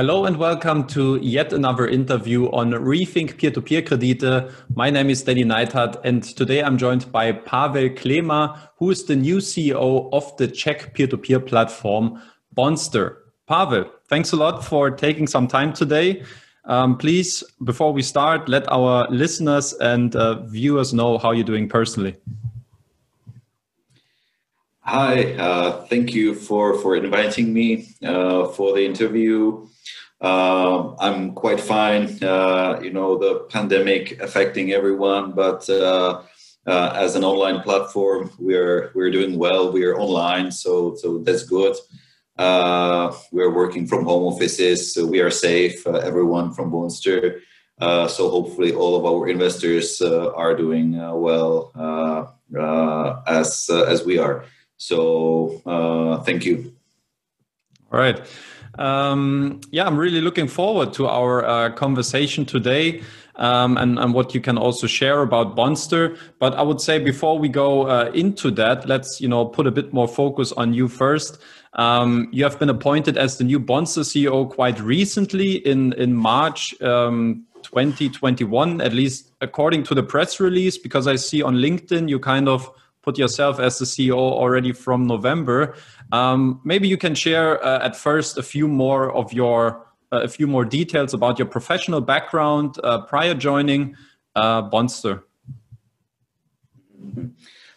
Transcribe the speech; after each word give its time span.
Hello 0.00 0.24
and 0.24 0.38
welcome 0.38 0.86
to 0.86 1.18
yet 1.20 1.52
another 1.52 1.86
interview 1.86 2.46
on 2.52 2.70
Rethink 2.70 3.36
Peer-to-Peer 3.36 3.82
Kredite. 3.82 4.50
My 4.74 4.88
name 4.88 5.10
is 5.10 5.22
Danny 5.22 5.44
Neithardt 5.44 6.00
and 6.04 6.22
today 6.22 6.62
I'm 6.62 6.78
joined 6.78 7.12
by 7.12 7.32
Pavel 7.32 7.90
Klema, 7.90 8.58
who 8.78 8.88
is 8.88 9.04
the 9.04 9.14
new 9.14 9.40
CEO 9.40 10.08
of 10.14 10.34
the 10.38 10.48
Czech 10.48 10.94
peer-to-peer 10.94 11.40
platform 11.40 12.18
Bondster. 12.56 13.16
Pavel, 13.46 13.90
thanks 14.08 14.32
a 14.32 14.36
lot 14.36 14.64
for 14.64 14.90
taking 14.90 15.26
some 15.26 15.46
time 15.46 15.74
today. 15.74 16.22
Um, 16.64 16.96
please, 16.96 17.44
before 17.64 17.92
we 17.92 18.00
start, 18.00 18.48
let 18.48 18.66
our 18.72 19.06
listeners 19.10 19.74
and 19.74 20.16
uh, 20.16 20.46
viewers 20.46 20.94
know 20.94 21.18
how 21.18 21.32
you're 21.32 21.44
doing 21.44 21.68
personally. 21.68 22.16
Hi, 24.90 25.34
uh, 25.34 25.84
thank 25.86 26.14
you 26.14 26.34
for, 26.34 26.76
for 26.80 26.96
inviting 26.96 27.52
me 27.52 27.94
uh, 28.04 28.48
for 28.48 28.74
the 28.74 28.84
interview. 28.84 29.68
Uh, 30.20 30.96
I'm 30.96 31.32
quite 31.32 31.60
fine. 31.60 32.20
Uh, 32.20 32.80
you 32.82 32.90
know, 32.90 33.16
the 33.16 33.46
pandemic 33.50 34.20
affecting 34.20 34.72
everyone, 34.72 35.30
but 35.30 35.70
uh, 35.70 36.22
uh, 36.66 36.92
as 36.96 37.14
an 37.14 37.22
online 37.22 37.60
platform, 37.60 38.32
we're 38.40 38.90
we're 38.96 39.12
doing 39.12 39.38
well. 39.38 39.70
We 39.70 39.84
are 39.84 39.96
online, 39.96 40.50
so 40.50 40.96
so 40.96 41.18
that's 41.18 41.44
good. 41.44 41.76
We're 42.36 43.54
working 43.54 43.86
from 43.86 44.04
home 44.04 44.24
offices, 44.24 44.92
so 44.92 45.06
we 45.06 45.20
are 45.20 45.30
safe. 45.30 45.86
Everyone 45.86 46.52
from 46.52 46.72
Bondster. 46.72 47.42
so 47.78 48.28
hopefully, 48.28 48.72
all 48.72 48.96
of 48.96 49.04
our 49.06 49.28
investors 49.28 50.02
are 50.02 50.56
doing 50.56 50.98
well 50.98 51.70
as 53.28 53.70
as 53.70 54.04
we 54.04 54.18
are. 54.18 54.44
So 54.80 55.60
thank 56.24 56.46
you. 56.46 56.72
All 57.92 58.00
right. 58.00 58.18
Um, 58.78 59.60
yeah, 59.70 59.86
I'm 59.86 59.98
really 59.98 60.20
looking 60.20 60.48
forward 60.48 60.94
to 60.94 61.06
our 61.06 61.44
uh, 61.44 61.70
conversation 61.72 62.44
today. 62.44 63.02
Um, 63.36 63.78
and, 63.78 63.98
and, 63.98 64.12
what 64.12 64.34
you 64.34 64.40
can 64.40 64.58
also 64.58 64.86
share 64.86 65.22
about 65.22 65.56
Bondster. 65.56 66.18
But 66.38 66.54
I 66.54 66.62
would 66.62 66.80
say 66.80 66.98
before 66.98 67.38
we 67.38 67.48
go 67.48 67.86
uh, 67.88 68.10
into 68.12 68.50
that, 68.50 68.86
let's 68.86 69.18
you 69.18 69.28
know 69.28 69.46
put 69.46 69.66
a 69.66 69.70
bit 69.70 69.94
more 69.94 70.06
focus 70.06 70.52
on 70.52 70.74
you 70.74 70.88
first. 70.88 71.38
Um, 71.72 72.28
you 72.32 72.44
have 72.44 72.58
been 72.58 72.68
appointed 72.68 73.16
as 73.16 73.38
the 73.38 73.44
new 73.44 73.58
Bondster 73.58 74.04
CEO 74.04 74.50
quite 74.50 74.78
recently 74.78 75.52
in 75.66 75.94
in 75.94 76.12
March 76.12 76.78
um, 76.82 77.46
2021, 77.62 78.82
at 78.82 78.92
least 78.92 79.32
according 79.40 79.84
to 79.84 79.94
the 79.94 80.02
press 80.02 80.38
release. 80.38 80.76
Because 80.76 81.06
I 81.06 81.16
see 81.16 81.40
on 81.42 81.54
LinkedIn 81.56 82.10
you 82.10 82.18
kind 82.18 82.46
of 82.46 82.70
put 83.02 83.18
yourself 83.18 83.58
as 83.58 83.78
the 83.78 83.84
CEO 83.84 84.16
already 84.16 84.72
from 84.72 85.06
November. 85.06 85.74
Um, 86.12 86.60
maybe 86.64 86.88
you 86.88 86.96
can 86.96 87.14
share 87.14 87.64
uh, 87.64 87.84
at 87.84 87.96
first 87.96 88.38
a 88.38 88.42
few 88.42 88.68
more 88.68 89.12
of 89.14 89.32
your 89.32 89.86
uh, 90.12 90.22
a 90.22 90.28
few 90.28 90.46
more 90.46 90.64
details 90.64 91.14
about 91.14 91.38
your 91.38 91.46
professional 91.46 92.00
background 92.00 92.76
uh, 92.82 93.02
prior 93.02 93.34
joining 93.34 93.96
uh, 94.36 94.68
Bondster. 94.70 95.22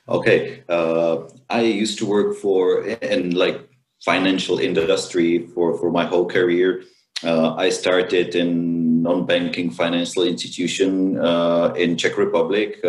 Okay, 0.09 0.63
uh, 0.67 1.29
I 1.49 1.61
used 1.61 1.97
to 1.99 2.05
work 2.05 2.35
for 2.35 2.83
in 2.83 3.35
like 3.35 3.69
financial 4.03 4.59
industry 4.59 5.47
for 5.55 5.77
for 5.77 5.91
my 5.91 6.03
whole 6.03 6.25
career. 6.25 6.83
Uh, 7.23 7.55
I 7.55 7.69
started 7.69 8.35
in 8.35 9.01
non-banking 9.01 9.71
financial 9.71 10.23
institution 10.23 11.15
in 11.77 11.95
Czech 11.95 12.17
Republic 12.17 12.83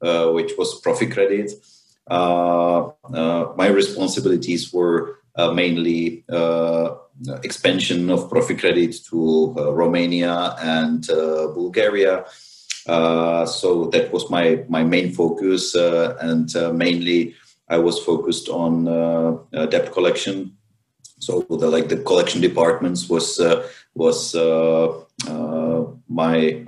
Uh, 0.00 0.30
which 0.30 0.52
was 0.56 0.80
Proficredit. 0.80 1.50
Uh, 2.08 2.90
uh, 3.12 3.52
my 3.56 3.66
responsibilities 3.66 4.72
were 4.72 5.18
uh, 5.34 5.50
mainly 5.50 6.24
uh, 6.28 6.94
expansion 7.42 8.08
of 8.08 8.30
Proficredit 8.30 8.94
to 9.10 9.52
Romania 9.72 10.54
and 10.60 11.04
Bulgaria. 11.52 12.24
Uh, 12.86 13.44
so 13.44 13.86
that 13.86 14.12
was 14.12 14.30
my 14.30 14.64
my 14.68 14.84
main 14.84 15.12
focus, 15.12 15.74
uh, 15.74 16.16
and 16.20 16.54
uh, 16.54 16.72
mainly 16.72 17.34
I 17.68 17.78
was 17.78 17.98
focused 17.98 18.48
on 18.48 18.84
debt 19.50 19.90
collection. 19.90 20.56
So 21.18 21.44
the 21.50 21.66
like 21.66 21.88
the 21.88 22.04
collection 22.04 22.40
departments 22.40 23.08
was 23.08 23.40
was 23.94 24.32
my 26.08 26.64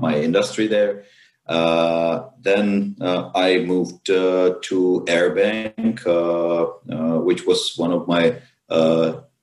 my 0.00 0.14
industry 0.20 0.66
there. 0.66 1.04
Uh, 1.46 2.28
then 2.40 2.96
uh, 3.00 3.30
I 3.34 3.58
moved 3.60 4.10
uh, 4.10 4.54
to 4.62 5.04
Airbank, 5.08 6.04
which 7.24 7.46
was 7.46 7.74
one 7.76 7.92
of 7.92 8.06
my 8.08 8.36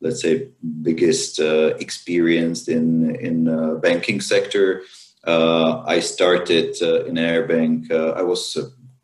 let's 0.02 0.22
say 0.22 0.48
biggest 0.82 1.40
experience 1.40 2.68
in 2.68 3.16
in 3.16 3.80
banking 3.82 4.22
sector. 4.22 4.84
I 5.26 6.00
started 6.00 6.82
in 7.08 7.16
Airbank. 7.16 7.92
I 7.92 8.24
was 8.24 8.58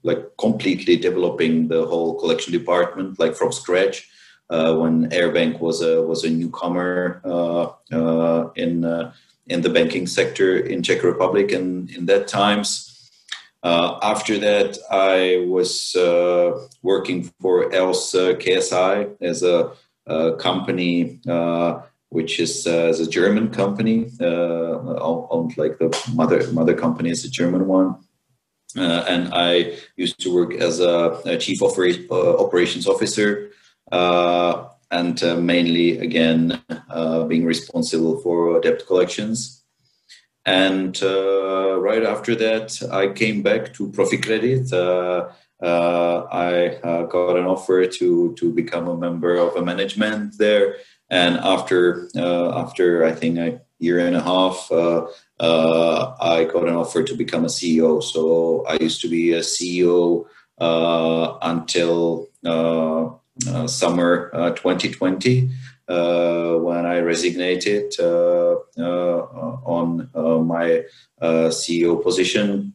like 0.03 0.37
completely 0.37 0.95
developing 0.95 1.67
the 1.67 1.85
whole 1.85 2.13
collection 2.19 2.53
department 2.53 3.19
like 3.19 3.35
from 3.35 3.51
scratch 3.51 4.07
uh, 4.49 4.75
when 4.75 5.09
Airbank 5.09 5.59
was 5.59 5.81
a 5.81 6.01
was 6.01 6.23
a 6.23 6.29
newcomer 6.29 7.21
uh, 7.25 7.71
uh, 7.91 8.51
in 8.55 8.85
in 9.47 9.61
the 9.61 9.69
banking 9.69 10.07
sector 10.07 10.57
in 10.57 10.83
Czech 10.83 11.03
Republic, 11.03 11.51
and 11.51 11.89
in 11.91 12.05
that 12.05 12.27
times. 12.27 12.91
Uh, 13.63 13.97
after 14.03 14.37
that, 14.37 14.77
I 14.91 15.45
was 15.47 15.95
uh, 15.95 16.67
working 16.83 17.31
for 17.41 17.73
EOS 17.73 18.13
KSI 18.13 19.15
as 19.21 19.41
a, 19.41 19.71
a 20.05 20.35
company 20.35 21.19
uh, 21.27 21.81
which 22.15 22.39
is 22.39 22.65
uh, 22.65 22.87
as 22.91 22.99
a 22.99 23.09
German 23.09 23.49
company, 23.49 24.09
uh, 24.21 24.79
owned 25.29 25.57
like 25.57 25.77
the 25.79 25.89
mother 26.13 26.39
mother 26.51 26.73
company 26.73 27.09
is 27.09 27.25
a 27.25 27.29
German 27.29 27.67
one. 27.67 27.89
Uh, 28.77 29.03
and 29.07 29.33
I 29.33 29.77
used 29.95 30.19
to 30.21 30.33
work 30.33 30.53
as 30.53 30.79
a, 30.79 31.19
a 31.25 31.37
chief 31.37 31.61
opera- 31.61 32.09
operations 32.45 32.87
officer 32.87 33.51
and 34.91 35.21
mainly 35.45 35.99
again 35.99 36.61
being 37.27 37.45
responsible 37.45 38.19
for 38.21 38.59
debt 38.61 38.85
collections. 38.87 39.63
And 40.45 41.01
uh, 41.01 41.79
right 41.79 42.03
after 42.03 42.35
that, 42.35 42.79
I 42.91 43.07
came 43.07 43.41
back 43.41 43.73
to 43.73 43.89
Proficredit. 43.89 44.71
Uh, 44.71 45.31
uh, 45.65 46.27
I 46.31 46.77
uh, 46.83 47.03
got 47.03 47.37
an 47.37 47.45
offer 47.45 47.87
to 47.87 48.35
to 48.35 48.53
become 48.53 48.87
a 48.87 48.97
member 48.97 49.35
of 49.37 49.55
a 49.55 49.63
management 49.63 50.37
there. 50.37 50.77
And 51.09 51.37
after 51.37 52.09
uh, 52.15 52.59
after 52.59 53.05
I 53.05 53.13
think 53.13 53.39
a 53.39 53.61
year 53.79 53.99
and 54.05 54.15
a 54.15 54.21
half, 54.21 54.71
uh, 54.71 55.07
I 55.39 56.43
got 56.43 56.67
an 56.67 56.75
offer 56.75 57.03
to 57.03 57.15
become 57.15 57.45
a 57.45 57.49
CEO. 57.49 58.03
So 58.03 58.65
I 58.67 58.75
used 58.75 59.01
to 59.01 59.09
be 59.09 59.33
a 59.33 59.39
CEO 59.39 60.25
until 60.59 62.29
Uh, 63.45 63.67
summer 63.67 64.31
uh, 64.33 64.51
2020 64.51 65.49
uh, 65.89 66.53
when 66.53 66.85
I 66.85 66.99
resignated 66.99 67.93
uh, 67.99 68.55
uh, 68.77 69.27
on 69.65 70.09
uh, 70.15 70.37
my 70.37 70.85
CEO 71.21 72.01
position. 72.01 72.73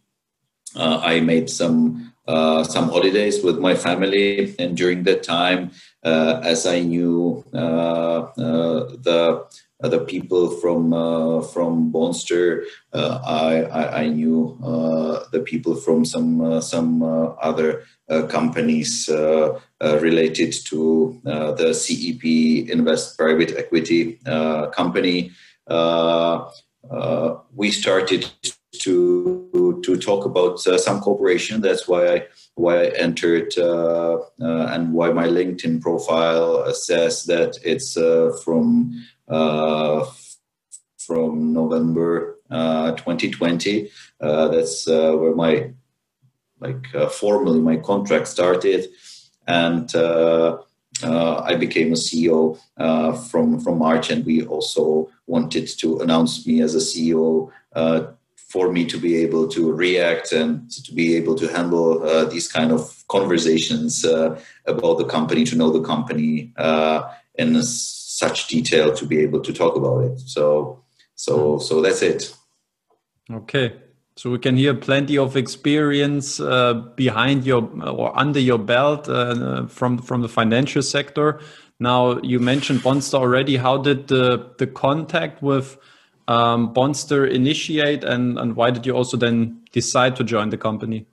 I 0.77 1.21
made 1.21 1.49
some 1.49 2.13
some 2.29 2.91
holidays 2.91 3.43
with 3.43 3.59
my 3.59 3.75
family, 3.75 4.55
and 4.59 4.77
during 4.77 5.05
that 5.05 5.23
time, 5.23 5.71
as 6.05 6.67
I 6.67 6.81
knew 6.81 7.43
the 7.53 9.47
the 9.89 10.01
people 10.01 10.51
from 10.51 10.93
uh, 10.93 11.41
from 11.41 11.93
Bondster. 11.93 12.65
Uh, 12.93 13.21
I, 13.25 13.63
I, 13.63 14.01
I 14.03 14.09
knew 14.09 14.59
uh, 14.63 15.25
the 15.33 15.41
people 15.41 15.75
from 15.75 16.05
some 16.05 16.61
some 16.61 17.03
other 17.03 17.85
companies 18.29 19.09
related 19.81 20.53
to 20.67 21.21
the 21.25 21.73
CEP 21.73 22.69
Invest 22.71 23.17
Private 23.17 23.57
Equity 23.57 24.21
company. 24.73 25.33
we 27.55 27.71
started 27.71 28.31
to 28.81 29.81
to 29.85 29.97
talk 29.97 30.25
about 30.25 30.65
uh, 30.67 30.79
some 30.79 31.01
cooperation. 31.01 31.61
That's 31.61 31.89
why 31.89 32.15
I 32.15 32.27
why 32.55 32.85
I 32.85 32.87
entered 32.97 33.57
uh, 33.59 34.19
uh, 34.41 34.67
and 34.73 34.93
why 34.93 35.11
my 35.13 35.27
LinkedIn 35.27 35.81
profile 35.81 36.73
says 36.73 37.25
that 37.25 37.59
it's 37.65 37.95
from 38.45 38.93
uh, 38.93 39.20
from 40.99 41.53
November 41.53 42.37
2020. 42.51 43.91
Uh, 44.21 44.25
uh, 44.25 44.49
that's 44.49 44.87
where 44.87 45.35
my 45.35 45.73
like 46.59 46.87
formally 47.11 47.61
my 47.61 47.77
contract 47.77 48.29
started, 48.29 48.89
and 49.47 49.91
I 49.95 51.57
became 51.57 51.93
a 51.93 51.97
CEO 51.97 52.59
from 53.31 53.61
from 53.61 53.79
March, 53.79 54.11
and 54.11 54.27
we 54.27 54.45
also 54.45 55.11
wanted 55.27 55.69
to 55.79 56.01
announce 56.01 56.47
me 56.47 56.61
as 56.61 56.75
a 56.75 56.79
CEO 56.79 57.51
for 58.51 58.73
me 58.73 58.85
to 58.85 58.99
be 58.99 59.17
able 59.17 59.47
to 59.47 59.73
react 59.73 60.33
and 60.33 60.69
to 60.73 60.93
be 60.93 61.15
able 61.15 61.37
to 61.37 61.47
handle 61.47 62.03
uh, 62.03 62.25
these 62.25 62.51
kind 62.51 62.73
of 62.73 63.05
conversations 63.07 64.05
uh, 64.05 64.37
about 64.67 64.99
the 64.99 65.05
company, 65.05 65.45
to 65.45 65.55
know 65.55 65.71
the 65.71 65.83
company 65.83 66.53
uh, 66.57 67.09
in 67.37 67.55
a 67.55 67.63
such 68.23 68.39
detail 68.55 68.87
to 68.95 69.05
be 69.07 69.19
able 69.27 69.41
to 69.49 69.53
talk 69.53 69.75
about 69.77 69.99
it. 70.09 70.17
So 70.21 70.85
so 71.15 71.59
so 71.59 71.81
that's 71.85 72.03
it. 72.03 72.21
Okay. 73.31 73.67
So 74.17 74.31
we 74.31 74.39
can 74.39 74.57
hear 74.57 74.75
plenty 74.75 75.17
of 75.17 75.37
experience 75.37 76.41
uh, 76.41 76.75
behind 76.97 77.47
your 77.47 77.63
or 77.83 78.09
under 78.19 78.41
your 78.41 78.59
belt 78.59 79.09
uh, 79.09 79.67
from 79.67 79.99
from 79.99 80.23
the 80.23 80.29
financial 80.29 80.83
sector. 80.83 81.41
Now 81.79 82.21
you 82.23 82.39
mentioned 82.41 82.81
Bondster 82.81 83.19
already. 83.19 83.57
How 83.57 83.79
did 83.79 84.09
the 84.09 84.53
the 84.59 84.67
contact 84.67 85.43
with 85.43 85.79
um, 86.29 86.75
Bondster 86.75 87.31
initiate, 87.31 88.05
and 88.05 88.39
and 88.39 88.57
why 88.57 88.71
did 88.71 88.85
you 88.87 88.95
also 88.97 89.17
then 89.17 89.63
decide 89.73 90.17
to 90.17 90.25
join 90.25 90.51
the 90.51 90.59
company? 90.59 91.07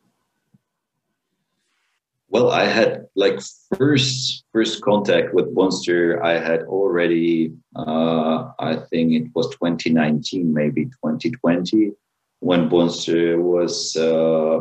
Well, 2.29 2.51
I 2.51 2.65
had 2.65 3.07
like 3.15 3.39
first 3.77 4.43
first 4.51 4.81
contact 4.81 5.33
with 5.33 5.55
Bondster. 5.55 6.21
I 6.21 6.39
had 6.39 6.61
already, 6.63 7.53
uh, 7.75 8.51
I 8.59 8.77
think 8.89 9.13
it 9.13 9.27
was 9.33 9.47
2019, 9.51 10.53
maybe 10.53 10.85
2020, 10.85 11.93
when 12.39 12.69
Bondster 12.69 13.41
was 13.41 13.95
uh, 13.95 14.59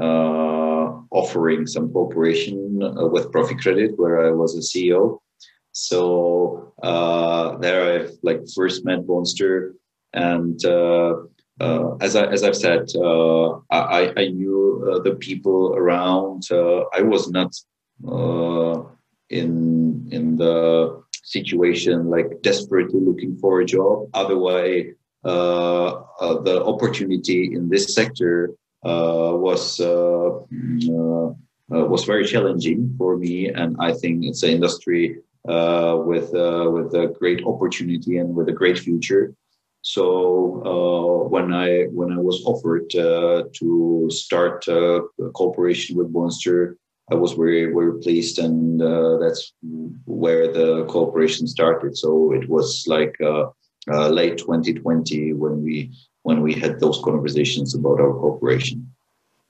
uh, 0.00 0.84
offering 1.10 1.66
some 1.66 1.92
cooperation 1.92 2.80
uh, 2.82 3.06
with 3.08 3.32
Proficredit, 3.32 3.96
where 3.96 4.26
I 4.26 4.30
was 4.30 4.56
a 4.56 4.60
CEO. 4.60 5.18
So 5.72 6.72
uh, 6.82 7.58
there, 7.58 7.82
I 8.00 8.08
like 8.22 8.42
first 8.54 8.84
met 8.84 9.06
Bondster, 9.06 9.72
and 10.12 10.64
uh, 10.64 11.16
as 12.00 12.14
I 12.14 12.26
as 12.26 12.44
I've 12.44 12.56
said, 12.56 12.86
I, 13.70 14.12
I 14.16 14.28
knew 14.28 14.57
uh, 14.88 14.98
the 15.00 15.14
people 15.16 15.74
around. 15.74 16.42
Uh, 16.50 16.84
I 16.94 17.02
was 17.02 17.30
not 17.30 17.52
uh, 18.06 18.82
in 19.30 20.08
in 20.10 20.36
the 20.36 21.02
situation 21.24 22.08
like 22.08 22.42
desperately 22.42 23.00
looking 23.00 23.36
for 23.36 23.60
a 23.60 23.66
job. 23.66 24.08
Otherwise, 24.14 24.86
uh, 25.24 25.90
the 26.48 26.62
opportunity 26.64 27.52
in 27.54 27.68
this 27.68 27.94
sector 27.94 28.54
was 28.82 29.80
was 31.70 32.04
very 32.04 32.24
challenging 32.24 32.94
for 32.98 33.16
me, 33.16 33.48
and 33.48 33.76
I 33.78 33.92
think 33.92 34.24
it's 34.24 34.42
an 34.42 34.50
industry 34.50 35.18
with 35.44 36.32
with 36.76 36.90
a 37.02 37.14
great 37.18 37.44
opportunity 37.44 38.18
and 38.18 38.34
with 38.34 38.48
a 38.48 38.56
great 38.60 38.78
future. 38.78 39.34
So 39.94 40.04
uh, 40.70 41.28
when 41.30 41.54
I 41.54 41.84
when 41.98 42.12
I 42.12 42.20
was 42.20 42.42
offered 42.44 42.94
uh, 42.94 43.44
to 43.58 44.10
start 44.10 44.68
a 44.68 45.00
cooperation 45.32 45.96
with 45.96 46.12
Bondster, 46.12 46.74
I 47.10 47.14
was 47.14 47.32
very 47.32 47.72
very 47.72 47.98
pleased, 48.02 48.38
and 48.38 48.82
uh, 48.82 49.16
that's 49.16 49.54
where 50.04 50.52
the 50.52 50.84
cooperation 50.90 51.46
started. 51.46 51.96
So 51.96 52.34
it 52.34 52.46
was 52.50 52.84
like 52.86 53.16
uh, 53.22 53.44
uh, 53.90 54.08
late 54.10 54.36
2020 54.36 55.32
when 55.32 55.62
we 55.62 55.90
when 56.20 56.42
we 56.42 56.52
had 56.52 56.80
those 56.80 57.00
conversations 57.02 57.74
about 57.74 57.98
our 57.98 58.12
cooperation. 58.12 58.92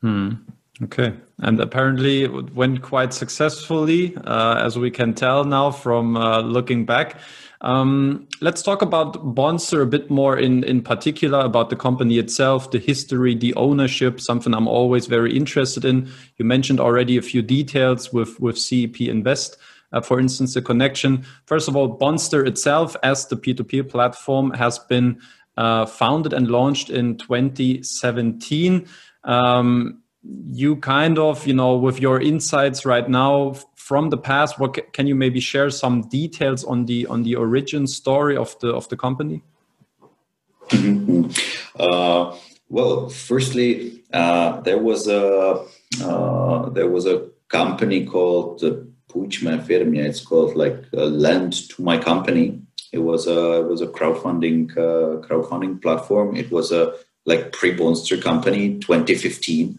Hmm. 0.03 0.35
Okay, 0.81 1.13
and 1.39 1.59
apparently 1.59 2.23
it 2.23 2.55
went 2.55 2.83
quite 2.83 3.13
successfully, 3.13 4.17
as 4.25 4.79
we 4.79 4.93
can 4.93 5.13
tell 5.13 5.43
now 5.45 5.73
from 5.73 6.15
looking 6.15 6.87
back. 6.87 7.19
Um, 7.61 8.29
let's 8.41 8.63
talk 8.63 8.83
about 8.83 9.35
Bondster 9.35 9.83
a 9.83 9.87
bit 9.87 10.11
more 10.11 10.39
in, 10.39 10.63
in 10.65 10.83
particular 10.83 11.41
about 11.41 11.71
the 11.71 11.77
company 11.77 12.19
itself, 12.19 12.71
the 12.71 12.79
history, 12.79 13.35
the 13.35 13.55
ownership, 13.55 14.21
something 14.21 14.55
I'm 14.55 14.69
always 14.69 15.07
very 15.07 15.37
interested 15.37 15.85
in. 15.85 16.09
You 16.37 16.45
mentioned 16.45 16.79
already 16.79 17.17
a 17.17 17.23
few 17.23 17.43
details 17.43 18.13
with, 18.13 18.39
with 18.39 18.59
CEP 18.59 19.01
Invest. 19.01 19.57
Uh, 19.91 20.01
for 20.03 20.21
instance, 20.21 20.55
the 20.55 20.63
connection. 20.63 21.25
First 21.47 21.67
of 21.67 21.75
all, 21.75 21.99
Bondster 21.99 22.47
itself, 22.47 22.95
as 23.03 23.27
the 23.27 23.37
P2P 23.37 23.89
platform, 23.89 24.51
has 24.53 24.79
been 24.79 25.19
uh, 25.57 25.87
founded 25.87 26.35
and 26.35 26.49
launched 26.49 26.91
in 26.91 27.17
2017. 27.17 28.87
Um, 29.25 30.03
you 30.23 30.77
kind 30.77 31.19
of, 31.19 31.47
you 31.47 31.55
know, 31.55 31.77
with 31.77 32.01
your 32.01 32.21
insights 32.21 32.85
right 32.85 33.09
now 33.09 33.55
from 33.89 34.11
the 34.11 34.19
past 34.19 34.59
what 34.59 34.93
can 34.93 35.07
you 35.07 35.15
maybe 35.15 35.41
share 35.41 35.71
some 35.71 36.03
details 36.09 36.63
on 36.63 36.85
the 36.85 37.07
on 37.07 37.23
the 37.23 37.35
origin 37.35 37.87
story 37.87 38.37
of 38.37 38.55
the 38.61 38.69
of 38.69 38.87
the 38.91 38.97
company 38.97 39.43
mm-hmm. 40.69 41.31
uh, 41.81 42.37
well 42.69 43.09
firstly 43.09 44.03
uh, 44.13 44.61
there 44.61 44.77
was 44.77 45.09
a 45.09 45.65
uh, 46.03 46.69
there 46.71 46.89
was 46.89 47.07
a 47.07 47.29
company 47.49 48.05
called 48.05 48.63
uh, 48.63 48.73
Puchma 49.09 49.65
Firmia. 49.67 50.05
It's 50.05 50.21
called 50.21 50.55
like 50.55 50.85
uh, 50.93 51.07
Lend 51.07 51.53
to 51.71 51.83
My 51.83 51.97
Company. 51.97 52.61
It 52.93 52.99
was 52.99 53.27
a 53.27 53.61
it 53.61 53.69
was 53.69 53.81
a 53.81 53.87
crowdfunding 53.87 54.73
uh, 54.73 55.27
crowdfunding 55.27 55.81
platform. 55.81 56.37
It 56.37 56.51
was 56.51 56.73
a 56.73 56.95
like 57.27 57.53
pre-Bondster 57.53 58.23
company, 58.23 58.79
2015, 58.79 59.79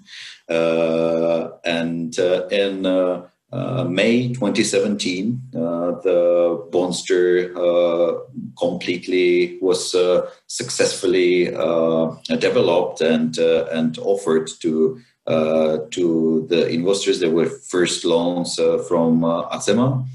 uh, 0.50 1.50
and 1.64 2.18
uh, 2.20 2.48
in 2.48 2.86
uh, 2.86 3.84
May 3.86 4.28
2017, 4.34 5.42
uh, 5.56 5.60
the 6.02 6.68
Bondster 6.72 7.56
uh, 7.56 8.20
completely 8.60 9.58
was 9.62 9.96
uh, 9.96 10.30
successfully 10.48 11.54
uh, 11.54 12.12
developed 12.40 13.02
and 13.02 13.38
and 13.38 13.98
offered 14.00 14.50
to 14.62 15.02
to 15.28 16.48
the 16.50 16.68
investors. 16.70 17.20
There 17.20 17.32
were 17.32 17.46
first 17.46 18.06
loans 18.06 18.60
from 18.88 19.24
uh, 19.24 19.50
Acema. 19.50 20.06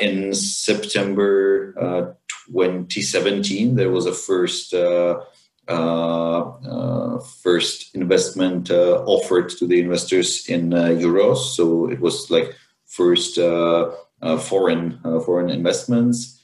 in 0.00 0.34
September 0.34 2.16
2017, 2.50 3.76
there 3.76 3.90
was 3.90 4.06
a 4.06 4.12
first 4.12 4.74
uh, 4.74 4.78
uh, 4.78 5.24
Uh, 5.70 6.50
uh, 6.66 7.20
first 7.42 7.94
investment 7.94 8.72
uh, 8.72 9.04
offered 9.06 9.48
to 9.48 9.68
the 9.68 9.78
investors 9.78 10.48
in 10.48 10.74
uh, 10.74 10.86
euros. 10.86 11.54
So 11.54 11.88
it 11.88 12.00
was 12.00 12.28
like 12.28 12.56
first 12.86 13.36
foreign 13.36 15.00
foreign 15.24 15.50
investments, 15.50 16.40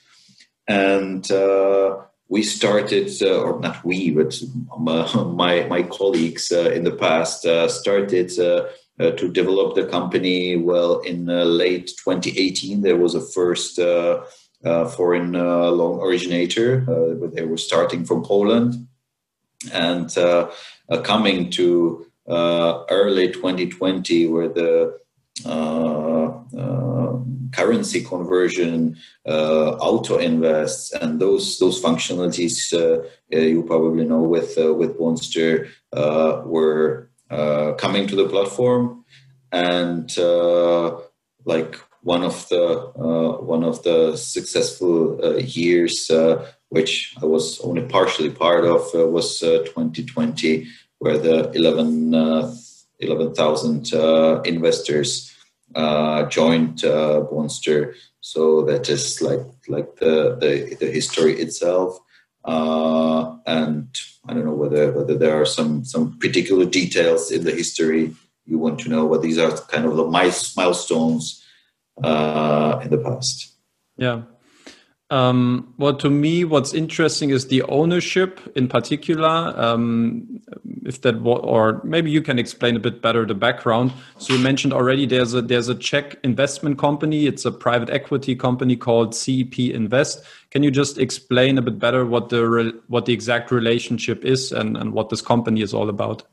and 0.69 1.28
we 2.28 2.43
started, 2.43 3.11
uh, 3.20 3.40
or 3.40 3.61
not 3.61 3.84
we, 3.84 4.11
but 4.12 4.40
my 4.78 5.64
my 5.64 5.82
colleagues 5.82 6.52
uh, 6.52 6.70
in 6.70 6.84
the 6.84 6.93
past 6.93 7.44
uh, 7.46 7.69
started 7.69 8.29
to 8.29 9.32
develop 9.32 9.75
the 9.75 9.87
company. 9.87 10.56
Well, 10.56 11.00
in 11.00 11.26
late 11.26 11.88
2018, 12.05 12.82
there 12.82 12.96
was 12.96 13.17
a 13.17 13.20
first 13.20 13.76
foreign 14.96 15.32
loan 15.32 16.00
originator. 16.00 16.87
they 17.34 17.44
were 17.44 17.58
starting 17.58 18.05
from 18.05 18.22
Poland, 18.22 18.86
and 19.72 20.17
uh, 20.19 20.51
uh, 20.89 21.01
coming 21.03 21.51
to 21.51 22.06
uh, 22.29 22.84
early 22.91 23.31
2020, 23.32 24.27
where 24.27 24.48
the 24.48 24.98
uh, 25.44 26.32
uh, 26.58 27.19
currency 27.53 28.03
conversion, 28.03 28.96
uh, 29.27 29.77
auto 29.81 30.19
invests, 30.19 30.93
and 30.93 31.20
those 31.20 31.58
those 31.58 31.81
functionalities 31.81 32.72
you 33.31 33.63
probably 33.63 34.05
know 34.05 34.22
with 34.22 34.56
with 34.56 34.98
Bondster 34.98 35.69
were 36.44 37.10
coming 37.79 38.06
to 38.06 38.17
the 38.17 38.29
platform, 38.29 39.05
and 39.53 40.17
like 41.44 41.79
one 42.06 42.22
of 42.22 42.48
the 42.51 42.65
uh, 43.05 43.43
one 43.43 43.65
of 43.65 43.82
the 43.82 44.17
successful 44.17 45.19
uh, 45.25 45.39
years 45.39 46.08
uh, 46.08 46.46
which 46.69 47.15
I 47.20 47.27
was 47.27 47.60
only 47.60 47.82
partially 47.82 48.31
part 48.31 48.65
of, 48.65 48.82
was 48.94 49.41
2020, 49.41 50.63
uh, 50.63 50.67
where 50.98 51.19
the 51.19 51.51
11 51.51 52.15
uh, 52.15 52.55
11,000 53.01 53.93
investors 54.46 55.34
joined 56.31 56.79
Bondster. 57.31 57.94
So 58.20 58.63
that 58.67 58.89
is 58.89 59.20
like 59.20 59.46
like 59.67 59.96
the 59.96 60.36
the, 60.41 60.77
the 60.79 60.91
history 60.93 61.32
itself. 61.41 61.98
Uh, 62.44 63.34
and 63.46 63.89
I 64.29 64.34
don't 64.34 64.44
know 64.44 64.60
whether 64.63 64.93
whether 64.93 65.19
there 65.19 65.41
are 65.41 65.46
some 65.58 65.84
some 65.84 66.19
particular 66.20 66.67
details 66.67 67.32
in 67.32 67.43
the 67.43 67.51
history 67.51 68.15
you 68.44 68.58
want 68.58 68.79
to 68.81 68.89
know, 68.89 69.08
but 69.08 69.22
these 69.22 69.39
are 69.39 69.51
kind 69.72 69.86
of 69.86 69.96
the 69.96 70.06
milestones 70.06 71.43
uh, 72.03 72.81
in 72.82 72.91
the 72.91 72.98
past. 72.98 73.55
Yeah, 73.96 74.22
um, 75.08 75.72
well, 75.79 75.94
to 75.98 76.10
me, 76.10 76.44
what's 76.44 76.74
interesting 76.74 77.31
is 77.31 77.46
the 77.46 77.62
ownership 77.62 78.41
in 78.56 78.67
particular. 78.67 79.55
Um, 79.56 80.41
if 80.84 81.03
that, 81.03 81.15
or 81.22 81.81
maybe 81.84 82.10
you 82.10 82.22
can 82.22 82.41
explain 82.41 82.74
a 82.74 82.81
bit 82.81 83.03
better 83.03 83.24
the 83.24 83.34
background. 83.34 83.93
So 84.19 84.34
you 84.34 84.41
mentioned 84.41 84.72
already 84.72 85.06
there's 85.06 85.32
a 85.32 85.43
there's 85.43 85.69
a 85.69 85.76
Czech 85.76 86.17
investment 86.24 86.79
company. 86.79 87.26
It's 87.26 87.44
a 87.44 87.53
private 87.53 87.88
equity 87.91 88.34
company 88.34 88.76
called 88.76 89.15
CEP 89.15 89.58
Invest. 89.58 90.24
Can 90.50 90.65
you 90.65 90.72
just 90.72 90.98
explain 90.98 91.56
a 91.56 91.62
bit 91.62 91.79
better 91.79 92.05
what 92.05 92.31
the 92.31 92.81
what 92.88 93.06
the 93.06 93.12
exact 93.12 93.53
relationship 93.53 94.24
is 94.24 94.50
and 94.50 94.76
and 94.76 94.93
what 94.93 95.10
this 95.10 95.22
company 95.22 95.62
is 95.62 95.72
all 95.72 95.88
about? 95.88 96.24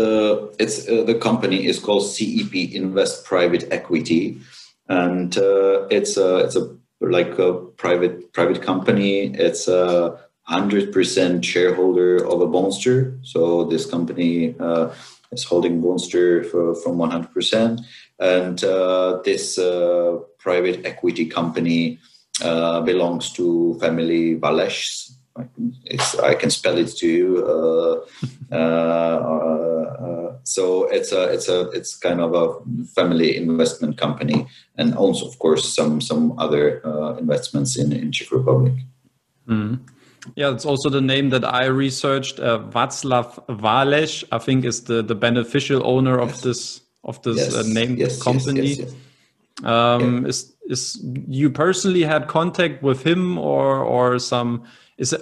The 0.00 0.10
it's 0.58 0.76
uh, 0.88 1.04
the 1.10 1.18
company 1.28 1.66
is 1.70 1.78
called 1.78 2.04
CEP 2.12 2.54
Invest 2.80 3.14
Private 3.32 3.64
Equity 3.78 4.40
and 4.90 5.36
uh, 5.38 5.86
it's 5.88 6.16
a 6.16 6.38
it's 6.44 6.56
a 6.56 6.64
like 7.00 7.38
a 7.38 7.52
private 7.76 8.32
private 8.32 8.60
company. 8.60 9.32
It's 9.46 9.68
a 9.68 10.18
hundred 10.42 10.92
percent 10.92 11.44
shareholder 11.44 12.16
of 12.16 12.40
a 12.40 12.46
Bondster. 12.46 13.18
So 13.22 13.64
this 13.64 13.86
company 13.86 14.54
uh, 14.58 14.90
is 15.32 15.44
holding 15.44 15.80
Bondster 15.80 16.44
for, 16.50 16.74
from 16.82 16.98
one 16.98 17.10
hundred 17.10 17.32
percent, 17.32 17.80
and 18.18 18.62
uh, 18.64 19.20
this 19.24 19.58
uh, 19.58 20.18
private 20.38 20.84
equity 20.84 21.26
company 21.26 21.98
uh, 22.42 22.80
belongs 22.82 23.32
to 23.34 23.78
family 23.80 24.36
Váleš. 24.36 25.12
I 25.36 26.34
can 26.34 26.50
spell 26.50 26.78
it 26.78 26.96
to 26.98 27.06
you. 27.06 27.28
Uh, 28.52 28.56
uh, 28.56 30.34
so 30.42 30.88
it's 30.90 31.12
a 31.12 31.32
it's 31.32 31.48
a 31.48 31.70
it's 31.70 31.94
kind 31.94 32.20
of 32.20 32.34
a 32.34 32.58
family 32.96 33.36
investment 33.36 33.96
company, 33.96 34.44
and 34.76 34.92
also 34.96 35.28
of 35.28 35.38
course 35.38 35.72
some 35.72 36.00
some 36.00 36.36
other 36.36 36.80
investments 37.18 37.78
in 37.78 37.92
in 37.92 38.10
Czech 38.10 38.32
Republic. 38.32 38.72
Mm. 39.46 39.78
Yeah, 40.36 40.52
it's 40.52 40.64
also 40.64 40.90
the 40.90 41.00
name 41.00 41.30
that 41.30 41.44
I 41.44 41.66
researched. 41.66 42.40
Uh, 42.40 42.58
Václav 42.58 43.46
Váleš, 43.48 44.24
I 44.32 44.38
think, 44.38 44.64
is 44.64 44.82
the, 44.82 45.02
the 45.02 45.14
beneficial 45.14 45.86
owner 45.86 46.18
of 46.18 46.30
yes. 46.30 46.40
this 46.42 46.80
of 47.04 47.22
this 47.22 47.36
yes. 47.36 47.54
uh, 47.54 47.62
named 47.66 47.98
yes, 47.98 48.22
company. 48.22 48.86
Um, 49.64 50.22
yeah. 50.22 50.28
Is 50.28 50.54
is 50.68 51.04
you 51.28 51.50
personally 51.50 52.02
had 52.02 52.28
contact 52.28 52.82
with 52.82 53.02
him, 53.02 53.38
or 53.38 53.82
or 53.82 54.18
some? 54.18 54.64
Is? 55.00 55.16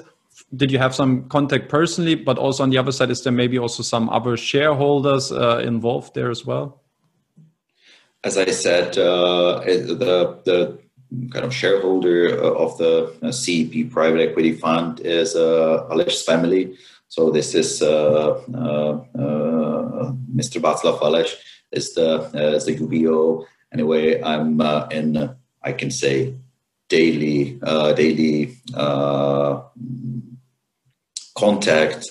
Did 0.54 0.70
you 0.70 0.78
have 0.78 0.94
some 0.94 1.28
contact 1.28 1.68
personally? 1.68 2.14
But 2.14 2.38
also 2.38 2.62
on 2.62 2.70
the 2.70 2.78
other 2.78 2.92
side, 2.92 3.10
is 3.10 3.22
there 3.22 3.32
maybe 3.32 3.58
also 3.58 3.82
some 3.82 4.08
other 4.10 4.36
shareholders 4.36 5.30
uh, 5.30 5.62
involved 5.64 6.14
there 6.14 6.30
as 6.30 6.44
well? 6.44 6.80
As 8.24 8.36
I 8.36 8.46
said, 8.46 8.98
uh, 8.98 9.60
the 9.60 10.40
the 10.44 10.78
kind 11.30 11.44
of 11.44 11.54
shareholder 11.54 12.42
uh, 12.42 12.64
of 12.64 12.76
the 12.78 13.14
uh, 13.22 13.32
CEP 13.32 13.90
private 13.90 14.20
equity 14.20 14.52
fund 14.52 15.00
is 15.00 15.36
uh, 15.36 15.86
Aleš 15.90 16.24
family. 16.24 16.76
So 17.08 17.30
this 17.30 17.54
is 17.54 17.80
uh, 17.80 18.40
Mr. 20.34 20.60
Václav 20.60 21.00
Aleš 21.00 21.36
is 21.72 21.94
the 21.94 22.30
is 22.56 22.64
the 22.64 22.76
UBO. 22.76 23.46
Anyway, 23.72 24.20
I'm 24.22 24.60
in 24.90 25.36
I 25.62 25.72
can 25.72 25.90
say 25.90 26.34
daily 26.88 27.60
daily 27.96 28.56
contact 31.34 32.06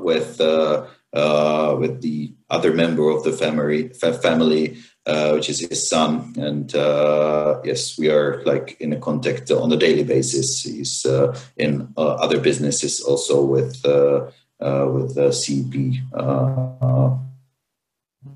with 0.00 0.38
with 1.82 2.00
the 2.00 2.34
other 2.50 2.72
member 2.72 3.10
of 3.10 3.22
the 3.24 3.32
family 3.32 3.88
family 3.88 4.76
uh, 5.04 5.32
which 5.32 5.48
is 5.50 5.60
his 5.60 5.88
son. 5.88 6.32
And 6.36 6.74
uh, 6.74 7.60
yes, 7.64 7.98
we 7.98 8.08
are 8.08 8.42
like 8.44 8.76
in 8.80 8.92
a 8.92 9.00
contact 9.00 9.50
on 9.50 9.72
a 9.72 9.76
daily 9.76 10.04
basis. 10.04 10.62
He's 10.62 11.04
uh, 11.04 11.36
in 11.56 11.92
uh, 11.96 12.14
other 12.14 12.40
businesses 12.40 13.00
also 13.00 13.44
with 13.44 13.84
uh, 13.84 14.30
uh, 14.60 14.86
with 14.92 15.16
the 15.16 15.32
CEP 15.32 15.98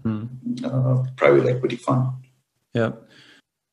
mm. 0.04 1.16
private 1.16 1.46
equity 1.46 1.76
fund. 1.76 2.08
Yeah. 2.74 2.92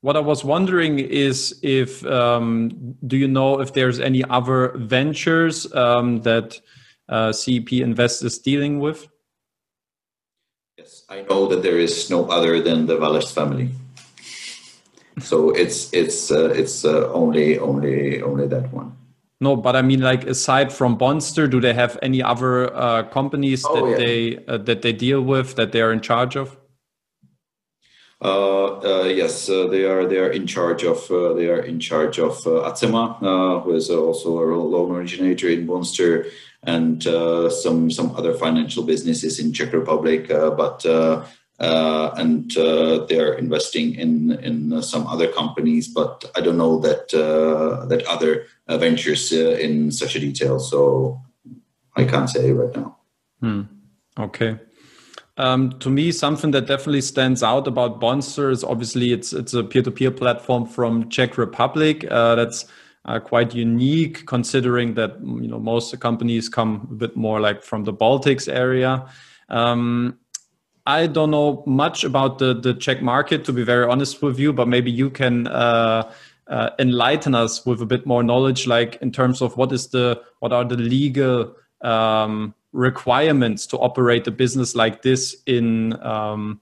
What 0.03 0.17
I 0.17 0.19
was 0.19 0.43
wondering 0.43 0.99
is 0.99 1.57
if 1.63 2.05
um, 2.05 2.97
do 3.07 3.15
you 3.15 3.25
know 3.25 3.61
if 3.61 3.71
there's 3.71 4.01
any 4.01 4.21
other 4.25 4.73
ventures 4.75 5.73
um, 5.73 6.19
that 6.23 6.59
CEP 7.07 7.71
Invest 7.71 8.21
is 8.21 8.37
dealing 8.37 8.81
with? 8.81 9.07
Yes, 10.77 11.05
I 11.07 11.21
know 11.21 11.47
that 11.47 11.63
there 11.63 11.79
is 11.79 12.09
no 12.09 12.25
other 12.25 12.59
than 12.59 12.85
the 12.85 12.97
Váleš 12.97 13.33
family. 13.33 13.69
So 15.19 15.51
it's 15.51 15.93
it's 15.93 16.31
uh, 16.31 16.49
it's 16.49 16.83
uh, 16.83 17.09
only 17.13 17.57
only 17.57 18.21
only 18.21 18.47
that 18.47 18.73
one. 18.73 18.97
No, 19.39 19.55
but 19.55 19.77
I 19.77 19.81
mean, 19.81 20.01
like 20.01 20.25
aside 20.25 20.73
from 20.73 20.97
Bondster, 20.97 21.49
do 21.49 21.61
they 21.61 21.73
have 21.73 21.97
any 22.01 22.21
other 22.21 22.75
uh, 22.75 23.03
companies 23.03 23.63
oh, 23.65 23.73
that 23.75 23.91
yeah. 23.91 23.97
they 24.05 24.45
uh, 24.49 24.57
that 24.57 24.81
they 24.81 24.91
deal 24.91 25.21
with 25.21 25.55
that 25.55 25.71
they 25.71 25.81
are 25.81 25.93
in 25.93 26.01
charge 26.01 26.35
of? 26.35 26.57
Uh, 28.23 28.79
uh, 28.79 29.03
yes, 29.03 29.47
they 29.47 29.83
are 29.83 30.07
they 30.07 30.17
are 30.17 30.31
in 30.31 30.47
charge 30.47 30.85
of 30.85 31.07
they 31.09 31.49
are 31.49 31.59
in 31.59 31.77
charge 31.79 32.19
of 32.19 32.37
Acema, 32.45 33.19
who 33.63 33.75
is 33.75 33.89
also 33.89 34.39
a 34.39 34.47
loan 34.55 34.95
originator 34.95 35.49
in 35.49 35.67
Bondster 35.67 36.31
and 36.63 37.05
uh, 37.05 37.49
some 37.49 37.91
some 37.91 38.15
other 38.15 38.33
financial 38.33 38.83
businesses 38.83 39.39
in 39.39 39.51
Czech 39.51 39.73
Republic, 39.73 40.31
uh, 40.31 40.51
but. 40.51 40.85
Uh, 40.85 41.25
and 42.17 42.51
they're 43.07 43.35
investing 43.35 43.95
in 43.95 44.31
in 44.41 44.81
some 44.81 45.07
other 45.07 45.27
companies, 45.31 45.87
but 45.87 46.25
I 46.35 46.41
don't 46.41 46.57
know 46.57 46.79
that 46.79 47.07
that 47.89 48.03
other 48.07 48.47
ventures 48.67 49.31
in 49.31 49.91
such 49.91 50.15
a 50.15 50.19
detail. 50.19 50.59
So 50.59 51.21
I 51.95 52.03
can't 52.03 52.29
say 52.29 52.51
right 52.51 52.75
now. 52.75 52.97
Hmm. 53.39 53.61
Okay. 54.19 54.59
Um, 55.37 55.71
to 55.79 55.89
me, 55.89 56.11
something 56.11 56.51
that 56.51 56.67
definitely 56.67 57.01
stands 57.01 57.41
out 57.41 57.67
about 57.67 57.99
Bondster 57.99 58.51
is 58.51 58.63
obviously 58.63 59.13
it's 59.13 59.33
it's 59.33 59.53
a 59.53 59.63
peer-to-peer 59.63 60.11
platform 60.11 60.65
from 60.67 61.09
Czech 61.09 61.37
Republic. 61.37 62.05
Uh, 62.09 62.35
that's 62.35 62.65
uh, 63.05 63.19
quite 63.19 63.55
unique 63.55 64.25
considering 64.27 64.93
that 64.93 65.19
you 65.21 65.47
know 65.47 65.59
most 65.59 65.99
companies 65.99 66.49
come 66.49 66.87
a 66.91 66.93
bit 66.93 67.15
more 67.15 67.39
like 67.39 67.63
from 67.63 67.83
the 67.83 67.93
Baltics 67.93 68.51
area. 68.51 69.07
Um, 69.49 70.19
I 70.85 71.07
don't 71.07 71.31
know 71.31 71.63
much 71.65 72.03
about 72.03 72.37
the 72.37 72.53
the 72.53 72.75
Czech 72.75 73.01
market 73.01 73.43
to 73.45 73.53
be 73.53 73.63
very 73.63 73.89
honest 73.89 74.21
with 74.21 74.37
you, 74.37 74.53
but 74.53 74.67
maybe 74.67 74.91
you 74.91 75.09
can 75.09 75.47
uh, 75.47 76.11
uh, 76.47 76.69
enlighten 76.77 77.33
us 77.33 77.65
with 77.65 77.81
a 77.81 77.87
bit 77.87 78.05
more 78.05 78.21
knowledge, 78.21 78.67
like 78.67 78.97
in 79.01 79.11
terms 79.11 79.41
of 79.41 79.57
what 79.57 79.71
is 79.71 79.87
the 79.87 80.21
what 80.39 80.53
are 80.53 80.63
the 80.63 80.77
legal 80.77 81.55
um, 81.81 82.53
requirements 82.73 83.65
to 83.67 83.77
operate 83.77 84.27
a 84.27 84.31
business 84.31 84.75
like 84.75 85.01
this 85.01 85.37
in 85.45 85.93
um, 86.03 86.59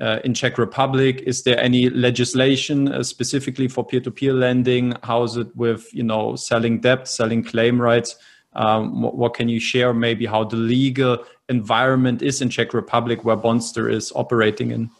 uh, 0.00 0.18
in 0.24 0.34
Czech 0.34 0.58
Republic? 0.58 1.22
Is 1.26 1.44
there 1.44 1.58
any 1.60 1.88
legislation 1.90 2.88
uh, 2.88 3.02
specifically 3.02 3.68
for 3.68 3.86
peer-to-peer 3.86 4.32
lending? 4.32 4.94
How 5.02 5.22
is 5.22 5.36
it 5.36 5.54
with 5.54 5.92
you 5.94 6.02
know 6.02 6.34
selling 6.34 6.80
debt, 6.80 7.06
selling 7.06 7.44
claim 7.44 7.80
rights? 7.80 8.16
Um, 8.54 9.00
what, 9.00 9.16
what, 9.16 9.34
can 9.34 9.48
you 9.48 9.60
share? 9.60 9.94
Maybe 9.94 10.26
how 10.26 10.44
the 10.44 10.56
legal 10.56 11.24
environment 11.48 12.20
is 12.22 12.42
in 12.42 12.50
Czech 12.50 12.74
Republic 12.74 13.24
where 13.24 13.36
Bondster 13.36 13.90
is 13.90 14.12
operating 14.14 14.72
in. 14.72 14.90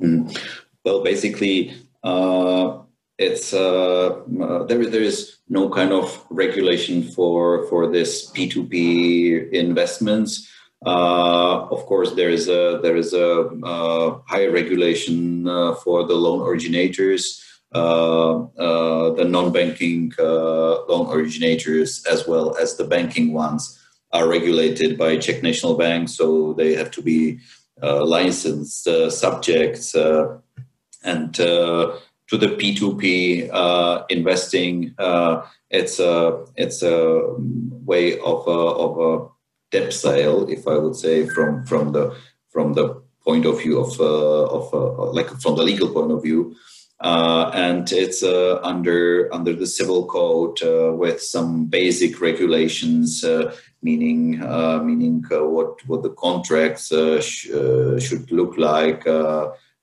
Mm. 0.00 0.38
Well, 0.84 1.02
basically, 1.02 1.74
uh, 2.04 2.82
it's 3.18 3.52
uh, 3.54 4.20
uh, 4.40 4.64
there. 4.64 4.84
There 4.86 5.02
is 5.02 5.38
no 5.48 5.70
kind 5.70 5.92
of 5.92 6.24
regulation 6.30 7.02
for 7.02 7.66
for 7.68 7.90
this 7.90 8.30
P 8.30 8.48
two 8.48 8.64
P 8.64 9.48
investments. 9.52 10.48
Uh, 10.84 11.66
of 11.70 11.86
course, 11.86 12.12
there 12.12 12.30
is 12.30 12.48
a 12.48 12.78
there 12.82 12.96
is 12.96 13.14
a 13.14 13.48
uh, 13.64 14.20
higher 14.26 14.50
regulation 14.50 15.48
uh, 15.48 15.74
for 15.76 16.06
the 16.06 16.14
loan 16.14 16.46
originators, 16.46 17.42
uh, 17.74 18.42
uh, 18.42 19.14
the 19.14 19.24
non-banking 19.24 20.12
uh, 20.18 20.84
loan 20.84 21.08
originators, 21.16 22.04
as 22.04 22.28
well 22.28 22.54
as 22.58 22.76
the 22.76 22.84
banking 22.84 23.32
ones, 23.32 23.80
are 24.12 24.28
regulated 24.28 24.98
by 24.98 25.16
Czech 25.16 25.42
National 25.42 25.76
Bank, 25.76 26.10
so 26.10 26.52
they 26.52 26.74
have 26.74 26.90
to 26.90 27.02
be 27.02 27.38
licensed 27.82 28.88
subjects 29.10 29.94
and 31.02 31.34
to 32.28 32.36
the 32.36 32.48
P2P 32.48 34.08
investing. 34.10 34.94
it's 35.70 35.98
a 35.98 36.44
it's 36.56 36.82
a 36.82 37.34
way 37.84 38.18
of 38.20 38.46
of 38.48 38.98
a 38.98 39.28
debt 39.70 39.92
sale, 39.92 40.48
if 40.48 40.66
I 40.68 40.78
would 40.78 40.96
say, 40.96 41.26
from 41.26 41.64
from 41.66 41.92
the 41.92 42.16
from 42.50 42.74
the 42.74 43.02
point 43.26 43.44
of 43.44 43.60
view 43.60 43.78
of 43.78 44.00
uh, 44.00 44.46
of 44.58 44.72
uh, 44.72 45.12
like 45.12 45.28
from 45.42 45.56
the 45.56 45.62
legal 45.62 45.88
point 45.88 46.12
of 46.12 46.22
view. 46.22 46.54
Uh, 46.98 47.50
and 47.52 47.92
it's 47.92 48.22
uh, 48.22 48.58
under 48.62 49.28
under 49.34 49.52
the 49.52 49.66
civil 49.66 50.06
code 50.06 50.58
uh, 50.62 50.90
with 50.94 51.20
some 51.20 51.66
basic 51.66 52.22
regulations, 52.22 53.22
uh, 53.22 53.54
meaning 53.82 54.38
meaning 54.88 55.22
what 55.28 55.86
what 55.86 56.02
the 56.02 56.14
contracts 56.26 56.88
sh- 57.20 57.50
should 58.06 58.32
look 58.32 58.56
like, 58.56 59.04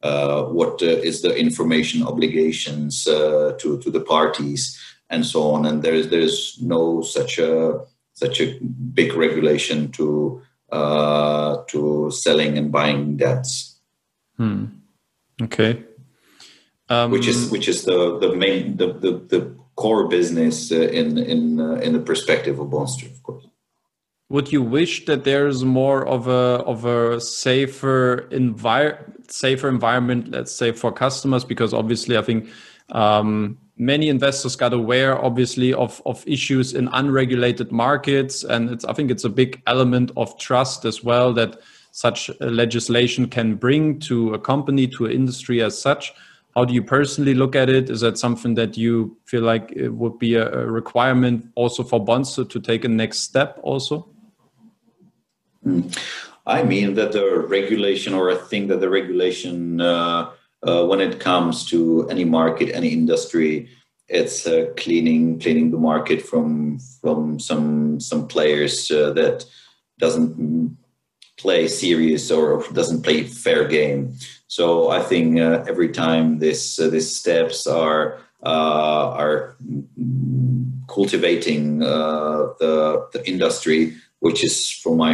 what 0.03 0.81
is 0.81 1.22
the 1.22 1.36
information 1.36 2.03
obligations 2.03 3.03
to 3.05 3.79
to 3.83 3.89
the 3.91 4.01
parties, 4.01 4.77
and 5.10 5.25
so 5.25 5.51
on. 5.51 5.65
And 5.65 5.83
there 5.83 5.93
is 5.93 6.10
there 6.10 6.22
is 6.22 6.57
no 6.62 7.01
such 7.01 7.39
a 7.39 7.81
such 8.13 8.41
a 8.41 8.60
big 8.93 9.13
regulation 9.13 9.91
to 9.91 10.41
uh, 10.72 11.63
to 11.67 12.10
selling 12.12 12.57
and 12.57 12.72
buying 12.72 13.17
debts. 13.17 13.79
Hmm. 14.38 14.65
Okay. 15.41 15.83
Um, 16.89 17.12
which 17.12 17.27
is 17.27 17.50
which 17.50 17.67
is 17.67 17.83
the 17.86 18.19
the 18.19 18.36
main 18.36 18.77
the 18.77 18.93
the, 18.93 19.12
the 19.27 19.55
core 19.75 20.07
business 20.07 20.72
uh, 20.72 20.75
in 20.75 21.17
in 21.17 21.60
uh, 21.60 21.75
in 21.75 21.93
the 21.93 22.00
perspective 22.00 22.60
of 22.60 22.67
Bondster, 22.67 23.10
of 23.12 23.24
course. 23.24 23.32
Would 24.33 24.51
you 24.51 24.63
wish 24.63 25.05
that 25.05 25.25
there's 25.25 25.63
more 25.63 26.07
of 26.07 26.27
a 26.27 26.63
of 26.65 26.85
a 26.85 27.21
safer 27.21 28.27
envir 28.31 28.97
safer 29.29 29.69
environment, 29.69 30.31
let's 30.31 30.51
say, 30.51 30.71
for 30.71 30.91
customers? 30.91 31.43
Because 31.45 31.71
obviously, 31.71 32.17
I 32.17 32.23
think 32.23 32.49
um, 32.89 33.59
many 33.77 34.09
investors 34.09 34.55
got 34.55 34.73
aware, 34.73 35.23
obviously, 35.23 35.71
of 35.71 36.01
of 36.07 36.23
issues 36.25 36.73
in 36.73 36.89
unregulated 36.93 37.71
markets, 37.71 38.43
and 38.43 38.71
it's 38.71 38.83
I 38.85 38.93
think 38.93 39.11
it's 39.11 39.23
a 39.23 39.29
big 39.29 39.61
element 39.67 40.09
of 40.17 40.35
trust 40.39 40.83
as 40.83 41.03
well 41.03 41.31
that 41.33 41.59
such 41.91 42.31
legislation 42.39 43.27
can 43.29 43.53
bring 43.53 43.99
to 43.99 44.33
a 44.33 44.39
company 44.39 44.87
to 44.87 45.05
an 45.05 45.11
industry 45.11 45.61
as 45.61 45.79
such. 45.79 46.11
How 46.55 46.65
do 46.65 46.73
you 46.73 46.81
personally 46.81 47.35
look 47.35 47.55
at 47.55 47.69
it? 47.69 47.91
Is 47.91 48.01
that 48.01 48.17
something 48.17 48.55
that 48.55 48.77
you 48.77 49.15
feel 49.25 49.43
like 49.43 49.71
it 49.75 49.89
would 49.89 50.17
be 50.17 50.33
a, 50.33 50.65
requirement 50.65 51.51
also 51.53 51.83
for 51.83 52.03
Bondster 52.03 52.49
to 52.49 52.59
take 52.59 52.83
a 52.83 52.87
next 52.87 53.19
step 53.19 53.59
also? 53.61 54.09
I 56.46 56.63
mean 56.63 56.96
that 56.96 57.13
the 57.13 57.39
regulation, 57.39 58.13
or 58.13 58.32
I 58.32 58.36
think 58.36 58.67
that 58.67 58.79
the 58.82 58.89
regulation, 58.89 59.79
uh, 59.79 60.32
uh, 60.62 60.86
when 60.86 61.00
it 61.01 61.20
comes 61.20 61.65
to 61.70 62.08
any 62.10 62.25
market, 62.25 62.74
any 62.74 62.89
industry, 62.89 63.70
it's 64.10 64.46
uh, 64.46 64.67
cleaning 64.77 65.39
cleaning 65.39 65.72
the 65.72 65.77
market 65.77 66.22
from 66.22 66.79
from 67.01 67.39
some 67.39 68.00
some 68.00 68.27
players 68.27 68.91
uh, 68.91 69.12
that 69.13 69.46
doesn't 70.00 70.77
play 71.38 71.67
serious 71.67 72.29
or 72.29 72.63
doesn't 72.74 73.01
play 73.01 73.24
fair 73.24 73.67
game. 73.67 74.13
So 74.48 74.89
I 74.89 75.01
think 75.01 75.39
uh, 75.39 75.63
every 75.67 75.89
time 75.89 76.39
this 76.39 76.79
uh, 76.79 76.89
these 76.89 77.15
steps 77.15 77.65
are 77.65 78.20
are 78.43 79.55
cultivating 80.88 81.79
the 81.79 83.08
the 83.13 83.22
industry, 83.25 83.96
which 84.25 84.43
is 84.43 84.55
from 84.81 84.97
my 84.97 85.13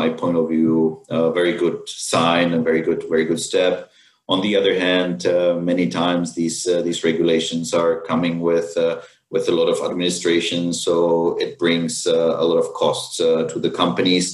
my 0.00 0.08
point 0.20 0.36
of 0.36 0.48
view 0.48 1.02
a 1.08 1.32
very 1.32 1.54
good 1.62 1.78
sign, 1.88 2.52
a 2.52 2.62
very 2.68 2.82
good 2.82 3.04
very 3.08 3.24
good 3.24 3.40
step. 3.40 3.90
On 4.28 4.40
the 4.42 4.54
other 4.54 4.78
hand, 4.78 5.26
uh, 5.26 5.54
many 5.72 5.86
times 5.88 6.34
these 6.34 6.58
uh, 6.66 6.82
these 6.82 7.02
regulations 7.10 7.74
are 7.74 8.02
coming 8.02 8.40
with 8.40 8.70
with 9.32 9.48
a 9.48 9.56
lot 9.60 9.68
of 9.68 9.78
administration, 9.88 10.72
so 10.72 11.36
it 11.44 11.58
brings 11.58 12.06
a 12.06 12.44
lot 12.50 12.58
of 12.64 12.72
costs 12.74 13.16
to 13.16 13.58
the 13.66 13.70
companies 13.82 14.26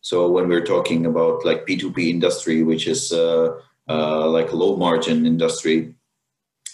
so 0.00 0.26
when 0.26 0.48
we're 0.48 0.64
talking 0.64 1.06
about 1.06 1.44
like 1.44 1.66
P2P 1.66 2.08
industry, 2.08 2.62
which 2.62 2.86
is 2.86 3.12
uh, 3.12 3.60
uh, 3.88 4.26
like 4.28 4.52
a 4.52 4.56
low 4.56 4.76
margin 4.76 5.26
industry, 5.26 5.94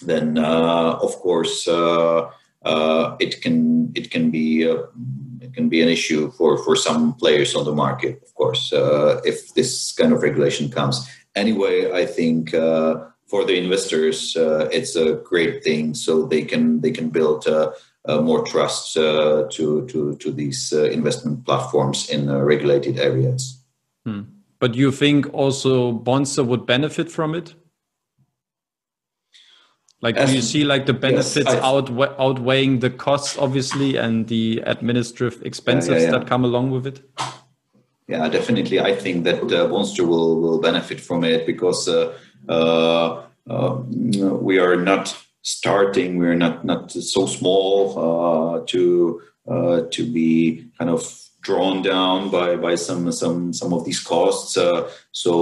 then 0.03 0.39
uh, 0.39 0.99
of 1.03 1.17
course 1.17 1.67
uh, 1.67 2.31
uh, 2.65 3.17
it 3.19 3.41
can 3.41 3.91
it 3.97 4.11
can 4.11 4.31
be 4.31 4.69
uh, 4.71 4.83
can 5.55 5.69
be 5.69 5.83
an 5.83 5.89
issue 5.89 6.31
for 6.33 6.59
for 6.65 6.77
some 6.77 7.15
players 7.15 7.55
on 7.55 7.65
the 7.65 7.73
market. 7.73 8.23
Of 8.23 8.35
course, 8.35 8.73
if 9.25 9.55
this 9.55 9.93
kind 9.93 10.13
of 10.13 10.23
regulation 10.23 10.71
comes. 10.71 11.09
Anyway, 11.35 11.91
I 11.93 12.07
think 12.07 12.51
for 12.51 13.45
the 13.45 13.57
investors, 13.57 14.37
it's 14.37 14.97
a 14.97 15.15
great 15.25 15.65
thing. 15.65 15.95
So 15.95 16.27
they 16.27 16.43
can 16.43 16.81
they 16.81 16.91
can 16.91 17.11
build 17.11 17.47
uh, 18.07 18.21
more 18.21 18.45
trust 18.45 18.99
uh, 18.99 19.45
to, 19.51 19.87
to, 19.87 20.15
to 20.17 20.31
these 20.31 20.75
uh, 20.75 20.85
investment 20.91 21.43
platforms 21.47 22.11
in 22.11 22.31
regulated 22.31 22.99
areas. 22.99 23.63
Hmm. 24.05 24.23
But 24.59 24.75
you 24.75 24.93
think 24.93 25.33
also 25.33 25.91
Bondster 25.91 26.45
would 26.45 26.67
benefit 26.67 27.11
from 27.11 27.35
it? 27.35 27.55
Like, 30.01 30.17
As, 30.17 30.31
do 30.31 30.37
you 30.37 30.43
see 30.43 30.65
like 30.65 30.87
the 30.87 30.93
benefits 30.93 31.47
yes, 31.47 31.63
outwe 31.63 32.15
outweighing 32.19 32.81
the 32.81 32.91
costs, 32.91 33.39
obviously, 33.39 33.97
and 33.97 34.29
the 34.29 34.63
administrative 34.67 35.41
expenses 35.43 35.91
yeah, 35.91 35.97
yeah, 35.97 36.05
yeah. 36.05 36.11
that 36.19 36.27
come 36.27 36.45
along 36.45 36.73
with 36.73 36.87
it? 36.87 37.01
Yeah, 38.07 38.29
definitely. 38.29 38.81
I 38.81 38.95
think 38.95 39.25
that 39.25 39.43
uh, 39.43 39.67
Bondster 39.69 40.07
will 40.07 40.41
will 40.41 40.61
benefit 40.61 41.01
from 41.01 41.25
it 41.25 41.47
because 41.47 41.89
uh, 41.89 42.13
uh, 42.49 43.23
we 43.47 44.59
are 44.59 44.77
not 44.77 45.17
starting. 45.43 46.19
We're 46.19 46.35
not 46.35 46.65
not 46.65 46.91
so 46.91 47.27
small 47.27 47.99
uh, 47.99 48.65
to 48.67 49.23
uh, 49.49 49.81
to 49.91 50.13
be 50.13 50.69
kind 50.79 50.91
of 50.91 51.03
drawn 51.41 51.83
down 51.83 52.31
by 52.31 52.57
by 52.57 52.75
some 52.75 53.13
some 53.13 53.53
some 53.53 53.73
of 53.73 53.85
these 53.85 54.01
costs. 54.01 54.57
Uh, 54.57 54.91
so 55.13 55.33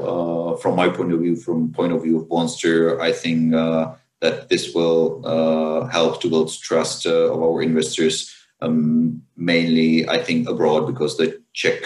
uh, 0.00 0.56
from 0.56 0.76
my 0.76 0.88
point 0.88 1.12
of 1.12 1.20
view, 1.20 1.36
from 1.36 1.72
point 1.72 1.92
of 1.92 2.02
view 2.02 2.18
of 2.18 2.28
Bondster, 2.28 3.00
I 3.00 3.12
think 3.12 3.54
uh, 3.54 3.94
that 4.22 4.48
this 4.48 4.74
will 4.74 5.20
uh, 5.26 5.86
help 5.88 6.22
to 6.22 6.30
build 6.30 6.50
trust 6.62 7.04
of 7.04 7.42
our 7.42 7.62
investors. 7.62 8.32
Um, 8.62 9.22
mainly, 9.36 10.08
I 10.08 10.18
think 10.18 10.48
abroad 10.48 10.86
because 10.86 11.18
the 11.18 11.42
Czech 11.52 11.82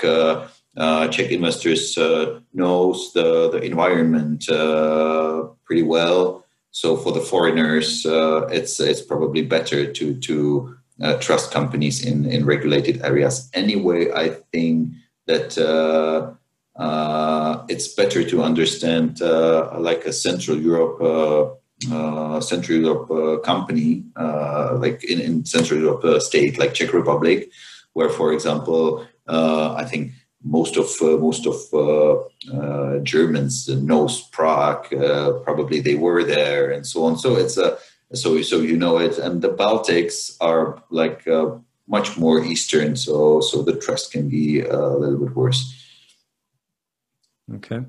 Czech 1.11 1.33
investors 1.33 1.99
knows 2.53 3.13
the 3.15 3.51
the 3.51 3.61
environment 3.63 4.47
pretty 5.67 5.83
well. 5.83 6.45
So 6.71 6.95
for 6.95 7.11
the 7.11 7.23
foreigners, 7.23 8.05
uh, 8.05 8.47
it's 8.53 8.79
it's 8.81 9.01
probably 9.01 9.41
better 9.41 9.91
to 9.91 10.15
to 10.15 10.77
uh, 11.03 11.17
trust 11.19 11.51
companies 11.51 12.05
in 12.05 12.27
in 12.27 12.45
regulated 12.45 13.03
areas. 13.03 13.49
Anyway, 13.55 14.13
I 14.13 14.37
think 14.53 14.93
that 15.27 15.57
uh, 15.57 16.35
uh 16.79 17.65
it's 17.69 17.89
better 17.89 18.23
to 18.25 18.43
understand 18.43 19.23
uh, 19.23 19.81
like 19.81 20.05
a 20.05 20.13
Central 20.13 20.59
Europe. 20.59 21.01
Uh, 21.93 22.41
Central 22.41 22.81
Europe 22.81 23.45
company, 23.45 24.03
uh, 24.17 24.79
like 24.81 25.05
in, 25.05 25.21
in 25.21 25.45
Central 25.45 25.79
Europe 25.79 26.23
state 26.23 26.59
like 26.59 26.73
Czech 26.73 26.95
Republic, 26.95 27.51
where, 27.93 28.09
for 28.09 28.33
example, 28.33 29.07
uh 29.29 29.75
I 29.77 29.85
think 29.85 30.13
most 30.43 30.77
of 30.77 30.89
uh, 31.03 31.19
most 31.19 31.47
of 31.47 31.57
uh, 31.75 32.15
uh, 32.57 32.99
Germans 33.03 33.69
knows 33.69 34.23
Prague. 34.33 34.89
probably 35.45 35.81
they 35.81 35.97
were 35.97 36.25
there 36.25 36.71
and 36.71 36.87
so 36.87 37.05
on. 37.05 37.19
So 37.19 37.37
it's 37.37 37.59
a 37.59 37.77
so 38.15 38.41
so 38.43 38.57
you 38.61 38.77
know 38.77 38.99
it. 38.99 39.19
And 39.19 39.43
the 39.43 39.51
Baltics 39.51 40.37
are 40.41 40.83
like 40.91 41.27
much 41.87 42.17
more 42.17 42.45
eastern, 42.45 42.97
so 42.97 43.41
so 43.41 43.63
the 43.63 43.77
trust 43.77 44.13
can 44.13 44.29
be 44.29 44.63
a 44.63 44.97
little 45.03 45.19
bit 45.19 45.37
worse. 45.37 45.61
Okay. 47.57 47.85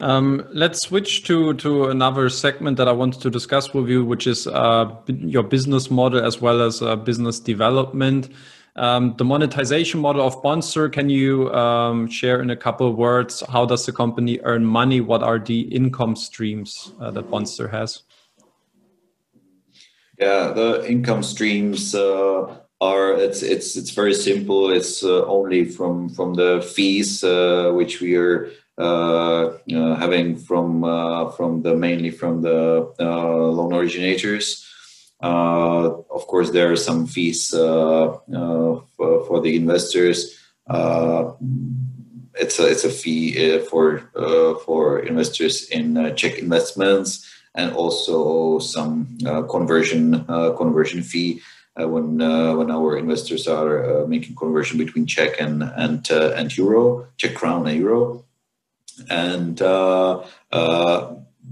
Um, 0.00 0.46
let's 0.52 0.82
switch 0.82 1.24
to 1.24 1.54
to 1.54 1.86
another 1.86 2.28
segment 2.28 2.76
that 2.76 2.86
I 2.86 2.92
wanted 2.92 3.22
to 3.22 3.30
discuss 3.30 3.72
with 3.72 3.88
you, 3.88 4.04
which 4.04 4.26
is 4.26 4.46
uh, 4.46 4.94
your 5.06 5.42
business 5.42 5.90
model 5.90 6.22
as 6.22 6.40
well 6.40 6.60
as 6.60 6.82
uh, 6.82 6.96
business 6.96 7.40
development. 7.40 8.28
Um, 8.76 9.14
the 9.16 9.24
monetization 9.24 10.00
model 10.00 10.26
of 10.26 10.42
Bondster, 10.42 10.92
can 10.92 11.08
you 11.08 11.50
um, 11.54 12.08
share 12.08 12.42
in 12.42 12.50
a 12.50 12.56
couple 12.56 12.86
of 12.86 12.96
words 12.96 13.42
how 13.48 13.64
does 13.64 13.86
the 13.86 13.92
company 13.92 14.38
earn 14.42 14.66
money? 14.66 15.00
What 15.00 15.22
are 15.22 15.38
the 15.38 15.60
income 15.60 16.14
streams 16.14 16.92
uh, 17.00 17.10
that 17.12 17.30
Bondster 17.30 17.70
has? 17.70 18.02
Yeah, 20.18 20.52
the 20.52 20.84
income 20.86 21.22
streams 21.22 21.94
uh, 21.94 22.54
are 22.82 23.14
it's 23.14 23.42
it's 23.42 23.76
it's 23.76 23.90
very 23.90 24.12
simple. 24.12 24.70
It's 24.70 25.02
uh, 25.02 25.24
only 25.24 25.64
from 25.64 26.10
from 26.10 26.34
the 26.34 26.60
fees 26.60 27.24
uh, 27.24 27.72
which 27.74 28.02
we 28.02 28.14
are 28.16 28.50
having 28.78 30.36
from 30.36 30.82
from 31.36 31.62
the 31.62 31.74
mainly 31.74 32.10
from 32.10 32.42
the 32.42 32.92
loan 32.98 33.72
originators. 33.72 34.64
Uh, 35.22 36.02
of 36.10 36.26
course, 36.26 36.50
there 36.50 36.70
are 36.70 36.76
some 36.76 37.06
fees 37.06 37.54
uh, 37.54 38.08
uh, 38.08 38.80
for, 38.96 39.24
for, 39.26 39.40
the 39.40 39.56
investors. 39.56 40.38
it's 42.38 42.58
a 42.58 42.66
it's 42.68 42.84
a 42.84 42.90
fee 42.90 43.58
for 43.70 44.10
for 44.66 45.00
investors 45.00 45.70
in 45.70 46.14
Czech 46.16 46.38
investments 46.38 47.24
and 47.54 47.72
also 47.72 48.58
some 48.58 49.16
conversion 49.48 50.24
conversion 50.56 51.02
fee 51.02 51.40
uh, 51.80 51.88
when 51.88 52.20
uh, 52.20 52.54
when 52.54 52.70
our 52.70 52.96
investors 52.96 53.46
are 53.48 53.84
uh, 53.84 54.06
making 54.06 54.34
conversion 54.36 54.78
between 54.78 55.06
Czech 55.06 55.40
and 55.40 55.62
and 55.62 56.10
and 56.10 56.56
euro, 56.56 57.06
Czech 57.16 57.34
crown 57.34 57.66
and 57.66 57.78
euro, 57.78 58.24
and 59.10 59.60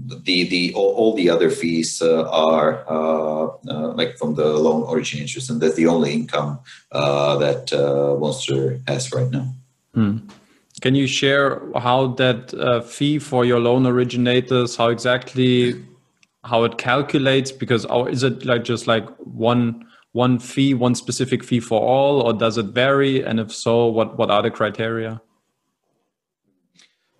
the 0.07 0.49
the 0.49 0.73
all, 0.75 0.93
all 0.95 1.15
the 1.15 1.29
other 1.29 1.49
fees 1.49 2.01
uh, 2.01 2.29
are 2.29 2.85
uh, 2.89 3.47
uh, 3.67 3.93
like 3.93 4.17
from 4.17 4.35
the 4.35 4.45
loan 4.45 4.85
originators, 4.93 5.49
and 5.49 5.61
that's 5.61 5.75
the 5.75 5.87
only 5.87 6.13
income 6.13 6.59
uh, 6.91 7.37
that 7.37 7.71
uh, 7.73 8.15
Bondster 8.19 8.81
has 8.87 9.11
right 9.11 9.29
now. 9.29 9.53
Hmm. 9.93 10.17
Can 10.81 10.95
you 10.95 11.07
share 11.07 11.61
how 11.77 12.07
that 12.15 12.53
uh, 12.53 12.81
fee 12.81 13.19
for 13.19 13.45
your 13.45 13.59
loan 13.59 13.85
originators, 13.85 14.75
how 14.75 14.89
exactly 14.89 15.81
how 16.43 16.63
it 16.65 16.77
calculates? 16.77 17.51
Because 17.51 17.85
our, 17.85 18.09
is 18.09 18.23
it 18.23 18.45
like 18.45 18.63
just 18.63 18.87
like 18.87 19.07
one 19.19 19.87
one 20.11 20.39
fee, 20.39 20.73
one 20.73 20.95
specific 20.95 21.43
fee 21.43 21.59
for 21.59 21.81
all, 21.81 22.21
or 22.21 22.33
does 22.33 22.57
it 22.57 22.67
vary? 22.67 23.23
And 23.23 23.39
if 23.39 23.53
so, 23.53 23.87
what 23.87 24.17
what 24.17 24.29
are 24.29 24.43
the 24.43 24.51
criteria? 24.51 25.21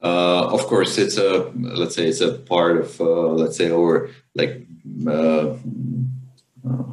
Uh, 0.06 0.54
of 0.54 0.68
course, 0.68 1.00
it's 1.00 1.18
a 1.18 1.52
let's 1.56 1.96
say 1.96 2.08
it's 2.08 2.22
a 2.22 2.34
part 2.34 2.78
of 2.78 3.02
uh, 3.02 3.30
let's 3.42 3.58
say 3.58 3.72
our 3.72 4.10
like 4.36 4.68
uh, 5.08 5.56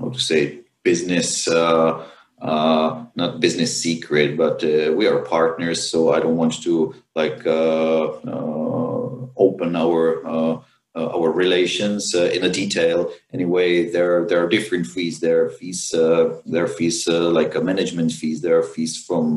how 0.01 0.09
to 0.09 0.19
say 0.19 0.61
business 0.83 1.47
uh, 1.47 2.03
uh, 2.41 3.05
not 3.15 3.39
business 3.39 3.77
secret, 3.77 4.39
but 4.39 4.65
uh, 4.65 4.93
we 4.97 5.07
are 5.07 5.19
partners. 5.19 5.87
So 5.87 6.15
I 6.15 6.21
don't 6.21 6.39
want 6.39 6.63
to 6.63 6.95
like 7.15 7.47
uh, 7.47 8.05
uh 8.27 9.29
open 9.37 9.77
our 9.77 10.63
uh, 10.95 10.99
uh, 10.99 11.17
our 11.17 11.31
relations 11.31 12.15
in 12.15 12.45
a 12.45 12.51
detail. 12.51 13.11
Anyway, 13.33 13.91
there 13.91 14.27
there 14.27 14.45
are 14.45 14.49
different 14.49 14.87
fees. 14.87 15.21
There 15.21 15.45
are 15.45 15.51
fees. 15.51 15.91
there 15.91 16.65
are 16.65 16.75
fees 16.79 17.07
like 17.09 17.61
management 17.63 18.13
fees. 18.13 18.41
There 18.41 18.59
are 18.59 18.63
fees 18.75 19.05
from 19.05 19.37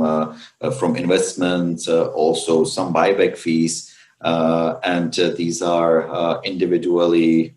from 0.79 0.95
investment. 0.95 1.87
also 1.87 2.63
some 2.65 2.93
buyback 2.93 3.37
fees. 3.37 3.91
Uh, 4.21 4.79
and 4.83 5.19
uh, 5.19 5.29
these 5.35 5.61
are 5.61 6.09
uh, 6.09 6.41
individually 6.41 7.53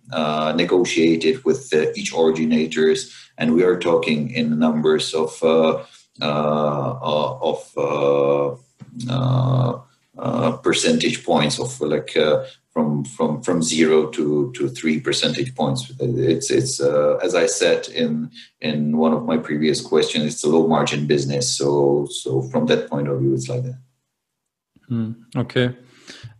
negotiated 0.54 1.42
with 1.44 1.72
each 1.96 2.12
originators 2.12 3.14
and 3.38 3.54
we 3.54 3.62
are 3.62 3.78
talking 3.78 4.30
in 4.30 4.58
numbers 4.58 5.14
of 5.14 5.42
uh, 5.42 5.84
uh, 6.20 7.38
of 7.40 8.58
uh, 10.18 10.56
percentage 10.62 11.24
points 11.24 11.60
of 11.60 11.80
like 11.80 12.16
from 12.78 13.04
from 13.04 13.42
from 13.42 13.60
zero 13.60 14.06
to 14.06 14.52
to 14.52 14.68
three 14.68 15.00
percentage 15.00 15.52
points. 15.56 15.92
It's 15.98 16.48
it's 16.50 16.80
uh, 16.80 17.16
as 17.26 17.34
I 17.34 17.46
said 17.46 17.88
in 17.88 18.30
in 18.60 18.96
one 18.96 19.12
of 19.12 19.24
my 19.24 19.36
previous 19.36 19.80
questions. 19.80 20.24
It's 20.24 20.44
a 20.44 20.48
low 20.48 20.68
margin 20.68 21.06
business, 21.06 21.56
so 21.58 22.06
so 22.22 22.42
from 22.42 22.66
that 22.66 22.88
point 22.88 23.08
of 23.08 23.18
view, 23.20 23.34
it's 23.34 23.48
like 23.48 23.64
that. 23.64 23.78
Mm, 24.90 25.16
okay. 25.36 25.76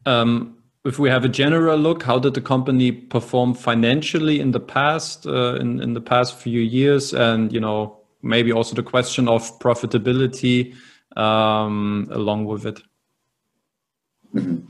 Um, 0.06 0.54
if 0.84 0.98
we 0.98 1.10
have 1.10 1.24
a 1.24 1.28
general 1.28 1.76
look, 1.76 2.04
how 2.04 2.18
did 2.20 2.34
the 2.34 2.40
company 2.40 2.92
perform 2.92 3.54
financially 3.54 4.38
in 4.40 4.52
the 4.52 4.60
past, 4.60 5.26
uh, 5.26 5.56
in, 5.60 5.80
in 5.82 5.92
the 5.92 6.00
past 6.00 6.38
few 6.38 6.60
years? 6.60 7.12
And, 7.12 7.52
you 7.52 7.60
know, 7.60 7.98
maybe 8.22 8.52
also 8.52 8.74
the 8.74 8.82
question 8.82 9.28
of 9.28 9.58
profitability 9.58 10.74
um, 11.16 12.08
along 12.10 12.46
with 12.46 12.64
it. 12.64 12.80
Mm-hmm. 14.34 14.66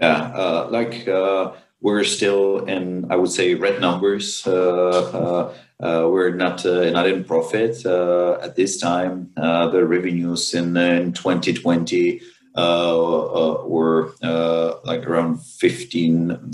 Yeah, 0.00 0.32
uh, 0.34 0.68
like 0.70 1.06
uh, 1.06 1.52
we're 1.80 2.04
still 2.04 2.64
in, 2.64 3.06
I 3.10 3.16
would 3.16 3.30
say, 3.30 3.54
red 3.54 3.80
numbers. 3.80 4.46
Uh, 4.46 4.50
uh, 4.50 5.54
uh 5.80 6.08
we're 6.08 6.34
not 6.34 6.64
uh, 6.64 6.88
not 6.90 7.06
in 7.06 7.24
profit 7.24 7.84
at 7.84 8.56
this 8.56 8.80
time. 8.80 9.30
the 9.36 9.84
revenues 9.84 10.54
in, 10.54 10.76
in 10.76 11.12
2020 11.12 12.20
uh, 12.56 12.60
uh, 12.60 13.64
were 13.66 14.14
uh, 14.22 14.74
like 14.84 15.04
around 15.08 15.42
15 15.42 16.52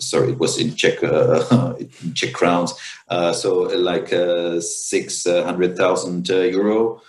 sorry 0.00 0.32
it 0.32 0.38
was 0.38 0.58
in 0.58 0.74
czech 0.74 1.02
in 2.02 2.14
czech 2.14 2.32
crowns 2.32 2.72
so 3.34 3.68
like 3.76 4.08
600000 4.08 6.28
euro 6.28 7.02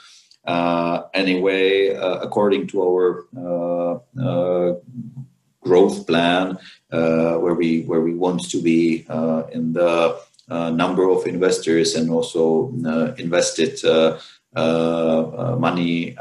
anyway 1.14 1.88
according 2.22 2.68
to 2.68 2.84
our 2.84 3.24
growth 5.88 6.08
plan 6.08 6.58
where 6.90 7.54
we 7.54 7.82
where 7.84 8.02
we 8.02 8.14
want 8.14 8.50
to 8.50 8.62
be 8.62 9.06
in 9.52 9.74
the 9.74 10.18
uh, 10.50 10.70
number 10.70 11.10
of 11.10 11.28
investors 11.28 11.96
and 11.96 12.10
also 12.10 12.74
uh, 12.86 13.14
invested 13.18 13.74
uh, 13.86 15.56
money 15.60 16.16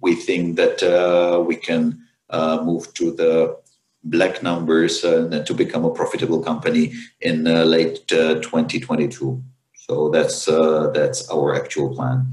we 0.00 0.14
think 0.14 0.56
that 0.56 0.82
uh, 0.82 1.40
we 1.40 1.56
can 1.56 2.02
uh, 2.30 2.62
move 2.62 2.92
to 2.94 3.12
the 3.12 3.56
black 4.04 4.42
numbers 4.42 5.04
and 5.04 5.44
to 5.46 5.54
become 5.54 5.84
a 5.84 5.90
profitable 5.90 6.42
company 6.42 6.92
in 7.20 7.46
uh, 7.46 7.64
late 7.64 8.06
2022. 8.08 9.42
So 9.74 10.08
that's 10.10 10.44
that's 10.44 11.28
our 11.30 11.54
actual 11.54 11.94
plan. 11.94 12.26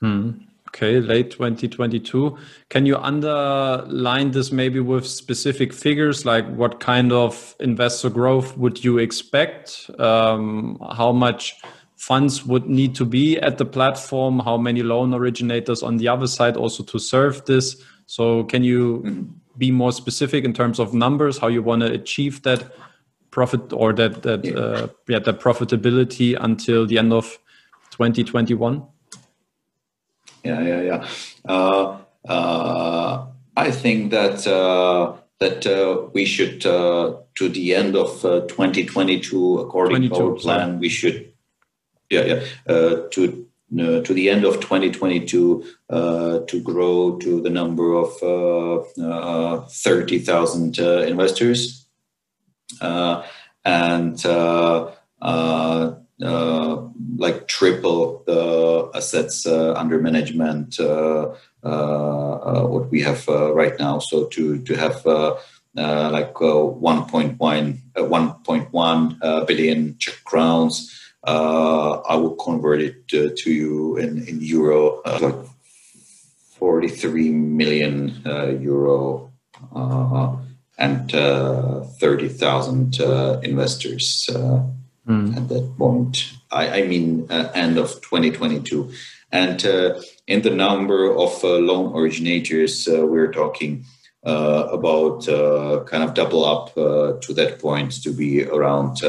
Hmm. 0.00 0.30
Okay, 0.76 1.00
late 1.00 1.30
2022. 1.30 2.36
Can 2.68 2.84
you 2.84 2.98
underline 2.98 4.32
this 4.32 4.52
maybe 4.52 4.78
with 4.78 5.06
specific 5.06 5.72
figures, 5.72 6.26
like 6.26 6.46
what 6.54 6.80
kind 6.80 7.12
of 7.12 7.56
investor 7.60 8.10
growth 8.10 8.58
would 8.58 8.84
you 8.84 8.98
expect? 8.98 9.90
Um, 9.98 10.76
how 10.94 11.12
much 11.12 11.54
funds 11.96 12.44
would 12.44 12.68
need 12.68 12.94
to 12.96 13.06
be 13.06 13.38
at 13.38 13.56
the 13.56 13.64
platform, 13.64 14.38
how 14.38 14.58
many 14.58 14.82
loan 14.82 15.14
originators 15.14 15.82
on 15.82 15.96
the 15.96 16.08
other 16.08 16.26
side 16.26 16.58
also 16.58 16.82
to 16.82 16.98
serve 16.98 17.42
this. 17.46 17.82
So 18.04 18.44
can 18.44 18.62
you 18.62 19.30
be 19.56 19.70
more 19.70 19.92
specific 19.92 20.44
in 20.44 20.52
terms 20.52 20.78
of 20.78 20.92
numbers, 20.92 21.38
how 21.38 21.46
you 21.46 21.62
want 21.62 21.84
to 21.84 21.90
achieve 21.90 22.42
that 22.42 22.70
profit 23.30 23.72
or 23.72 23.94
that 23.94 24.24
that. 24.24 24.44
Uh, 24.44 24.88
yeah 25.08 25.20
that 25.20 25.40
profitability 25.40 26.36
until 26.38 26.86
the 26.86 26.98
end 26.98 27.14
of 27.14 27.38
2021? 27.92 28.86
Yeah, 30.46 30.60
yeah, 30.62 30.82
yeah. 30.82 31.08
Uh, 31.48 31.98
uh, 32.28 33.26
I 33.56 33.70
think 33.70 34.10
that 34.10 34.46
uh, 34.46 35.16
that 35.38 35.66
uh, 35.66 36.08
we 36.12 36.24
should 36.24 36.64
uh, 36.64 37.16
to 37.36 37.48
the 37.48 37.74
end 37.74 37.96
of 37.96 38.20
2022, 38.22 39.58
according 39.58 40.08
to 40.10 40.14
our 40.14 40.32
plan, 40.34 40.68
sorry. 40.68 40.78
we 40.78 40.88
should 40.88 41.32
yeah, 42.10 42.24
yeah. 42.24 42.44
Uh, 42.66 43.08
to 43.10 43.46
uh, 43.80 44.00
to 44.00 44.14
the 44.14 44.30
end 44.30 44.44
of 44.44 44.54
2022 44.60 45.64
uh, 45.90 46.38
to 46.46 46.60
grow 46.62 47.16
to 47.18 47.40
the 47.40 47.50
number 47.50 47.94
of 47.94 48.14
uh, 48.22 48.76
uh, 49.02 49.66
30,000 49.66 50.78
uh, 50.78 51.02
investors 51.02 51.86
and 52.80 54.24
like 56.18 57.46
triple 57.48 58.22
the 58.26 58.90
assets 58.94 59.46
under 59.46 60.00
management 60.00 60.78
what 61.60 62.90
we 62.90 63.00
have 63.02 63.26
right 63.28 63.78
now. 63.78 63.98
So 63.98 64.26
to 64.26 64.58
to 64.62 64.74
have 64.76 65.04
like 65.74 66.34
1.1 66.34 67.36
1.1 67.96 69.46
billion 69.46 69.96
Czech 69.98 70.24
crowns 70.24 70.96
uh, 71.26 72.00
I 72.08 72.14
will 72.16 72.36
convert 72.36 72.80
it 72.80 73.02
uh, 73.12 73.34
to 73.36 73.50
you 73.50 73.96
in, 73.96 74.26
in 74.28 74.40
euro, 74.40 75.02
uh, 75.04 75.18
like 75.20 75.34
43 76.58 77.32
million 77.32 78.22
uh, 78.24 78.46
euro 78.46 79.32
uh, 79.74 80.36
and 80.78 81.12
uh, 81.14 81.80
30,000 81.98 83.00
investors 83.42 84.30
mm. 85.06 85.36
at 85.36 85.48
that 85.48 85.74
point. 85.78 86.32
I, 86.50 86.82
I 86.82 86.86
mean, 86.86 87.26
end 87.30 87.78
of 87.78 87.94
2022. 88.02 88.92
And 89.32 89.62
in 90.26 90.42
the 90.42 90.50
number 90.50 91.10
of 91.14 91.42
loan 91.42 91.94
originators, 91.94 92.86
we're 92.88 93.32
talking 93.32 93.84
about 94.22 95.26
kind 95.86 96.04
of 96.04 96.14
double 96.14 96.44
up 96.44 96.74
to 96.74 97.34
that 97.34 97.58
point 97.60 98.02
to 98.02 98.12
be 98.12 98.44
around 98.44 99.02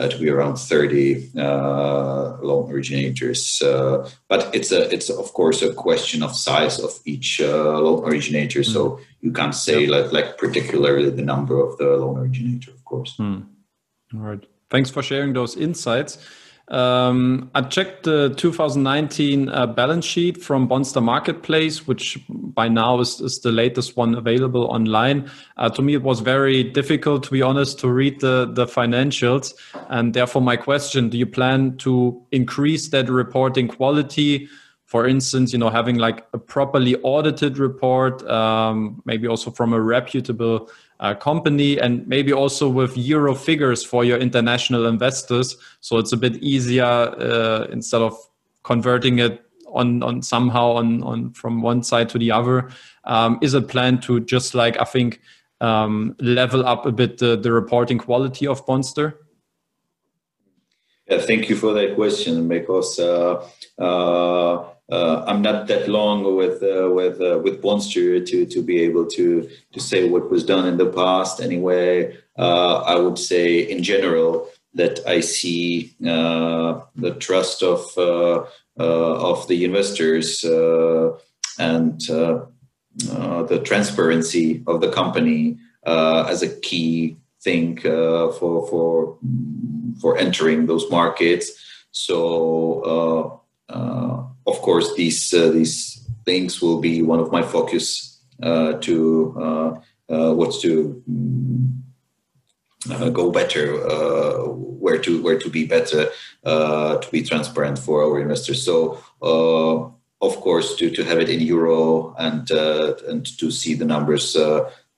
uh, 0.00 0.08
to 0.08 0.18
be 0.18 0.30
around 0.30 0.56
30 0.56 1.30
uh, 1.36 2.38
loan 2.40 2.72
originators. 2.72 3.60
Uh, 3.60 4.08
but 4.28 4.54
it's 4.54 4.72
a 4.72 4.92
it's 4.94 5.10
of 5.10 5.32
course 5.34 5.62
a 5.62 5.74
question 5.74 6.22
of 6.22 6.34
size 6.34 6.78
of 6.78 6.98
each 7.04 7.40
uh, 7.40 7.78
loan 7.78 8.04
originator. 8.04 8.60
Mm. 8.60 8.72
So 8.72 9.00
you 9.20 9.32
can't 9.32 9.54
say 9.54 9.84
yep. 9.84 9.90
like 9.90 10.12
like 10.12 10.38
particularly 10.38 11.10
the 11.10 11.22
number 11.22 11.60
of 11.60 11.76
the 11.76 11.84
loan 11.96 12.18
originator, 12.18 12.70
of 12.70 12.84
course. 12.84 13.16
Mm. 13.18 13.46
All 14.14 14.20
right. 14.20 14.44
Thanks 14.70 14.88
for 14.88 15.02
sharing 15.02 15.32
those 15.32 15.56
insights. 15.56 16.18
Um, 16.68 17.50
I 17.56 17.62
checked 17.62 18.04
the 18.04 18.32
2019 18.36 19.48
uh, 19.48 19.66
balance 19.66 20.04
sheet 20.04 20.40
from 20.40 20.68
Bondster 20.68 21.02
Marketplace, 21.02 21.88
which 21.88 22.16
by 22.28 22.68
now 22.68 23.00
is, 23.00 23.20
is 23.20 23.40
the 23.40 23.50
latest 23.50 23.96
one 23.96 24.14
available 24.14 24.66
online. 24.66 25.28
Uh, 25.56 25.68
to 25.70 25.82
me, 25.82 25.94
it 25.94 26.02
was 26.02 26.20
very 26.20 26.62
difficult, 26.62 27.24
to 27.24 27.32
be 27.32 27.42
honest, 27.42 27.80
to 27.80 27.88
read 27.88 28.20
the, 28.20 28.48
the 28.54 28.66
financials. 28.66 29.52
And 29.88 30.14
therefore, 30.14 30.42
my 30.42 30.56
question 30.56 31.08
do 31.08 31.18
you 31.18 31.26
plan 31.26 31.76
to 31.78 32.24
increase 32.30 32.88
that 32.90 33.10
reporting 33.10 33.66
quality? 33.66 34.48
For 34.84 35.08
instance, 35.08 35.52
you 35.52 35.58
know, 35.58 35.70
having 35.70 35.98
like 35.98 36.24
a 36.32 36.38
properly 36.38 36.94
audited 37.02 37.58
report, 37.58 38.28
um, 38.28 39.02
maybe 39.04 39.26
also 39.26 39.50
from 39.50 39.72
a 39.72 39.80
reputable 39.80 40.70
uh, 41.00 41.14
company 41.14 41.80
and 41.80 42.06
maybe 42.06 42.32
also 42.32 42.68
with 42.68 42.96
euro 42.96 43.34
figures 43.34 43.84
for 43.84 44.04
your 44.04 44.18
international 44.18 44.86
investors. 44.86 45.56
So 45.80 45.98
it's 45.98 46.12
a 46.12 46.16
bit 46.16 46.36
easier 46.36 46.84
uh, 46.84 47.66
instead 47.72 48.02
of 48.02 48.16
converting 48.62 49.18
it 49.18 49.42
on 49.72 50.02
on 50.02 50.20
somehow 50.22 50.72
on 50.72 51.02
on 51.02 51.32
from 51.32 51.62
one 51.62 51.82
side 51.82 52.08
to 52.10 52.18
the 52.18 52.30
other. 52.30 52.70
Um, 53.04 53.38
is 53.40 53.54
a 53.54 53.62
plan 53.62 54.00
to 54.02 54.20
just 54.20 54.54
like 54.54 54.78
I 54.80 54.84
think 54.84 55.20
um, 55.60 56.16
level 56.20 56.66
up 56.66 56.86
a 56.86 56.92
bit 56.92 57.18
the, 57.18 57.36
the 57.36 57.52
reporting 57.52 57.98
quality 57.98 58.46
of 58.46 58.64
Bondster? 58.66 59.14
Yeah, 61.08 61.20
thank 61.20 61.48
you 61.48 61.56
for 61.56 61.72
that 61.74 61.96
question 61.96 62.46
because. 62.46 62.98
Uh, 62.98 63.48
uh 63.78 64.64
uh, 64.90 65.24
I'm 65.26 65.42
not 65.42 65.68
that 65.68 65.88
long 65.88 66.36
with 66.36 66.62
uh, 66.62 66.90
with 66.90 67.20
uh, 67.20 67.38
with 67.38 67.62
Bondster 67.62 68.24
to 68.26 68.46
to 68.46 68.62
be 68.62 68.80
able 68.80 69.06
to 69.06 69.48
to 69.72 69.80
say 69.80 70.08
what 70.08 70.30
was 70.30 70.44
done 70.44 70.66
in 70.66 70.76
the 70.78 70.90
past. 70.90 71.40
Anyway, 71.40 72.16
uh, 72.36 72.82
I 72.86 72.96
would 72.96 73.18
say 73.18 73.60
in 73.60 73.82
general, 73.82 74.48
that 74.74 75.00
I 75.06 75.20
see 75.20 75.94
uh, 76.06 76.80
the 76.94 77.14
trust 77.18 77.62
of 77.62 77.86
uh, 77.96 78.44
uh, 78.78 79.30
of 79.30 79.46
the 79.48 79.64
investors 79.64 80.44
and 81.58 82.00
the 82.00 83.62
transparency 83.64 84.62
of 84.66 84.80
the 84.80 84.90
company 84.90 85.58
as 85.84 86.42
a 86.42 86.48
key 86.60 87.16
thing 87.42 87.80
for 87.80 88.66
for 88.68 89.18
for 90.00 90.16
entering 90.18 90.66
those 90.66 90.90
markets. 90.90 91.52
So 91.90 93.40
of 94.50 94.60
course, 94.62 94.94
these 94.94 95.32
uh, 95.32 95.50
these 95.50 96.08
things 96.24 96.60
will 96.60 96.80
be 96.80 97.02
one 97.02 97.20
of 97.20 97.32
my 97.32 97.42
focus 97.42 98.20
uh, 98.42 98.72
to 98.74 99.80
uh, 100.10 100.32
what's 100.34 100.60
to 100.60 101.02
mm, 101.08 101.80
uh, 102.90 103.10
go 103.10 103.30
better, 103.30 103.86
uh, 103.86 104.48
where 104.48 104.98
to 104.98 105.22
where 105.22 105.38
to 105.38 105.48
be 105.48 105.66
better, 105.66 106.08
uh, 106.44 106.96
to 106.98 107.10
be 107.10 107.22
transparent 107.22 107.78
for 107.78 108.02
our 108.02 108.20
investors. 108.20 108.64
So, 108.64 108.98
of 110.22 110.36
course, 110.40 110.76
to, 110.76 110.90
to 110.90 111.04
have 111.04 111.18
it 111.18 111.28
in 111.28 111.40
euro 111.40 112.14
and 112.18 112.50
and 112.50 113.24
to 113.38 113.50
see 113.50 113.74
the 113.74 113.84
numbers, 113.84 114.36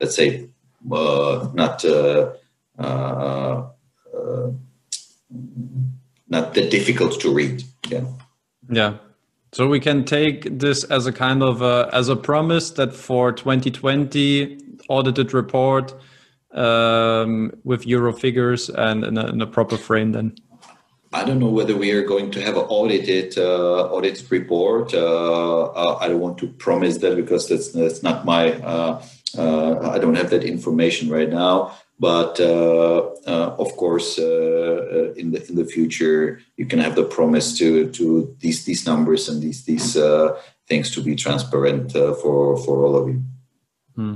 let's 0.00 0.16
say, 0.16 0.48
not 0.84 1.84
not 6.28 6.54
that 6.54 6.70
difficult 6.70 7.20
to 7.20 7.34
read. 7.34 7.62
Yeah. 7.88 8.04
Yeah. 8.70 8.96
So 9.54 9.68
we 9.68 9.80
can 9.80 10.04
take 10.04 10.58
this 10.58 10.82
as 10.84 11.06
a 11.06 11.12
kind 11.12 11.42
of 11.42 11.60
a, 11.60 11.90
as 11.92 12.08
a 12.08 12.16
promise 12.16 12.70
that 12.72 12.94
for 12.94 13.32
2020 13.32 14.58
audited 14.88 15.34
report 15.34 15.94
um, 16.52 17.52
with 17.62 17.86
euro 17.86 18.14
figures 18.14 18.70
and 18.70 19.04
in 19.04 19.18
a, 19.18 19.26
in 19.26 19.42
a, 19.42 19.46
proper 19.46 19.76
frame 19.76 20.12
then? 20.12 20.36
I 21.12 21.24
don't 21.24 21.38
know 21.38 21.50
whether 21.50 21.76
we 21.76 21.90
are 21.90 22.02
going 22.02 22.30
to 22.30 22.40
have 22.40 22.56
an 22.56 22.62
audited 22.62 23.36
uh, 23.36 23.88
audited 23.90 24.32
report. 24.32 24.94
Uh 24.94 25.96
I 25.98 26.08
don't 26.08 26.20
want 26.20 26.38
to 26.38 26.48
promise 26.48 26.96
that 26.98 27.16
because 27.16 27.48
that's 27.48 27.72
that's 27.72 28.02
not 28.02 28.24
my. 28.24 28.54
Uh, 28.54 29.02
uh 29.36 29.90
I 29.90 29.98
don't 29.98 30.14
have 30.14 30.30
that 30.30 30.44
information 30.44 31.10
right 31.10 31.28
now. 31.28 31.76
But 32.02 32.40
uh, 32.40 33.54
of 33.64 33.76
course, 33.76 34.18
in 34.18 35.30
the 35.30 35.40
in 35.48 35.54
the 35.54 35.68
future, 35.74 36.40
you 36.56 36.66
can 36.66 36.80
have 36.80 36.96
the 36.96 37.04
promise 37.04 37.56
to 37.58 37.90
to 37.98 38.04
these 38.40 38.64
these 38.64 38.84
numbers 38.90 39.28
and 39.28 39.40
these 39.40 39.64
these 39.64 39.96
things 40.66 40.90
to 40.94 41.00
be 41.00 41.14
transparent 41.14 41.92
for 41.92 42.56
for 42.64 42.84
all 42.84 42.96
of 42.96 43.06
you. 43.06 43.22
Hmm. 43.94 44.14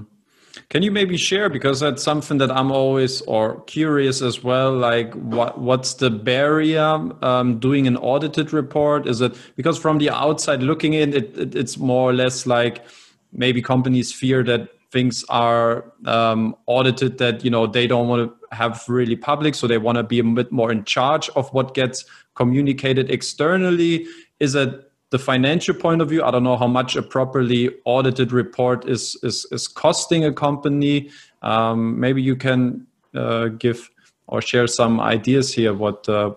Can 0.69 0.83
you 0.83 0.91
maybe 0.91 1.17
share 1.17 1.49
because 1.49 1.79
that's 1.79 2.03
something 2.03 2.39
that 2.39 2.51
I'm 2.51 2.73
always 2.73 3.21
or 3.23 3.61
curious 3.67 4.21
as 4.21 4.43
well. 4.43 4.73
Like, 4.75 5.15
what 5.15 5.61
what's 5.61 5.95
the 5.95 6.11
barrier 6.11 6.91
um, 7.23 7.61
doing 7.61 7.87
an 7.87 7.97
audited 7.97 8.53
report? 8.53 9.07
Is 9.07 9.21
it 9.21 9.37
because 9.55 9.79
from 9.79 9.99
the 9.99 10.11
outside 10.11 10.63
looking 10.63 10.95
in, 10.95 11.15
it, 11.15 11.39
it 11.39 11.55
it's 11.55 11.79
more 11.79 12.11
or 12.11 12.15
less 12.15 12.47
like 12.47 12.85
maybe 13.33 13.63
companies 13.63 14.13
fear 14.13 14.43
that 14.43 14.76
things 14.93 15.25
are 15.29 15.93
um, 16.05 16.57
audited 16.67 17.19
that 17.19 17.45
you 17.45 17.51
know 17.51 17.67
they 17.67 17.87
don't 17.87 18.09
want 18.09 18.31
to 18.31 18.57
have 18.57 18.85
really 18.89 19.17
public, 19.17 19.55
so 19.55 19.67
they 19.67 19.79
want 19.79 19.97
to 19.97 20.03
be 20.03 20.19
a 20.19 20.25
bit 20.25 20.53
more 20.53 20.71
in 20.73 20.85
charge 20.85 21.29
of 21.31 21.49
what 21.53 21.75
gets 21.75 22.05
communicated 22.35 23.11
externally. 23.11 24.07
Is 24.39 24.55
it 24.55 24.87
the 25.11 25.19
financial 25.19 25.75
point 25.75 26.03
of 26.03 26.09
view, 26.09 26.23
I 26.23 26.31
don't 26.31 26.43
know 26.43 26.57
how 26.57 26.67
much 26.67 26.97
a 26.97 27.03
properly 27.03 27.71
audited 27.85 28.33
report 28.33 28.89
is 28.89 29.17
is, 29.23 29.47
is 29.53 29.69
costing 29.69 30.25
a 30.25 30.33
company. 30.33 31.11
Um, 31.43 32.01
maybe 32.01 32.23
you 32.23 32.37
can 32.37 32.87
uh, 33.15 33.49
give 33.49 33.91
or 34.27 34.43
share 34.43 34.67
some 34.67 35.01
ideas 35.01 35.55
here. 35.55 35.73
What 35.73 36.09
uh, 36.09 36.35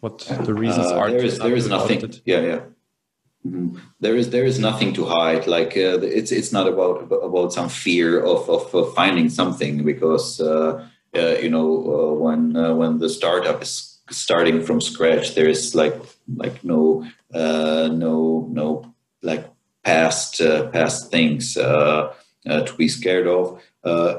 what 0.00 0.18
the 0.44 0.54
reasons 0.54 0.86
uh, 0.86 0.98
are? 0.98 1.10
There 1.10 1.24
is 1.24 1.38
there 1.38 1.54
is 1.54 1.68
nothing. 1.68 1.98
Audited. 1.98 2.22
Yeah, 2.24 2.40
yeah. 2.40 2.60
Mm-hmm. 3.46 3.78
There 4.00 4.16
is 4.16 4.30
there 4.30 4.44
is 4.44 4.58
nothing 4.58 4.92
to 4.94 5.04
hide. 5.06 5.46
Like 5.46 5.76
uh, 5.76 6.00
it's 6.02 6.30
it's 6.30 6.52
not 6.52 6.68
about 6.68 7.10
about 7.10 7.52
some 7.52 7.70
fear 7.70 8.20
of 8.22 8.48
of, 8.50 8.94
finding 8.94 9.30
something 9.30 9.82
because 9.82 10.40
uh, 10.40 10.86
uh, 11.16 11.36
you 11.42 11.48
know 11.48 12.18
when 12.20 12.52
when 12.76 12.98
the 12.98 13.08
startup 13.08 13.62
is 13.62 13.98
starting 14.10 14.62
from 14.62 14.80
scratch, 14.80 15.34
there 15.34 15.48
is 15.48 15.74
like 15.74 15.94
like 16.36 16.62
no 16.64 17.06
uh, 17.32 17.88
no 17.92 18.46
no 18.50 18.94
like 19.22 19.48
past 19.84 20.40
uh, 20.40 20.68
past 20.68 21.10
things 21.10 21.56
uh, 21.56 22.12
to 22.44 22.74
be 22.76 22.88
scared 22.88 23.26
of. 23.26 23.60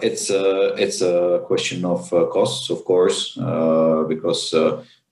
it's 0.02 0.30
a 0.32 0.74
it's 0.76 1.02
a 1.02 1.44
question 1.46 1.86
of 1.86 2.10
costs, 2.32 2.70
of 2.70 2.84
course, 2.86 3.36
because 4.08 4.54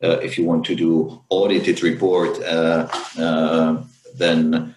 if 0.02 0.38
you 0.38 0.46
want 0.46 0.66
to 0.66 0.76
do 0.76 1.22
audited 1.30 1.84
report, 1.84 2.40
then 4.18 4.76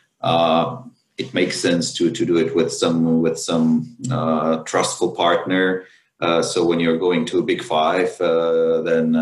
it 1.19 1.35
makes 1.35 1.61
sense 1.61 1.93
to 1.95 2.11
to 2.11 2.25
do 2.25 2.37
it 2.39 2.55
with 2.55 2.73
some 2.73 3.23
with 3.23 3.39
some 3.39 3.97
uh, 4.11 4.59
trustful 4.65 5.13
partner. 5.13 5.85
Uh, 6.21 6.43
so 6.43 6.65
when 6.65 6.81
you're 6.81 6.99
going 6.99 7.25
to 7.27 7.39
a 7.39 7.43
big 7.43 7.63
five, 7.63 8.21
uh, 8.21 8.81
then 8.83 9.17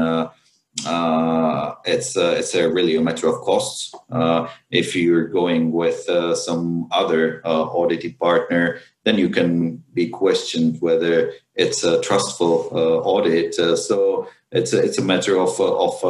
uh, 0.87 1.75
it's 1.85 2.17
uh, 2.17 2.35
it's 2.39 2.55
a 2.55 2.71
really 2.71 2.97
a 2.97 3.01
matter 3.01 3.29
of 3.29 3.41
costs. 3.41 3.93
Uh, 4.11 4.49
if 4.71 4.95
you're 4.95 5.27
going 5.27 5.73
with 5.73 6.09
uh, 6.09 6.35
some 6.35 6.87
other 6.91 7.43
uh, 7.45 7.65
audited 7.65 8.19
partner, 8.19 8.79
then 9.05 9.19
you 9.19 9.29
can 9.29 9.83
be 9.93 10.09
questioned 10.09 10.81
whether 10.81 11.33
it's 11.57 11.83
a 11.83 12.01
trustful 12.03 12.69
uh, 12.73 12.99
audit. 13.03 13.55
so 13.55 14.29
it's 14.53 14.73
a, 14.73 14.83
it's 14.83 14.99
a 14.99 15.03
matter 15.03 15.39
of 15.39 15.61
of 15.61 16.05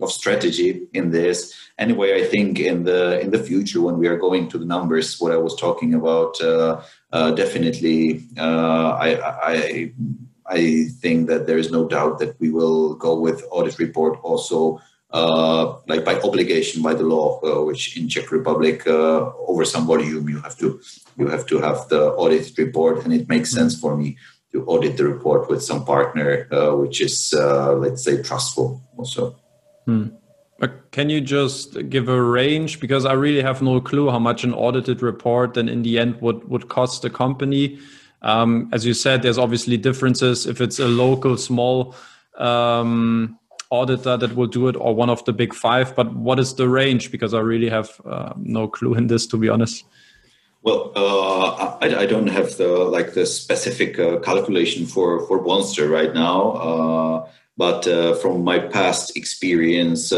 of 0.00 0.10
strategy 0.10 0.88
in 0.94 1.10
this. 1.10 1.54
Anyway, 1.78 2.20
I 2.20 2.26
think 2.26 2.58
in 2.58 2.84
the 2.84 3.20
in 3.20 3.30
the 3.30 3.38
future 3.38 3.82
when 3.82 3.98
we 3.98 4.08
are 4.08 4.16
going 4.16 4.48
to 4.48 4.58
the 4.58 4.64
numbers, 4.64 5.20
what 5.20 5.32
I 5.32 5.36
was 5.36 5.54
talking 5.54 5.94
about, 5.94 6.38
definitely, 7.36 8.24
I, 8.36 9.20
I 9.42 9.92
I 10.48 10.86
think 11.00 11.28
that 11.28 11.46
there 11.46 11.58
is 11.58 11.70
no 11.70 11.86
doubt 11.86 12.18
that 12.20 12.38
we 12.40 12.50
will 12.50 12.94
go 12.94 13.18
with 13.18 13.44
audit 13.50 13.78
report 13.78 14.18
also, 14.22 14.80
uh, 15.10 15.76
like 15.86 16.04
by 16.04 16.20
obligation 16.20 16.82
by 16.82 16.94
the 16.94 17.02
law, 17.02 17.40
uh, 17.42 17.64
which 17.64 17.96
in 17.96 18.08
Czech 18.08 18.30
Republic 18.32 18.86
uh, 18.86 19.30
over 19.46 19.64
some 19.64 19.86
volume 19.86 20.28
you 20.28 20.40
have 20.40 20.56
to 20.58 20.80
you 21.18 21.26
have 21.28 21.46
to 21.46 21.58
have 21.58 21.88
the 21.88 22.12
audit 22.12 22.56
report, 22.56 23.04
and 23.04 23.12
it 23.12 23.28
makes 23.28 23.50
sense 23.50 23.78
for 23.78 23.96
me 23.96 24.16
to 24.52 24.64
audit 24.64 24.96
the 24.96 25.04
report 25.04 25.50
with 25.50 25.62
some 25.62 25.84
partner 25.84 26.48
uh, 26.50 26.74
which 26.74 27.00
is 27.00 27.34
uh, 27.36 27.74
let's 27.74 28.02
say 28.02 28.22
trustful 28.22 28.82
also. 28.96 29.36
Hmm. 29.84 30.08
But 30.58 30.90
can 30.90 31.08
you 31.08 31.20
just 31.20 31.88
give 31.88 32.08
a 32.08 32.20
range 32.20 32.80
because 32.80 33.04
I 33.04 33.12
really 33.12 33.42
have 33.42 33.62
no 33.62 33.80
clue 33.80 34.10
how 34.10 34.18
much 34.18 34.42
an 34.42 34.52
audited 34.52 35.02
report 35.02 35.54
then 35.54 35.68
in 35.68 35.82
the 35.82 35.98
end 35.98 36.20
would 36.20 36.48
would 36.48 36.68
cost 36.68 37.02
the 37.02 37.10
company. 37.10 37.78
Um, 38.22 38.68
as 38.72 38.84
you 38.84 38.94
said, 38.94 39.22
there's 39.22 39.38
obviously 39.38 39.76
differences 39.76 40.46
if 40.46 40.60
it's 40.60 40.78
a 40.78 40.88
local 40.88 41.36
small 41.36 41.94
um, 42.36 43.38
auditor 43.70 44.16
that 44.16 44.34
will 44.34 44.46
do 44.46 44.68
it 44.68 44.76
or 44.76 44.94
one 44.94 45.10
of 45.10 45.24
the 45.24 45.32
big 45.32 45.54
five. 45.54 45.94
But 45.94 46.14
what 46.14 46.38
is 46.38 46.54
the 46.54 46.68
range? 46.68 47.10
Because 47.10 47.34
I 47.34 47.40
really 47.40 47.68
have 47.68 48.00
uh, 48.04 48.32
no 48.36 48.68
clue 48.68 48.94
in 48.94 49.06
this, 49.06 49.26
to 49.28 49.36
be 49.36 49.48
honest. 49.48 49.84
Well, 50.62 50.92
uh, 50.96 51.78
I, 51.80 52.00
I, 52.02 52.06
don't 52.06 52.26
have 52.26 52.56
the 52.56 52.66
like 52.66 53.14
the 53.14 53.24
specific 53.26 53.98
uh, 53.98 54.18
calculation 54.18 54.86
for 54.86 55.24
for 55.28 55.42
Bondster 55.42 55.88
right 55.88 56.12
now, 56.12 56.50
uh, 56.50 57.30
but 57.56 57.86
uh, 57.86 58.16
from 58.16 58.42
my 58.42 58.58
past 58.58 59.16
experience, 59.16 60.12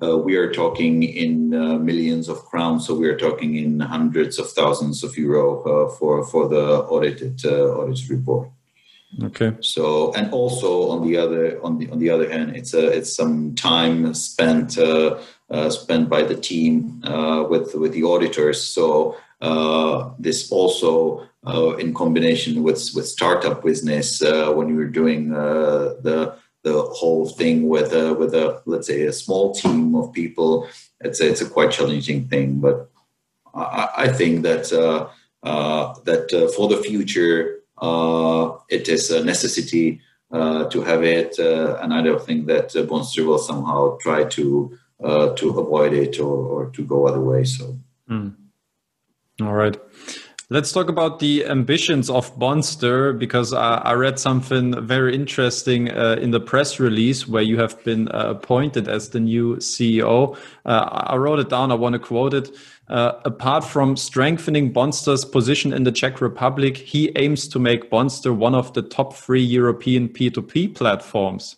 uh, 0.00 0.06
uh, 0.06 0.16
we 0.16 0.36
are 0.36 0.52
talking 0.52 1.02
in 1.02 1.54
uh, 1.54 1.78
millions 1.78 2.28
of 2.28 2.44
crowns, 2.44 2.86
so 2.86 2.94
we 2.94 3.08
are 3.08 3.16
talking 3.16 3.56
in 3.56 3.80
hundreds 3.80 4.38
of 4.38 4.50
thousands 4.50 5.02
of 5.02 5.16
euro 5.16 5.62
uh, 5.62 5.88
for 5.96 6.24
for 6.24 6.48
the 6.48 6.82
audited 6.84 7.40
uh, 7.44 7.78
audit 7.78 8.08
report. 8.10 8.50
Okay. 9.22 9.52
So 9.60 10.12
and 10.12 10.32
also 10.32 10.90
on 10.90 11.06
the 11.06 11.16
other 11.16 11.62
on 11.62 11.78
the 11.78 11.90
on 11.90 11.98
the 11.98 12.10
other 12.10 12.30
hand, 12.30 12.56
it's 12.56 12.74
a 12.74 12.88
it's 12.88 13.14
some 13.14 13.54
time 13.54 14.12
spent 14.14 14.76
uh, 14.76 15.18
uh, 15.48 15.70
spent 15.70 16.10
by 16.10 16.22
the 16.22 16.36
team 16.36 17.00
with 17.48 17.74
with 17.74 17.92
the 17.92 18.04
auditors. 18.04 18.60
So 18.60 19.16
this 20.18 20.52
also 20.52 21.26
in 21.78 21.94
combination 21.94 22.62
with 22.62 22.90
with 22.94 23.06
startup 23.08 23.64
business 23.64 24.20
when 24.20 24.68
you're 24.68 24.92
doing 24.92 25.30
the 25.30 26.36
the 26.66 26.82
whole 26.98 27.26
thing 27.38 27.68
with 27.68 27.92
a 27.92 28.12
with 28.20 28.34
a 28.34 28.60
let's 28.66 28.88
say 28.88 29.02
a 29.02 29.12
small 29.12 29.54
team 29.54 29.94
of 29.94 30.12
people 30.12 30.68
it's 31.00 31.20
a, 31.20 31.28
it's 31.30 31.42
a 31.46 31.48
quite 31.56 31.70
challenging 31.70 32.20
thing. 32.32 32.48
But 32.64 32.76
i, 33.54 33.88
I 34.04 34.08
think 34.18 34.42
that 34.48 34.64
uh, 34.84 35.00
uh, 35.50 35.94
that 36.08 36.26
uh, 36.38 36.48
for 36.54 36.66
the 36.72 36.78
future 36.88 37.36
uh, 37.86 38.44
it 38.68 38.88
is 38.88 39.10
a 39.10 39.24
necessity 39.32 40.00
uh, 40.32 40.64
to 40.72 40.78
have 40.82 41.02
it 41.04 41.32
uh, 41.38 41.78
and 41.80 41.94
i 41.94 42.00
don't 42.06 42.24
think 42.28 42.40
that 42.52 42.74
uh, 42.74 42.82
Bondster 42.90 43.24
will 43.28 43.44
somehow 43.50 43.80
try 44.06 44.20
to 44.36 44.44
to 45.40 45.46
avoid 45.62 45.92
it 46.04 46.18
or, 46.26 46.36
or 46.54 46.62
to 46.76 46.82
go 46.92 47.06
other 47.06 47.24
way 47.30 47.44
so. 47.44 47.64
Mm. 48.10 48.34
all 49.46 49.56
right 49.62 49.76
Let's 50.48 50.70
talk 50.70 50.88
about 50.88 51.18
the 51.18 51.44
ambitions 51.44 52.08
of 52.08 52.38
Bondster 52.38 53.18
because 53.18 53.52
I, 53.52 53.78
I 53.78 53.94
read 53.94 54.20
something 54.20 54.86
very 54.86 55.12
interesting 55.12 55.90
uh, 55.90 56.18
in 56.20 56.30
the 56.30 56.38
press 56.38 56.78
release 56.78 57.26
where 57.26 57.42
you 57.42 57.58
have 57.58 57.82
been 57.82 58.06
uh, 58.10 58.30
appointed 58.36 58.86
as 58.86 59.08
the 59.08 59.18
new 59.18 59.56
CEO. 59.56 60.36
Uh, 60.64 60.88
I 61.08 61.16
wrote 61.16 61.40
it 61.40 61.48
down. 61.48 61.72
I 61.72 61.74
want 61.74 61.94
to 61.94 61.98
quote 61.98 62.32
it. 62.32 62.52
Uh, 62.88 63.14
apart 63.24 63.64
from 63.64 63.96
strengthening 63.96 64.72
Bondster's 64.72 65.24
position 65.24 65.72
in 65.72 65.82
the 65.82 65.90
Czech 65.90 66.20
Republic, 66.20 66.76
he 66.76 67.10
aims 67.16 67.48
to 67.48 67.58
make 67.58 67.90
Bondster 67.90 68.32
one 68.32 68.54
of 68.54 68.72
the 68.72 68.82
top 68.82 69.16
three 69.16 69.42
European 69.42 70.08
P2P 70.08 70.76
platforms. 70.76 71.56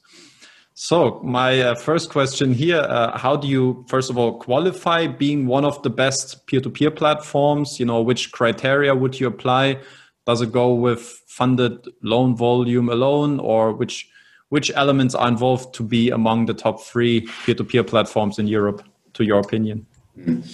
So 0.80 1.20
my 1.24 1.60
uh, 1.60 1.74
first 1.74 2.08
question 2.08 2.54
here, 2.54 2.78
uh, 2.78 3.18
how 3.18 3.34
do 3.34 3.48
you, 3.48 3.84
first 3.88 4.10
of 4.10 4.16
all, 4.16 4.38
qualify 4.38 5.08
being 5.08 5.48
one 5.48 5.64
of 5.64 5.82
the 5.82 5.90
best 5.90 6.46
peer-to-peer 6.46 6.92
platforms? 6.92 7.80
You 7.80 7.86
know, 7.86 8.00
which 8.00 8.30
criteria 8.30 8.94
would 8.94 9.18
you 9.18 9.26
apply? 9.26 9.80
Does 10.24 10.40
it 10.40 10.52
go 10.52 10.72
with 10.72 11.00
funded 11.26 11.84
loan 12.04 12.36
volume 12.36 12.88
alone 12.90 13.40
or 13.40 13.72
which, 13.72 14.08
which 14.50 14.70
elements 14.76 15.16
are 15.16 15.26
involved 15.26 15.74
to 15.74 15.82
be 15.82 16.10
among 16.10 16.46
the 16.46 16.54
top 16.54 16.80
three 16.80 17.22
peer-to-peer 17.44 17.82
platforms 17.82 18.38
in 18.38 18.46
Europe, 18.46 18.80
to 19.14 19.24
your 19.24 19.40
opinion? 19.40 19.84
Mm. 20.16 20.46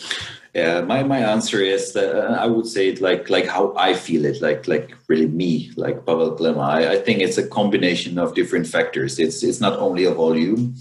Yeah, 0.54 0.82
my, 0.82 1.02
my 1.02 1.18
answer 1.18 1.60
is 1.60 1.94
that 1.94 2.14
uh, 2.14 2.34
I 2.34 2.46
would 2.46 2.68
say 2.68 2.88
it 2.88 3.00
like 3.00 3.28
like 3.28 3.46
how 3.48 3.74
I 3.76 3.92
feel 3.92 4.24
it, 4.24 4.40
like 4.40 4.68
like 4.68 4.94
really 5.08 5.26
me, 5.26 5.72
like 5.76 6.06
Pavel 6.06 6.36
Klema. 6.36 6.62
I, 6.62 6.92
I 6.92 6.96
think 6.96 7.20
it's 7.20 7.38
a 7.38 7.48
combination 7.48 8.18
of 8.18 8.36
different 8.36 8.68
factors. 8.68 9.18
It's 9.18 9.42
it's 9.42 9.60
not 9.60 9.76
only 9.80 10.04
a 10.04 10.14
volume, 10.14 10.76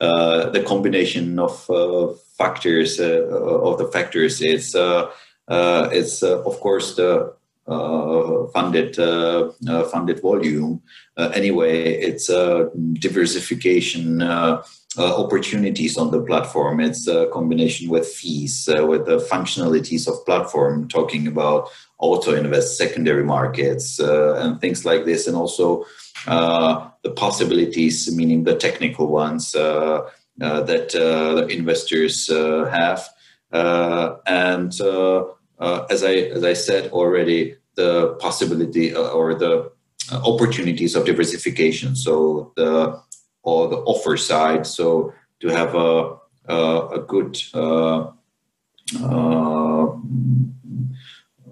uh, 0.00 0.50
the 0.50 0.64
combination 0.64 1.38
of 1.38 1.70
uh, 1.70 2.14
factors 2.36 2.98
uh, 2.98 3.22
of 3.30 3.78
the 3.78 3.86
factors. 3.86 4.42
It's 4.42 4.74
uh, 4.74 5.12
uh, 5.46 5.88
it's 5.92 6.24
of 6.24 6.58
course 6.58 6.96
the 6.96 7.32
funded 8.52 8.96
funded 8.96 10.20
volume. 10.20 10.82
anyway, 11.16 11.94
it's 11.94 12.26
diversification 12.98 14.22
uh, 14.98 15.16
opportunities 15.16 15.96
on 15.96 16.10
the 16.10 16.20
platform. 16.22 16.80
It's 16.80 17.06
a 17.06 17.26
combination 17.32 17.88
with 17.88 18.06
fees, 18.06 18.68
uh, 18.68 18.86
with 18.86 19.06
the 19.06 19.18
functionalities 19.18 20.06
of 20.06 20.24
platform, 20.26 20.88
talking 20.88 21.26
about 21.26 21.70
auto 21.98 22.34
invest, 22.34 22.76
secondary 22.76 23.24
markets, 23.24 23.98
uh, 24.00 24.34
and 24.34 24.60
things 24.60 24.84
like 24.84 25.04
this, 25.04 25.26
and 25.26 25.36
also 25.36 25.86
uh, 26.26 26.90
the 27.02 27.10
possibilities, 27.10 28.14
meaning 28.14 28.44
the 28.44 28.56
technical 28.56 29.06
ones 29.06 29.54
uh, 29.54 30.02
uh, 30.40 30.62
that 30.62 30.94
investors 31.50 32.28
have. 32.28 33.08
and 34.26 34.72
as 35.90 36.02
I 36.02 36.14
as 36.36 36.44
I 36.44 36.54
said 36.54 36.90
already, 36.90 37.56
the 37.74 38.14
possibility 38.20 38.94
or 38.94 39.34
the 39.34 39.72
opportunities 40.12 40.94
of 40.94 41.04
diversification. 41.04 41.96
So 41.96 42.52
the 42.56 43.00
or 43.42 43.68
the 43.68 43.80
offer 43.92 44.16
side. 44.16 44.66
So 44.66 45.12
to 45.40 45.48
have 45.48 45.74
a 45.74 46.16
a, 46.46 46.88
a 46.98 47.00
good 47.00 47.40
uh, 47.54 48.10
uh, 49.00 49.86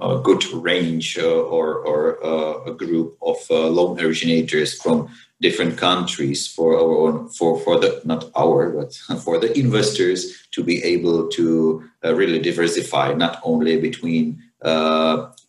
a 0.00 0.20
good 0.22 0.44
range 0.52 1.18
uh, 1.18 1.42
or 1.56 1.76
or 1.90 2.24
uh, 2.24 2.70
a 2.70 2.74
group 2.74 3.16
of 3.22 3.38
uh, 3.50 3.68
loan 3.68 4.00
originators 4.00 4.80
from 4.80 5.08
different 5.40 5.76
countries 5.78 6.46
for 6.46 6.76
our 6.76 7.28
for 7.28 7.58
for 7.60 7.78
the 7.78 8.00
not 8.04 8.30
our 8.36 8.70
but 8.70 8.94
for 9.24 9.38
the 9.38 9.56
investors 9.58 10.46
to 10.50 10.62
be 10.62 10.82
able 10.82 11.28
to 11.28 11.82
really 12.04 12.38
diversify 12.38 13.12
not 13.14 13.40
only 13.42 13.80
between 13.80 14.42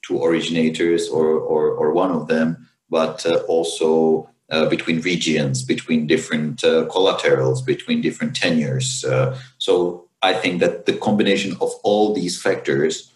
two 0.01 0.23
originators 0.23 1.09
or, 1.09 1.27
or 1.27 1.71
or 1.71 1.93
one 1.93 2.11
of 2.11 2.27
them 2.27 2.67
but 2.89 3.25
also 3.47 4.29
uh, 4.51 4.65
between 4.67 4.99
regions, 4.99 5.63
between 5.63 6.05
different 6.05 6.61
uh, 6.65 6.85
collaterals, 6.87 7.61
between 7.61 8.01
different 8.01 8.35
tenures. 8.35 9.05
Uh, 9.05 9.33
so 9.59 10.09
I 10.21 10.33
think 10.33 10.59
that 10.59 10.85
the 10.85 10.97
combination 10.97 11.55
of 11.61 11.71
all 11.83 12.13
these 12.13 12.41
factors 12.41 13.13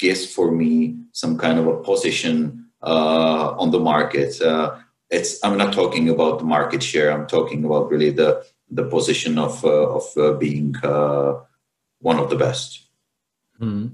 gives 0.00 0.26
for 0.26 0.50
me 0.50 0.96
some 1.12 1.36
kind 1.38 1.58
of 1.58 1.66
a 1.66 1.76
position 1.82 2.66
uh, 2.82 3.54
on 3.58 3.70
the 3.70 3.80
market. 3.80 4.40
it's 5.10 5.44
I'm 5.44 5.58
not 5.58 5.72
talking 5.72 6.08
about 6.08 6.38
the 6.38 6.44
market 6.44 6.82
share. 6.82 7.12
I'm 7.12 7.26
talking 7.26 7.64
about 7.64 7.90
really 7.90 8.10
the 8.10 8.44
the 8.70 8.84
position 8.84 9.38
of 9.38 9.64
of 9.64 10.04
being 10.38 10.74
one 12.00 12.18
of 12.18 12.30
the 12.30 12.36
best. 12.36 12.86
Mm. 13.60 13.90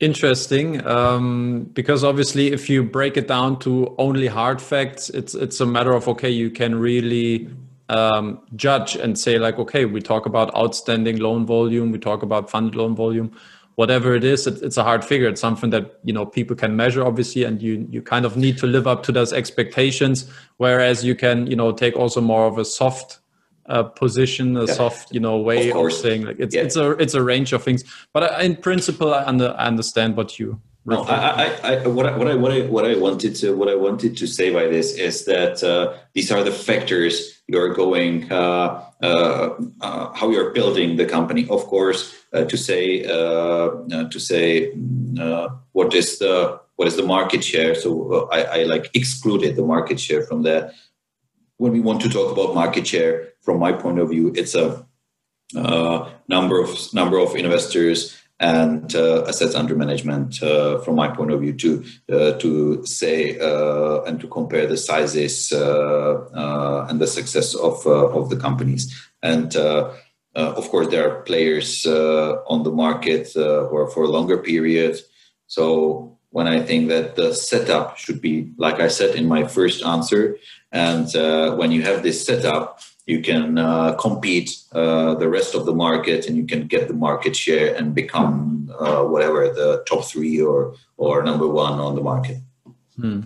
Interesting, 0.00 0.84
um, 0.86 1.70
because 1.74 2.04
obviously, 2.04 2.52
if 2.52 2.70
you 2.70 2.82
break 2.82 3.18
it 3.18 3.28
down 3.28 3.58
to 3.58 3.94
only 3.98 4.28
hard 4.28 4.60
facts, 4.62 5.10
it's 5.10 5.34
it's 5.34 5.60
a 5.60 5.66
matter 5.66 5.92
of 5.92 6.08
okay, 6.08 6.30
you 6.30 6.50
can 6.50 6.74
really 6.74 7.50
um, 7.90 8.40
judge 8.56 8.96
and 8.96 9.18
say 9.18 9.38
like, 9.38 9.58
okay, 9.58 9.84
we 9.84 10.00
talk 10.00 10.24
about 10.24 10.56
outstanding 10.56 11.18
loan 11.18 11.44
volume, 11.44 11.92
we 11.92 11.98
talk 11.98 12.22
about 12.22 12.48
funded 12.48 12.76
loan 12.76 12.96
volume, 12.96 13.36
whatever 13.80 14.14
it 14.14 14.24
is, 14.24 14.46
it, 14.46 14.62
it's 14.62 14.76
a 14.76 14.84
hard 14.84 15.02
figure. 15.02 15.26
It's 15.26 15.40
something 15.40 15.70
that 15.70 15.98
you 16.04 16.12
know 16.12 16.26
people 16.26 16.54
can 16.54 16.76
measure, 16.76 17.02
obviously, 17.10 17.44
and 17.44 17.62
you 17.62 17.86
you 17.90 18.02
kind 18.02 18.26
of 18.26 18.36
need 18.36 18.58
to 18.58 18.66
live 18.66 18.86
up 18.86 19.02
to 19.04 19.12
those 19.18 19.32
expectations. 19.32 20.30
Whereas 20.58 21.02
you 21.02 21.14
can 21.14 21.46
you 21.46 21.56
know 21.56 21.72
take 21.72 21.96
also 21.96 22.20
more 22.20 22.46
of 22.46 22.58
a 22.58 22.64
soft 22.64 23.20
uh, 23.66 23.84
position, 23.84 24.56
a 24.56 24.66
yeah. 24.66 24.74
soft, 24.74 25.14
you 25.14 25.20
know, 25.20 25.38
way 25.38 25.70
of, 25.70 25.76
of 25.78 25.92
saying 25.92 26.26
like 26.26 26.38
it's 26.38 26.54
yeah. 26.54 26.66
it's 26.66 26.76
a 26.76 26.90
it's 27.04 27.14
a 27.14 27.22
range 27.22 27.54
of 27.54 27.62
things. 27.62 27.82
But 28.12 28.22
in 28.44 28.56
principle, 28.56 29.14
I, 29.14 29.24
under, 29.24 29.54
I 29.56 29.66
understand 29.66 30.16
what 30.16 30.38
you. 30.38 30.60
No, 30.86 31.02
I, 31.02 31.14
I, 31.14 31.74
I, 31.74 31.86
what 31.86 32.06
I, 32.06 32.16
what 32.16 32.28
I, 32.28 32.34
what 32.34 32.52
I, 32.52 32.60
what 32.62 32.84
I 32.86 32.96
wanted 32.96 33.36
to, 33.36 33.54
what 33.54 33.68
I 33.68 33.74
wanted 33.74 34.16
to 34.16 34.26
say 34.26 34.50
by 34.52 34.66
this 34.66 34.94
is 34.94 35.26
that 35.26 35.62
uh, 35.62 35.94
these 36.14 36.32
are 36.32 36.42
the 36.42 36.50
factors 36.50 37.42
you're 37.46 37.74
going, 37.74 38.32
uh, 38.32 38.84
uh, 39.02 39.56
uh 39.80 40.12
how 40.14 40.30
you're 40.30 40.50
building 40.52 40.96
the 40.96 41.04
company. 41.04 41.46
Of 41.50 41.66
course, 41.66 42.14
uh, 42.32 42.44
to 42.44 42.56
say, 42.56 43.04
uh, 43.04 44.08
to 44.08 44.18
say, 44.18 44.72
what 45.72 45.94
is 45.94 46.18
the, 46.18 46.60
what 46.76 46.88
is 46.88 46.96
the 46.96 47.04
market 47.04 47.44
share? 47.44 47.74
So 47.74 48.28
I, 48.32 48.42
I 48.42 48.62
like 48.62 48.90
excluded 48.94 49.56
the 49.56 49.64
market 49.64 50.00
share 50.00 50.22
from 50.22 50.42
that 50.44 50.72
when 51.60 51.72
we 51.72 51.80
want 51.80 52.00
to 52.00 52.08
talk 52.08 52.32
about 52.32 52.54
market 52.54 52.86
share, 52.86 53.34
from 53.42 53.58
my 53.58 53.70
point 53.70 53.98
of 53.98 54.08
view, 54.08 54.32
it's 54.34 54.54
a 54.54 54.86
uh, 55.54 56.08
number 56.26 56.58
of 56.58 56.70
number 56.94 57.18
of 57.18 57.36
investors 57.36 58.16
and 58.40 58.94
uh, 58.94 59.24
assets 59.28 59.54
under 59.54 59.76
management. 59.76 60.42
Uh, 60.42 60.78
from 60.78 60.96
my 60.96 61.08
point 61.08 61.30
of 61.30 61.40
view, 61.40 61.52
to 61.52 61.84
uh, 62.10 62.32
to 62.38 62.84
say 62.86 63.38
and 64.06 64.18
to 64.20 64.26
compare 64.26 64.66
the 64.66 64.76
sizes 64.76 65.52
and 65.52 67.00
the 67.00 67.06
success 67.06 67.54
of 67.54 67.86
of 67.86 68.30
the 68.30 68.36
companies, 68.36 68.92
and 69.22 69.54
of 70.34 70.68
course 70.70 70.88
there 70.88 71.08
are 71.08 71.22
players 71.22 71.86
on 71.86 72.62
the 72.62 72.72
market 72.72 73.30
who 73.34 73.76
are 73.76 73.90
for 73.90 74.04
a 74.04 74.08
longer 74.08 74.38
period. 74.38 74.98
So 75.46 76.18
when 76.30 76.46
I 76.46 76.62
think 76.62 76.88
that 76.88 77.16
the 77.16 77.34
setup 77.34 77.98
should 77.98 78.20
be, 78.20 78.52
like 78.56 78.80
I 78.80 78.88
said 78.88 79.16
in 79.16 79.26
my 79.26 79.46
first 79.46 79.84
answer, 79.84 80.38
and 80.72 81.14
uh, 81.16 81.56
when 81.56 81.72
you 81.72 81.82
have 81.82 82.02
this 82.02 82.24
setup, 82.24 82.80
you 83.10 83.20
can 83.20 83.58
uh, 83.58 83.94
compete 83.94 84.56
uh, 84.72 85.14
the 85.16 85.28
rest 85.28 85.54
of 85.54 85.66
the 85.66 85.74
market 85.74 86.26
and 86.26 86.36
you 86.36 86.46
can 86.46 86.66
get 86.66 86.88
the 86.88 86.94
market 86.94 87.34
share 87.34 87.74
and 87.74 87.94
become 87.94 88.72
uh, 88.78 89.02
whatever 89.02 89.48
the 89.48 89.82
top 89.86 90.04
three 90.04 90.40
or, 90.40 90.74
or 90.96 91.22
number 91.22 91.48
one 91.48 91.78
on 91.80 91.94
the 91.94 92.00
market. 92.00 92.38
Hmm. 92.96 93.22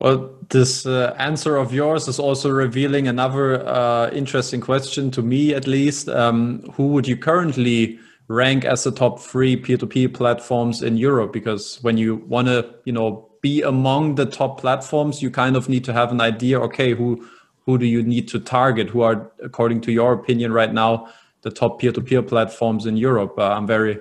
Well, 0.00 0.30
this 0.48 0.86
uh, 0.86 1.14
answer 1.18 1.56
of 1.56 1.72
yours 1.72 2.06
is 2.06 2.20
also 2.20 2.50
revealing 2.50 3.08
another 3.08 3.66
uh, 3.66 4.10
interesting 4.10 4.60
question 4.60 5.10
to 5.10 5.22
me, 5.22 5.54
at 5.54 5.66
least. 5.66 6.08
Um, 6.08 6.62
who 6.74 6.86
would 6.88 7.08
you 7.08 7.16
currently 7.16 7.98
rank 8.28 8.64
as 8.64 8.84
the 8.84 8.92
top 8.92 9.18
three 9.20 9.60
P2P 9.60 10.14
platforms 10.14 10.82
in 10.82 10.96
Europe? 10.96 11.32
Because 11.32 11.82
when 11.82 11.98
you 11.98 12.16
want 12.28 12.46
to, 12.46 12.74
you 12.84 12.92
know, 12.92 13.28
be 13.42 13.62
among 13.62 14.14
the 14.14 14.26
top 14.26 14.60
platforms, 14.60 15.20
you 15.20 15.30
kind 15.30 15.56
of 15.56 15.68
need 15.68 15.84
to 15.84 15.92
have 15.92 16.12
an 16.12 16.20
idea. 16.20 16.60
Okay, 16.60 16.94
who 16.94 17.26
who 17.68 17.76
do 17.76 17.84
you 17.84 18.02
need 18.02 18.26
to 18.28 18.40
target? 18.40 18.88
Who 18.88 19.02
are, 19.02 19.30
according 19.42 19.82
to 19.82 19.92
your 19.92 20.14
opinion, 20.14 20.54
right 20.54 20.72
now 20.72 21.08
the 21.42 21.50
top 21.50 21.78
peer-to-peer 21.78 22.22
platforms 22.22 22.86
in 22.86 22.96
Europe? 22.96 23.34
Uh, 23.36 23.50
I'm 23.50 23.66
very 23.66 24.00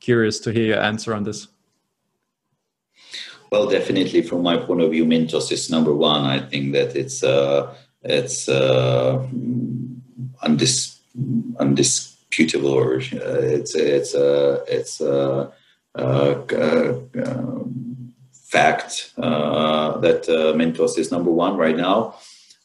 curious 0.00 0.38
to 0.40 0.52
hear 0.52 0.66
your 0.66 0.82
answer 0.82 1.14
on 1.14 1.24
this. 1.24 1.48
Well, 3.50 3.70
definitely, 3.70 4.20
from 4.20 4.42
my 4.42 4.58
point 4.58 4.82
of 4.82 4.90
view, 4.90 5.06
Mintos 5.06 5.50
is 5.50 5.70
number 5.70 5.94
one. 5.94 6.24
I 6.24 6.40
think 6.40 6.74
that 6.74 6.94
it's 6.94 7.24
uh, 7.24 7.74
it's 8.02 8.50
uh, 8.50 9.26
undis- 10.44 10.98
undisputable, 11.58 12.68
or 12.70 12.96
uh, 12.96 13.56
it's 13.56 13.74
it's 13.74 14.14
uh, 14.14 14.62
it's 14.68 15.00
uh, 15.00 15.50
uh, 15.94 16.34
uh 16.52 16.94
fact 18.32 19.14
uh, 19.16 19.96
that 20.00 20.24
Mintos 20.54 20.98
is 20.98 21.10
number 21.10 21.30
one 21.30 21.56
right 21.56 21.78
now. 21.78 22.14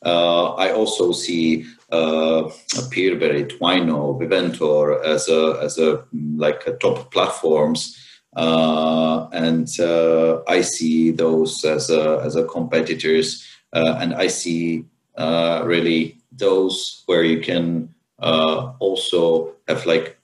Uh, 0.04 0.54
I 0.54 0.72
also 0.72 1.12
see 1.12 1.66
uh, 1.92 2.50
Peerberry, 2.90 3.48
Twino, 3.48 4.18
Viventor 4.20 5.04
as 5.04 5.30
a 5.30 5.60
as 5.62 5.78
a 5.78 6.04
like 6.36 6.66
a 6.66 6.74
top 6.78 7.12
platforms 7.12 7.98
uh, 8.36 9.28
and 9.34 9.68
uh, 9.80 10.42
I 10.48 10.62
see 10.62 11.12
those 11.12 11.66
as 11.66 11.90
a, 11.90 12.22
as 12.24 12.36
a 12.36 12.46
competitors, 12.46 13.46
uh, 13.74 13.98
and 14.00 14.14
I 14.14 14.28
see 14.28 14.86
really 15.18 16.18
those 16.32 17.04
where 17.08 17.24
you 17.24 17.42
can 17.42 17.94
also 18.20 19.54
have 19.68 19.86
like 19.86 20.18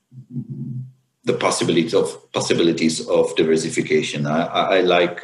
the 1.26 1.34
possibilities 1.34 1.94
of 1.94 2.32
possibilities 2.32 3.06
of 3.08 3.36
diversification. 3.36 4.26
I, 4.26 4.46
I, 4.46 4.78
I 4.78 4.82
like 4.82 5.22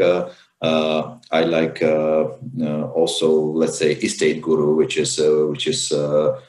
uh, 0.63 0.67
uh, 0.67 1.17
I 1.31 1.43
like 1.43 1.81
uh, 1.81 2.29
uh 2.61 2.83
also 2.93 3.29
let's 3.31 3.77
say 3.77 3.91
Estate 3.93 4.41
Guru, 4.41 4.75
which 4.75 4.97
is 4.97 5.19
uh, 5.19 5.47
which 5.49 5.67
is 5.67 5.91
uh, 5.91 6.39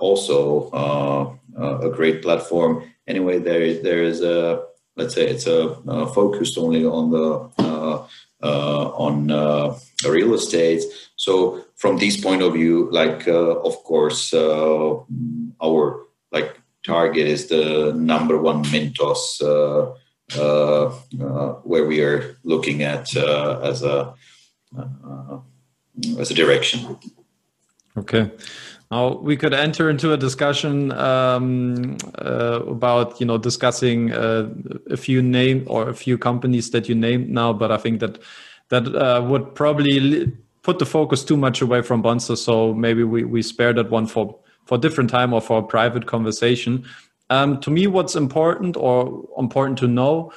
also 0.00 0.70
a 1.56 1.90
great 1.90 2.22
platform. 2.22 2.82
Anyway, 3.06 3.38
there 3.38 3.74
there 3.82 4.02
is 4.02 4.22
a 4.22 4.62
let's 4.96 5.14
say 5.14 5.28
it's 5.28 5.46
a 5.46 5.76
focused 6.14 6.58
only 6.58 6.84
on 6.84 7.10
the 7.10 7.28
on 8.42 9.28
real 10.04 10.34
estate. 10.34 10.82
So 11.16 11.64
from 11.76 11.98
this 11.98 12.20
point 12.20 12.42
of 12.42 12.54
view, 12.54 12.88
like 12.90 13.28
of 13.28 13.84
course 13.84 14.34
our 14.34 16.06
like 16.32 16.60
target 16.84 17.26
is 17.26 17.46
the 17.48 17.92
number 17.94 18.38
one 18.38 18.64
Mintos, 18.64 19.40
uh, 19.42 19.46
uh, 19.46 19.92
uh, 19.92 19.94
where 20.36 21.86
we 21.86 22.02
are 22.02 22.36
looking 22.44 22.82
at 22.82 23.14
as 23.16 23.82
a 23.82 24.14
as 26.18 26.30
a 26.30 26.34
direction. 26.34 26.98
Okay. 27.96 28.30
Now 28.90 29.18
we 29.18 29.36
could 29.36 29.54
enter 29.54 29.88
into 29.88 30.12
a 30.12 30.16
discussion 30.16 30.90
um, 30.92 31.96
uh, 32.18 32.60
about 32.66 33.20
you 33.20 33.26
know 33.26 33.38
discussing 33.38 34.12
uh, 34.12 34.52
a 34.90 34.96
few 34.96 35.22
name 35.22 35.64
or 35.66 35.88
a 35.88 35.94
few 35.94 36.18
companies 36.18 36.70
that 36.70 36.88
you 36.88 36.96
named 36.96 37.30
now, 37.30 37.52
but 37.52 37.70
I 37.70 37.76
think 37.76 38.00
that 38.00 38.18
that 38.70 38.86
uh, 38.94 39.22
would 39.22 39.54
probably 39.54 40.32
put 40.62 40.78
the 40.78 40.86
focus 40.86 41.22
too 41.22 41.36
much 41.36 41.62
away 41.62 41.82
from 41.82 42.02
Bondster. 42.02 42.36
So 42.36 42.74
maybe 42.74 43.04
we 43.04 43.22
we 43.24 43.42
spare 43.42 43.72
that 43.74 43.90
one 43.90 44.06
for 44.06 44.36
for 44.66 44.76
different 44.76 45.10
time 45.10 45.32
or 45.32 45.40
for 45.40 45.58
a 45.58 45.62
private 45.62 46.06
conversation. 46.06 46.84
Um, 47.30 47.60
to 47.60 47.70
me, 47.70 47.86
what's 47.86 48.16
important 48.16 48.76
or 48.76 49.24
important 49.38 49.78
to 49.78 49.86
know 49.88 50.32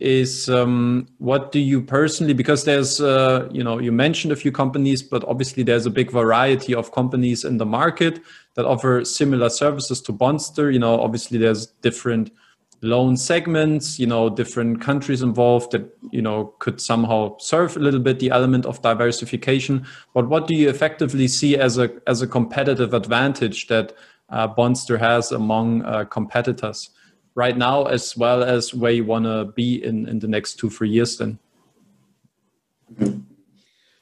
is 0.00 0.48
um, 0.48 1.06
what 1.18 1.52
do 1.52 1.60
you 1.60 1.82
personally 1.82 2.32
because 2.32 2.64
there's 2.64 3.00
uh, 3.00 3.46
you 3.52 3.62
know 3.62 3.78
you 3.78 3.92
mentioned 3.92 4.32
a 4.32 4.36
few 4.36 4.50
companies 4.50 5.02
but 5.02 5.22
obviously 5.24 5.62
there's 5.62 5.84
a 5.84 5.90
big 5.90 6.10
variety 6.10 6.74
of 6.74 6.90
companies 6.92 7.44
in 7.44 7.58
the 7.58 7.66
market 7.66 8.20
that 8.54 8.64
offer 8.64 9.04
similar 9.04 9.50
services 9.50 10.00
to 10.00 10.12
Bondster. 10.12 10.72
You 10.72 10.78
know 10.78 10.98
obviously 10.98 11.38
there's 11.38 11.66
different 11.82 12.32
loan 12.82 13.14
segments 13.14 13.98
you 13.98 14.06
know 14.06 14.30
different 14.30 14.80
countries 14.80 15.20
involved 15.20 15.70
that 15.72 15.94
you 16.10 16.22
know 16.22 16.46
could 16.60 16.80
somehow 16.80 17.36
serve 17.36 17.76
a 17.76 17.80
little 17.80 18.00
bit 18.00 18.20
the 18.20 18.30
element 18.30 18.64
of 18.64 18.80
diversification. 18.80 19.86
But 20.14 20.30
what 20.30 20.46
do 20.46 20.54
you 20.54 20.70
effectively 20.70 21.28
see 21.28 21.58
as 21.58 21.76
a 21.76 21.90
as 22.06 22.22
a 22.22 22.26
competitive 22.26 22.94
advantage 22.94 23.66
that 23.66 23.92
uh, 24.30 24.48
Bondster 24.48 24.98
has 24.98 25.32
among 25.32 25.84
uh, 25.84 26.04
competitors. 26.04 26.90
Right 27.36 27.56
now 27.56 27.84
as 27.84 28.16
well 28.16 28.42
as 28.42 28.74
where 28.74 28.90
you 28.90 29.04
want 29.04 29.24
to 29.24 29.52
be 29.54 29.82
in 29.82 30.08
in 30.08 30.18
the 30.18 30.26
next 30.26 30.58
two 30.58 30.68
three 30.68 30.90
years 30.90 31.16
then. 31.16 31.38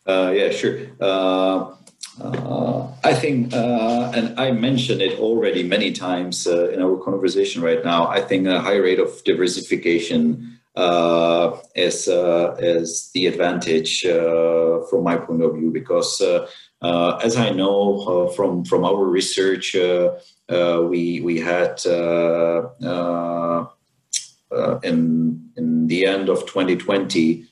Uh, 0.06 0.32
yeah 0.34 0.50
sure. 0.50 0.86
Uh, 0.98 1.74
uh, 2.20 2.88
I 3.04 3.14
think, 3.14 3.52
uh, 3.52 4.10
and 4.14 4.40
I 4.40 4.50
mentioned 4.50 5.02
it 5.02 5.18
already 5.20 5.62
many 5.62 5.92
times 5.92 6.46
in 6.46 6.82
our 6.82 6.96
conversation 6.96 7.62
right 7.62 7.84
now. 7.84 8.08
I 8.08 8.20
think 8.22 8.46
a 8.46 8.60
high 8.60 8.76
rate 8.76 8.98
of 8.98 9.22
diversification 9.24 10.58
is 11.76 12.08
is 12.08 13.10
the 13.12 13.26
advantage 13.26 14.02
from 14.02 15.04
my 15.04 15.16
point 15.16 15.42
of 15.42 15.54
view 15.54 15.70
because, 15.70 16.22
Uh, 16.80 17.18
as 17.24 17.36
I 17.36 17.50
know 17.50 18.00
uh, 18.28 18.32
from 18.34 18.64
from 18.64 18.84
our 18.84 19.04
research, 19.04 19.74
uh, 19.74 20.16
we 20.88 21.20
we 21.20 21.40
had 21.40 21.80
in 24.84 25.50
in 25.56 25.86
the 25.88 26.06
end 26.06 26.28
of 26.28 26.46
2020, 26.46 27.46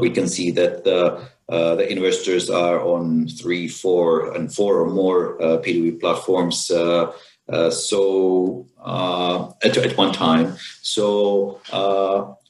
we 0.00 0.10
can 0.10 0.28
see 0.28 0.50
that 0.52 0.84
the 0.84 1.28
uh, 1.50 1.74
the 1.74 1.90
investors 1.90 2.48
are 2.48 2.80
on 2.80 3.26
three, 3.26 3.66
four, 3.66 4.32
and 4.36 4.54
four 4.54 4.80
or 4.80 4.88
more 4.88 5.42
uh, 5.42 5.58
P2P 5.58 6.00
platforms. 6.00 6.70
Uh, 6.70 7.12
uh 7.48 7.70
so 7.70 8.66
uh, 8.80 9.50
at, 9.64 9.76
at 9.76 9.96
one 9.96 10.12
time, 10.12 10.56
so 10.80 11.60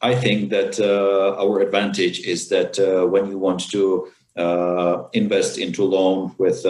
I 0.02 0.14
think 0.14 0.50
that 0.50 0.78
our 1.38 1.60
advantage 1.60 2.20
is 2.20 2.50
that 2.50 2.76
when 3.10 3.30
you 3.30 3.38
want 3.38 3.70
to 3.70 4.08
invest 5.12 5.58
into 5.58 5.84
loan 5.84 6.34
with 6.38 6.64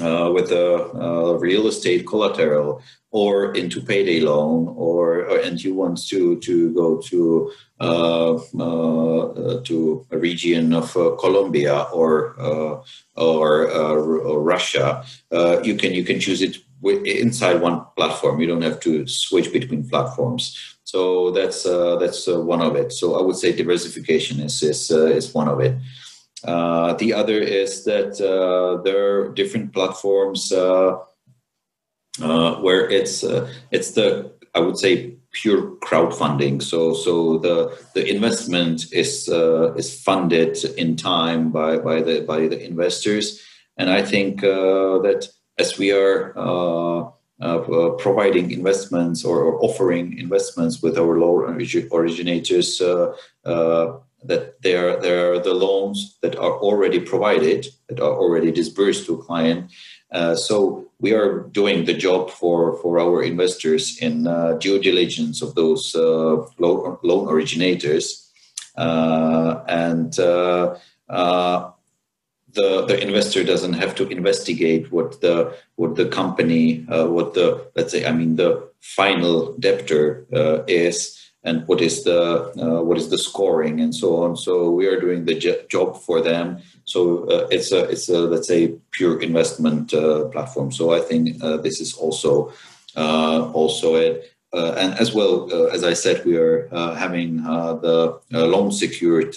uh, 0.00 0.30
with 0.30 0.52
a, 0.52 0.76
a, 1.00 1.38
real 1.38 1.66
estate 1.66 2.06
collateral 2.06 2.82
or 3.10 3.54
into 3.54 3.80
payday 3.80 4.20
loan 4.20 4.68
or, 4.76 5.24
or 5.24 5.38
and 5.38 5.62
you 5.62 5.74
want 5.74 5.98
to 6.06 6.38
to 6.40 6.72
go 6.74 6.98
to 6.98 7.50
uh, 7.80 8.34
uh, 8.34 9.60
to 9.62 10.06
a 10.10 10.18
region 10.18 10.74
of 10.74 10.94
uh, 10.96 11.16
Colombia 11.18 11.82
or 11.92 12.38
uh, 12.38 12.82
or, 13.16 13.70
uh, 13.70 13.94
or, 13.94 14.42
Russia 14.42 15.04
you 15.64 15.76
can 15.76 15.94
you 15.94 16.04
can 16.04 16.20
choose 16.20 16.42
it 16.42 16.58
inside 16.82 17.60
one 17.60 17.84
platform. 17.96 18.40
You 18.40 18.46
don't 18.48 18.62
have 18.62 18.80
to 18.80 19.06
switch 19.06 19.52
between 19.52 19.88
platforms. 19.88 20.76
So 20.84 21.30
that's 21.30 21.62
that's 21.64 22.26
one 22.26 22.60
of 22.60 22.76
it. 22.76 22.92
So 22.92 23.18
I 23.18 23.22
would 23.22 23.36
say 23.36 23.52
diversification 23.52 24.40
is 24.40 24.62
is 24.62 24.90
is 24.90 25.34
one 25.34 25.48
of 25.48 25.60
it 25.60 25.74
uh, 26.44 26.94
the 26.94 27.12
other 27.12 27.38
is 27.38 27.84
that 27.84 28.20
uh, 28.20 28.82
there 28.82 29.20
are 29.20 29.28
different 29.34 29.72
platforms 29.72 30.52
uh, 30.52 30.98
uh 32.22 32.54
where 32.56 32.88
it's 32.88 33.24
uh, 33.24 33.50
it's 33.70 33.92
the 33.92 34.32
I 34.54 34.60
would 34.60 34.78
say 34.78 35.16
pure 35.32 35.76
crowdfunding. 35.82 36.62
So 36.62 36.94
so 36.94 37.38
the 37.38 37.78
the 37.94 38.06
investment 38.08 38.92
is 38.92 39.28
is 39.28 40.02
funded 40.02 40.62
in 40.76 40.96
time 40.96 41.50
by 41.50 41.78
by 41.78 42.02
the 42.02 42.20
by 42.20 42.48
the 42.48 42.62
investors, 42.62 43.40
and 43.76 43.90
I 43.90 44.02
think 44.02 44.40
that 44.40 45.28
as 45.58 45.78
we 45.78 45.92
are. 45.92 46.34
Uh, 47.38 47.58
providing 47.98 48.50
investments 48.50 49.22
or, 49.22 49.62
offering 49.62 50.16
investments 50.18 50.80
with 50.80 50.96
our 50.96 51.18
loan 51.18 51.60
originators, 51.92 52.80
uh, 52.80 53.14
uh, 53.44 53.98
that 54.24 54.60
there, 54.62 55.00
there 55.00 55.32
are 55.32 55.38
the 55.38 55.54
loans 55.54 56.18
that 56.22 56.36
are 56.36 56.58
already 56.58 57.00
provided, 57.00 57.66
that 57.88 58.00
are 58.00 58.16
already 58.16 58.50
disbursed 58.50 59.06
to 59.06 59.14
a 59.14 59.22
client. 59.22 59.70
Uh, 60.10 60.34
so 60.34 60.86
we 60.98 61.12
are 61.12 61.40
doing 61.52 61.84
the 61.84 61.94
job 61.94 62.30
for, 62.30 62.78
for 62.78 62.98
our 62.98 63.22
investors 63.22 63.98
in 64.00 64.26
uh, 64.26 64.54
due 64.54 64.78
diligence 64.78 65.42
of 65.42 65.54
those 65.54 65.94
uh, 65.94 66.36
loan, 66.58 66.98
loan 67.02 67.28
originators. 67.28 68.26
Uh, 68.76 69.64
and 69.68 70.18
uh, 70.18 70.76
uh, 71.08 71.70
the, 72.52 72.84
the 72.86 73.00
investor 73.00 73.42
doesn't 73.44 73.74
have 73.74 73.94
to 73.94 74.08
investigate 74.08 74.90
what 74.92 75.20
the 75.20 75.54
what 75.76 75.94
the 75.96 76.06
company 76.06 76.84
what 76.88 77.34
the 77.34 77.70
let's 77.74 77.92
say 77.92 78.06
I 78.06 78.12
mean 78.12 78.36
the 78.36 78.70
final 78.80 79.54
debtor 79.58 80.26
is 80.66 81.25
and 81.46 81.66
what 81.68 81.80
is 81.80 82.02
the 82.02 82.20
uh, 82.60 82.82
what 82.82 82.98
is 82.98 83.08
the 83.08 83.16
scoring 83.16 83.80
and 83.80 83.94
so 83.94 84.22
on. 84.22 84.36
So 84.36 84.70
we 84.70 84.86
are 84.86 85.00
doing 85.00 85.24
the 85.24 85.36
job 85.70 85.96
for 86.02 86.20
them. 86.20 86.58
So 86.84 87.24
uh, 87.30 87.46
it's 87.50 87.70
a 87.72 87.84
it's 87.88 88.08
a 88.08 88.18
let's 88.18 88.48
say 88.48 88.74
pure 88.90 89.22
investment 89.22 89.94
uh, 89.94 90.24
platform. 90.26 90.72
So 90.72 90.92
I 90.92 91.00
think 91.00 91.42
uh, 91.42 91.58
this 91.58 91.80
is 91.80 91.94
also 91.94 92.52
uh, 92.96 93.50
also 93.52 93.94
it. 93.94 94.32
Uh, 94.52 94.72
and 94.78 94.94
as 94.98 95.14
well 95.14 95.52
as 95.72 95.84
I 95.84 95.92
said, 95.92 96.24
we 96.24 96.36
are 96.36 96.68
having 96.96 97.42
the 97.82 98.20
loan 98.30 98.72
secured 98.72 99.36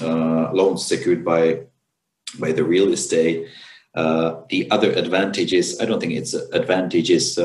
loans 0.00 0.86
secured 0.86 1.24
by 1.24 1.60
by 2.38 2.52
the 2.52 2.64
real 2.64 2.92
estate. 2.92 3.46
the 3.94 4.68
other 4.70 4.90
advantages, 4.92 5.80
I 5.80 5.84
don't 5.84 6.00
think 6.00 6.14
it's 6.14 6.34
advantages 6.34 7.38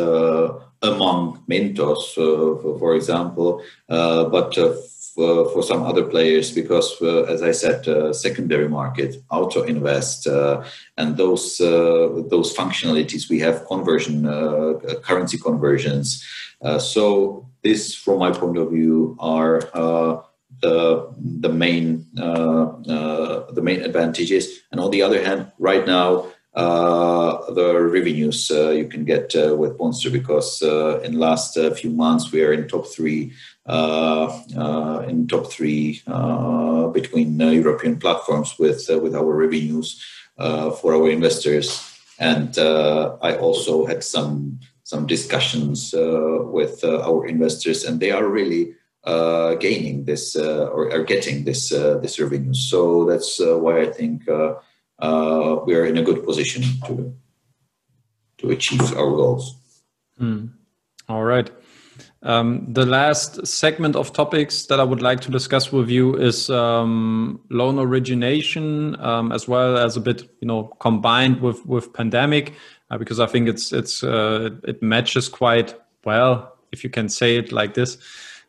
among 0.81 1.43
Mintos, 1.49 2.17
uh, 2.17 2.61
for, 2.61 2.79
for, 2.79 2.95
example, 2.95 3.61
uh, 3.89 4.25
but 4.25 4.57
uh, 4.57 4.73
for, 5.13 5.49
for, 5.51 5.61
some 5.63 5.83
other 5.83 6.03
players, 6.03 6.51
because 6.51 7.01
as 7.01 7.41
I 7.43 7.51
said, 7.51 8.15
secondary 8.15 8.69
market, 8.69 9.17
auto 9.29 9.63
invest, 9.63 10.27
and 10.97 11.17
those 11.17 11.57
those 11.57 12.55
functionalities 12.55 13.29
we 13.29 13.39
have 13.39 13.65
conversion 13.65 14.23
currency 15.03 15.37
conversions. 15.37 16.23
so 16.79 17.45
this, 17.63 17.93
from 17.95 18.19
my 18.19 18.31
point 18.31 18.57
of 18.57 18.69
view, 18.71 19.17
are 19.19 19.59
the 20.61 21.13
the 21.17 21.49
main 21.49 22.05
uh, 22.17 22.65
uh, 22.87 23.51
the 23.51 23.61
main 23.61 23.81
advantages. 23.81 24.61
And 24.71 24.79
on 24.79 24.91
the 24.91 25.01
other 25.01 25.23
hand, 25.23 25.51
right 25.59 25.85
now 25.85 26.27
uh, 26.53 27.28
the 27.53 27.79
revenues 27.79 28.51
uh, 28.51 28.69
you 28.69 28.87
can 28.87 29.05
get 29.05 29.35
uh, 29.35 29.55
with 29.55 29.77
Bondster 29.77 30.11
because 30.11 30.61
uh, 30.61 30.99
in 31.01 31.19
last 31.19 31.57
uh, 31.57 31.73
few 31.73 31.91
months 31.91 32.31
we 32.31 32.43
are 32.43 32.53
in 32.53 32.67
top 32.67 32.87
three 32.87 33.33
uh, 33.65 34.27
uh 34.57 35.05
in 35.07 35.27
top 35.27 35.51
three 35.51 36.01
uh, 36.07 36.87
between 36.87 37.41
uh, 37.41 37.49
European 37.49 37.99
platforms 37.99 38.57
with 38.57 38.89
with 38.89 39.15
our 39.15 39.33
revenues 39.33 40.03
for 40.81 40.93
our 40.93 41.09
investors. 41.09 41.85
And 42.19 42.57
I 42.57 43.37
also 43.37 43.85
had 43.85 44.03
some 44.03 44.59
some 44.83 45.05
discussions 45.05 45.93
with 45.93 46.83
our 46.83 47.27
investors, 47.27 47.85
and 47.85 47.99
they 47.99 48.11
are 48.11 48.27
really 48.27 48.73
gaining 49.59 50.05
this 50.05 50.35
or 50.35 50.91
are 50.91 51.03
getting 51.03 51.45
this 51.45 51.69
this 51.69 52.19
revenue. 52.19 52.53
So 52.53 53.05
that's 53.05 53.39
why 53.39 53.81
I 53.81 53.87
think 53.87 54.27
uh, 54.99 55.61
we 55.65 55.75
are 55.75 55.85
in 55.85 55.97
a 55.97 56.03
good 56.03 56.23
position 56.23 56.63
to 56.85 57.13
to 58.39 58.51
achieve 58.51 58.93
our 58.97 59.09
goals. 59.09 59.55
Mm. 60.19 60.51
All 61.07 61.23
right. 61.23 61.49
Um, 62.21 62.65
the 62.73 62.85
last 62.85 63.47
segment 63.47 63.95
of 63.95 64.11
topics 64.11 64.65
that 64.65 64.79
I 64.79 64.83
would 64.83 65.01
like 65.01 65.21
to 65.21 65.31
discuss 65.31 65.71
with 65.71 65.89
you 65.89 66.15
is 66.15 66.49
um, 66.49 67.39
loan 67.49 67.79
origination, 67.79 68.99
um, 68.99 69.31
as 69.31 69.47
well 69.47 69.77
as 69.77 69.95
a 69.95 70.01
bit, 70.01 70.29
you 70.41 70.47
know, 70.47 70.63
combined 70.79 71.39
with 71.39 71.65
with 71.65 71.93
pandemic, 71.93 72.55
uh, 72.91 72.97
because 72.97 73.21
I 73.21 73.25
think 73.25 73.47
it's 73.47 73.71
it's 73.71 74.03
uh, 74.03 74.49
it 74.65 74.81
matches 74.81 75.29
quite 75.29 75.75
well, 76.03 76.57
if 76.73 76.83
you 76.83 76.89
can 76.89 77.07
say 77.07 77.37
it 77.37 77.53
like 77.53 77.73
this. 77.73 77.97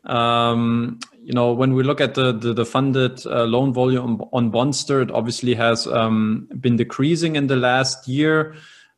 Um, 0.03 0.99
you 1.23 1.33
know, 1.33 1.53
when 1.53 1.73
we 1.73 1.83
look 1.83 2.01
at 2.01 2.15
the 2.15 2.33
the, 2.33 2.53
the 2.53 2.65
funded 2.65 3.25
uh, 3.25 3.45
loan 3.45 3.71
volume 3.71 4.21
on 4.33 4.51
Bondster, 4.51 5.01
it 5.01 5.11
obviously 5.11 5.53
has 5.53 5.87
um, 5.87 6.49
been 6.59 6.75
decreasing 6.75 7.37
in 7.37 7.47
the 7.47 7.55
last 7.55 8.05
year, 8.05 8.53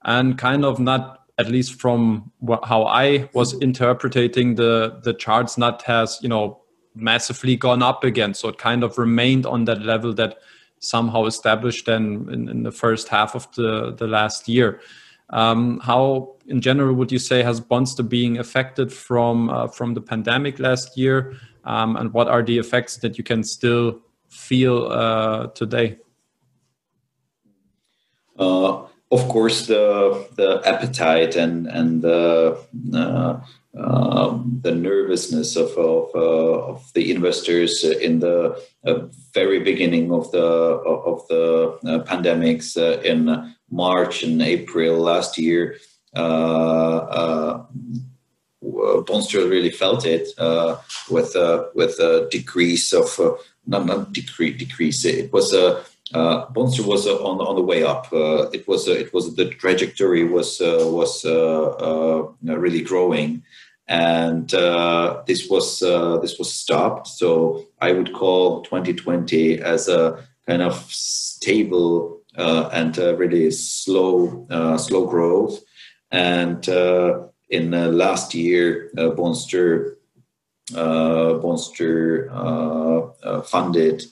and 0.06 0.38
kind 0.38 0.66
of 0.66 0.80
not 0.80 1.20
at 1.38 1.50
least 1.50 1.80
from 1.82 2.32
how 2.64 2.84
I 2.84 3.30
was 3.34 3.60
interpreting 3.60 4.56
the 4.56 5.00
the 5.04 5.14
charts, 5.14 5.58
not 5.58 5.82
has 5.84 6.20
you 6.22 6.30
know 6.30 6.62
massively 6.96 7.56
gone 7.56 7.82
up 7.82 8.04
again. 8.04 8.34
So 8.34 8.50
it 8.50 8.58
kind 8.58 8.84
of 8.84 8.98
remained 8.98 9.46
on 9.46 9.66
that 9.66 9.82
level 9.82 10.14
that 10.14 10.38
somehow 10.80 11.26
established 11.26 11.86
then 11.86 12.28
in, 12.32 12.50
in 12.50 12.64
the 12.64 12.72
first 12.72 13.08
half 13.08 13.36
of 13.36 13.52
the 13.56 13.94
the 13.94 14.08
last 14.08 14.48
year. 14.48 14.80
Um, 15.30 15.80
how, 15.80 16.36
in 16.46 16.62
general, 16.62 16.94
would 16.94 17.12
you 17.12 17.18
say 17.18 17.42
has 17.42 17.60
Bondster 17.60 18.08
being 18.08 18.38
affected 18.38 18.94
from 18.94 19.50
uh, 19.50 19.68
from 19.68 19.96
the 19.96 20.02
pandemic 20.02 20.60
last 20.60 20.98
year, 20.98 21.34
um, 21.64 21.96
and 21.96 22.14
what 22.14 22.28
are 22.28 22.44
the 22.44 22.60
effects 22.60 22.98
that 22.98 23.18
you 23.18 23.24
can 23.24 23.44
still 23.44 24.02
feel 24.28 24.88
uh, 24.92 25.48
today? 25.48 25.98
Uh, 28.38 28.84
of 29.14 29.30
course, 29.30 29.68
the 29.68 30.28
the 30.36 30.62
appetite 30.66 31.36
and 31.36 31.68
and 31.68 32.02
the 32.02 32.58
uh, 32.94 33.40
um, 33.78 34.60
the 34.64 34.72
nervousness 34.72 35.56
of 35.56 35.70
of, 35.78 36.10
uh, 36.16 36.74
of, 36.74 36.94
the 36.94 37.12
investors 37.12 37.84
in 37.84 38.20
the 38.20 38.60
uh, 38.86 39.08
very 39.34 39.60
beginning 39.60 40.12
of 40.12 40.32
the 40.32 40.48
of 41.12 41.28
the 41.28 41.78
uh, 41.86 42.04
pandemics 42.04 42.76
uh, 42.76 43.02
in 43.02 43.56
March 43.70 44.24
and 44.24 44.42
April 44.42 44.98
last 45.00 45.38
year. 45.38 45.78
Uh, 46.16 47.64
Bondster 49.08 49.50
really 49.50 49.72
felt 49.72 50.06
it 50.06 50.28
with 51.10 51.36
with 51.76 52.00
a 52.00 52.28
decrease 52.32 52.94
of 52.94 53.08
not 53.68 53.86
not 53.86 54.14
decrease 54.14 54.58
decrease. 54.58 55.06
It 55.06 55.32
was 55.32 55.54
a 55.54 55.84
uh, 56.14 56.48
Bondster 56.48 56.86
was 56.86 57.08
uh, 57.08 57.16
on 57.24 57.40
on 57.40 57.56
the 57.56 57.62
way 57.62 57.84
up. 57.84 58.12
Uh, 58.12 58.50
it 58.52 58.68
was 58.68 58.88
it 58.88 59.14
was 59.14 59.36
the 59.36 59.50
trajectory 59.50 60.26
was 60.26 60.60
was 60.60 61.24
really 62.44 62.82
growing, 62.82 63.44
and 63.88 64.54
uh, 64.54 65.24
this 65.28 65.50
was 65.50 65.82
uh, 65.82 66.18
this 66.18 66.38
was 66.38 66.54
stopped. 66.54 67.08
So 67.08 67.66
I 67.82 67.94
would 67.94 68.14
call 68.14 68.62
2020 68.64 69.62
as 69.62 69.88
a 69.88 70.24
kind 70.46 70.62
of 70.62 70.76
stable 70.92 72.22
uh, 72.38 72.70
and 72.74 72.98
really 72.98 73.52
slow 73.52 74.48
uh, 74.50 74.78
slow 74.78 75.06
growth. 75.06 75.60
And 76.12 76.68
uh, 76.70 77.28
in 77.50 77.72
last 77.98 78.34
year, 78.34 78.90
uh, 78.98 79.12
Bondster 79.12 79.96
Bondster 80.72 82.30
funded 83.46 84.04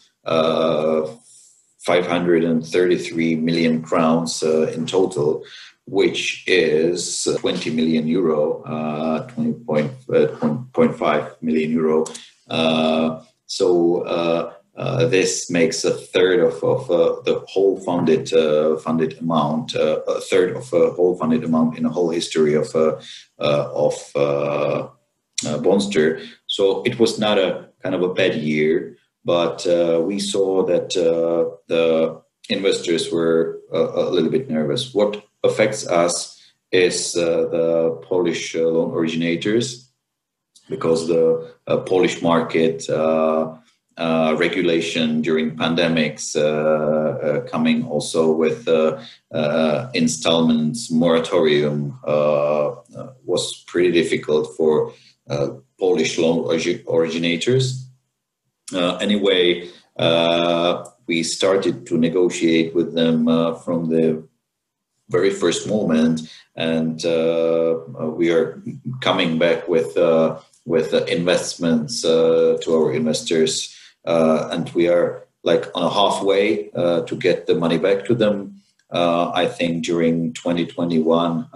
533 1.85 3.35
million 3.35 3.81
crowns 3.81 4.43
in 4.43 4.85
total 4.85 5.43
which 5.85 6.43
is 6.47 7.27
20 7.39 7.69
million 7.71 8.07
euro, 8.07 8.61
uh, 8.63 9.27
20.5 9.27 11.03
uh, 11.03 11.29
million 11.41 11.71
euro. 11.71 12.05
Uh, 12.49 13.21
so 13.45 14.01
uh, 14.03 14.53
uh, 14.77 15.05
this 15.07 15.49
makes 15.49 15.83
a 15.83 15.91
third 15.91 16.39
of, 16.39 16.63
of 16.63 16.89
uh, 16.89 17.21
the 17.23 17.43
whole 17.47 17.77
funded 17.81 18.29
funded 18.81 19.19
amount, 19.19 19.75
a 19.75 20.21
third 20.29 20.55
of 20.55 20.71
a 20.71 20.91
whole 20.91 21.17
funded 21.17 21.43
amount 21.43 21.77
in 21.77 21.83
the 21.83 21.89
whole 21.89 22.09
history 22.09 22.53
of 22.55 22.73
of 23.37 23.93
Bondster. 25.43 26.25
So 26.47 26.83
it 26.83 26.99
was 26.99 27.19
not 27.19 27.37
a 27.37 27.67
kind 27.83 27.95
of 27.95 28.01
a 28.01 28.13
bad 28.13 28.35
year, 28.35 28.97
but 29.23 29.65
we 30.03 30.19
saw 30.19 30.65
that 30.65 30.89
the 31.67 32.21
investors 32.49 33.11
were 33.11 33.59
a, 33.71 33.79
a 33.79 34.09
little 34.09 34.29
bit 34.29 34.49
nervous. 34.49 34.93
What 34.93 35.23
affects 35.43 35.87
us 35.87 36.41
is 36.71 37.15
uh, 37.15 37.47
the 37.51 37.99
Polish 38.03 38.55
uh, 38.55 38.61
loan 38.61 38.91
originators 38.91 39.91
because 40.69 41.07
the 41.07 41.53
uh, 41.67 41.77
Polish 41.77 42.21
market 42.21 42.89
uh, 43.97 44.35
regulation 44.39 45.21
during 45.21 45.55
pandemics 45.57 46.35
uh, 46.35 46.39
uh, 46.39 47.41
coming 47.41 47.85
also 47.85 48.31
with 48.31 48.67
installments 49.93 50.89
moratorium 50.89 51.99
was 53.25 53.63
pretty 53.67 53.91
difficult 53.91 54.55
for 54.55 54.93
Polish 55.77 56.17
loan 56.17 56.47
originators. 56.89 57.90
Uh, 58.73 58.95
anyway, 58.97 59.69
uh, 59.97 60.85
we 61.07 61.23
started 61.23 61.85
to 61.87 61.97
negotiate 61.97 62.73
with 62.73 62.93
them 62.93 63.27
uh, 63.27 63.55
from 63.55 63.89
the 63.89 64.23
very 65.09 65.29
first 65.29 65.67
moment, 65.67 66.21
and 66.55 67.05
uh, 67.05 67.77
we 68.15 68.31
are 68.31 68.63
coming 69.01 69.37
back 69.37 69.67
with 69.67 69.97
uh, 69.97 70.39
with 70.65 70.93
investments 71.09 72.05
uh, 72.05 72.57
to 72.61 72.75
our 72.75 72.93
investors, 72.93 73.75
and 74.05 74.69
we 74.69 74.87
are 74.87 75.27
like 75.43 75.65
on 75.75 75.83
a 75.83 75.89
halfway 75.89 76.69
to 77.07 77.15
get 77.19 77.47
the 77.47 77.55
money 77.55 77.77
back 77.77 78.05
to 78.05 78.15
them. 78.15 78.61
I 78.91 79.47
think 79.47 79.83
during 79.85 80.33
2021 80.33 81.49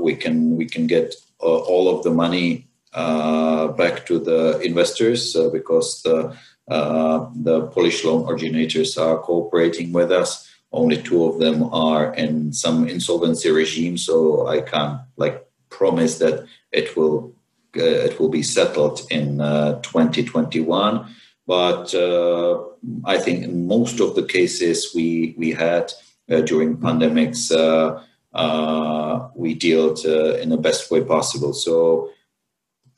we 0.00 0.16
can 0.16 0.56
we 0.56 0.66
can 0.66 0.86
get 0.86 1.14
all 1.38 1.96
of 1.96 2.02
the 2.02 2.10
money 2.10 2.66
uh, 2.73 2.73
back 2.94 4.06
to 4.06 4.18
the 4.18 4.60
investors 4.60 5.34
uh, 5.36 5.48
because 5.50 6.02
the, 6.02 6.36
uh, 6.68 7.26
the 7.34 7.66
Polish 7.68 8.04
loan 8.04 8.28
originators 8.28 8.96
are 8.96 9.18
cooperating 9.18 9.92
with 9.92 10.10
us. 10.12 10.48
Only 10.72 11.00
two 11.02 11.24
of 11.24 11.38
them 11.38 11.62
are 11.72 12.14
in 12.14 12.52
some 12.52 12.88
insolvency 12.88 13.48
regime 13.50 13.96
so 13.96 14.48
i 14.48 14.60
can't 14.60 15.00
like 15.16 15.46
promise 15.70 16.18
that 16.18 16.46
it 16.72 16.96
will 16.96 17.32
uh, 17.76 18.06
it 18.06 18.18
will 18.18 18.28
be 18.28 18.42
settled 18.42 19.02
in 19.10 19.40
uh, 19.40 19.80
2021 19.82 21.06
but 21.46 21.94
uh, 21.94 22.60
i 23.04 23.16
think 23.16 23.44
in 23.44 23.68
most 23.68 24.00
of 24.00 24.16
the 24.16 24.24
cases 24.24 24.90
we 24.96 25.36
we 25.38 25.52
had 25.52 25.92
uh, 26.30 26.40
during 26.40 26.76
pandemics 26.78 27.52
uh, 27.52 28.02
uh, 28.32 29.28
we 29.34 29.54
dealt 29.54 30.04
in 30.04 30.48
the 30.48 30.56
best 30.56 30.90
way 30.90 31.04
possible. 31.04 31.52
So 31.52 32.10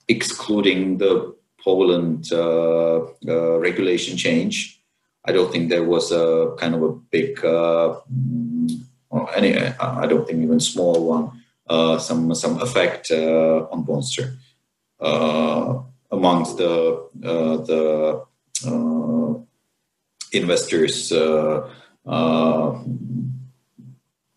excluding 0.08 0.98
the 0.98 1.34
poland 1.62 2.30
regulation 3.60 4.16
change 4.16 4.76
I 5.26 5.32
don't 5.32 5.50
think 5.50 5.68
there 5.68 5.82
was 5.82 6.12
a 6.12 6.54
kind 6.56 6.74
of 6.74 6.82
a 6.82 6.92
big, 6.92 7.44
uh, 7.44 7.98
or 9.10 9.36
any, 9.36 9.58
I 9.58 10.06
don't 10.06 10.26
think 10.26 10.42
even 10.42 10.60
small 10.60 11.04
one, 11.04 11.42
uh, 11.68 11.98
some 11.98 12.32
some 12.34 12.62
effect 12.62 13.10
uh, 13.10 13.66
on 13.72 13.84
Bondster 13.84 14.36
uh, 15.00 15.82
amongst 16.12 16.58
the 16.58 17.08
uh, 17.24 17.56
the 17.56 18.22
uh, 18.66 19.34
investors' 20.32 21.12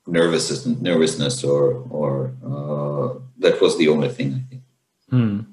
nervousness, 0.07 0.65
nervousness, 0.65 1.43
or 1.43 1.85
or 1.91 2.33
that 3.37 3.61
was 3.61 3.77
the 3.77 3.89
only 3.89 4.09
thing 4.09 4.33
I 4.33 4.41
think. 4.49 4.63
Hmm. 5.11 5.48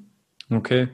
Okay 0.52 0.88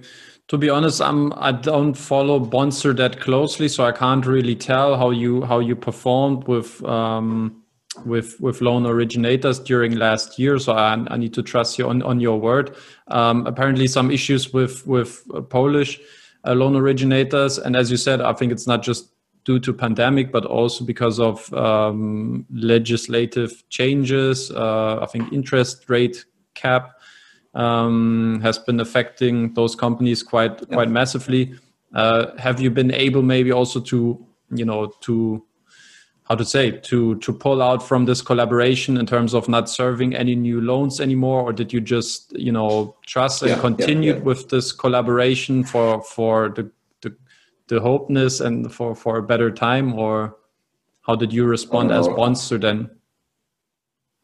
to 0.52 0.58
be 0.58 0.68
honest, 0.68 1.00
I'm 1.00 1.32
I 1.36 1.50
don't 1.50 1.94
follow 1.94 2.38
Bondster 2.38 2.94
that 2.98 3.20
closely, 3.20 3.68
so 3.68 3.84
I 3.84 3.92
can't 3.92 4.26
really 4.26 4.54
tell 4.54 4.98
how 4.98 5.08
you 5.08 5.42
how 5.44 5.60
you 5.60 5.74
performed 5.74 6.46
with 6.46 6.84
um, 6.84 7.62
with 8.04 8.38
with 8.38 8.60
loan 8.60 8.84
originators 8.84 9.58
during 9.58 9.96
last 9.96 10.38
year. 10.38 10.58
So 10.58 10.74
I, 10.74 11.02
I 11.08 11.16
need 11.16 11.32
to 11.32 11.42
trust 11.42 11.78
you 11.78 11.88
on 11.88 12.02
on 12.02 12.20
your 12.20 12.38
word. 12.38 12.76
Um, 13.08 13.46
apparently, 13.46 13.86
some 13.86 14.10
issues 14.10 14.52
with 14.52 14.86
with 14.86 15.22
Polish 15.48 15.98
uh, 16.44 16.52
loan 16.52 16.76
originators, 16.76 17.56
and 17.56 17.74
as 17.74 17.90
you 17.90 17.96
said, 17.96 18.20
I 18.20 18.34
think 18.34 18.52
it's 18.52 18.66
not 18.66 18.82
just 18.82 19.08
due 19.44 19.58
to 19.58 19.72
pandemic, 19.72 20.30
but 20.30 20.44
also 20.44 20.84
because 20.84 21.18
of 21.18 21.50
um, 21.54 22.44
legislative 22.52 23.64
changes. 23.70 24.50
Uh, 24.50 24.98
I 25.00 25.06
think 25.06 25.32
interest 25.32 25.88
rate 25.88 26.26
cap 26.54 26.92
um, 27.54 28.40
has 28.42 28.58
been 28.58 28.80
affecting 28.80 29.54
those 29.54 29.74
companies 29.74 30.22
quite 30.22 30.60
yeah. 30.60 30.74
quite 30.74 30.90
massively. 30.90 31.54
Uh, 31.94 32.36
have 32.38 32.60
you 32.60 32.70
been 32.70 32.92
able 32.92 33.22
maybe 33.22 33.52
also 33.52 33.80
to 33.80 34.24
you 34.50 34.64
know 34.64 34.86
to 35.00 35.44
how 36.24 36.34
to 36.34 36.44
say 36.44 36.70
to 36.70 37.16
to 37.16 37.32
pull 37.32 37.60
out 37.60 37.86
from 37.86 38.06
this 38.06 38.22
collaboration 38.22 38.96
in 38.96 39.06
terms 39.06 39.34
of 39.34 39.48
not 39.48 39.68
serving 39.68 40.14
any 40.14 40.34
new 40.34 40.60
loans 40.60 41.00
anymore? 41.00 41.42
Or 41.42 41.52
did 41.52 41.72
you 41.72 41.80
just 41.80 42.32
you 42.32 42.52
know 42.52 42.96
trust 43.06 43.42
and 43.42 43.50
yeah, 43.50 43.60
continued 43.60 44.18
yeah, 44.18 44.22
with 44.22 44.48
this 44.48 44.72
collaboration 44.72 45.64
for 45.64 46.02
for 46.02 46.48
the 46.48 46.70
the 47.68 47.80
hopeness 47.80 48.40
and 48.40 48.72
for 48.72 48.94
for 48.94 49.18
a 49.18 49.22
better 49.22 49.50
time? 49.50 49.94
Or 49.94 50.36
how 51.02 51.16
did 51.16 51.32
you 51.32 51.44
respond 51.44 51.90
as 51.90 52.06
uh, 52.06 52.12
Bondster 52.12 52.60
then 52.60 52.90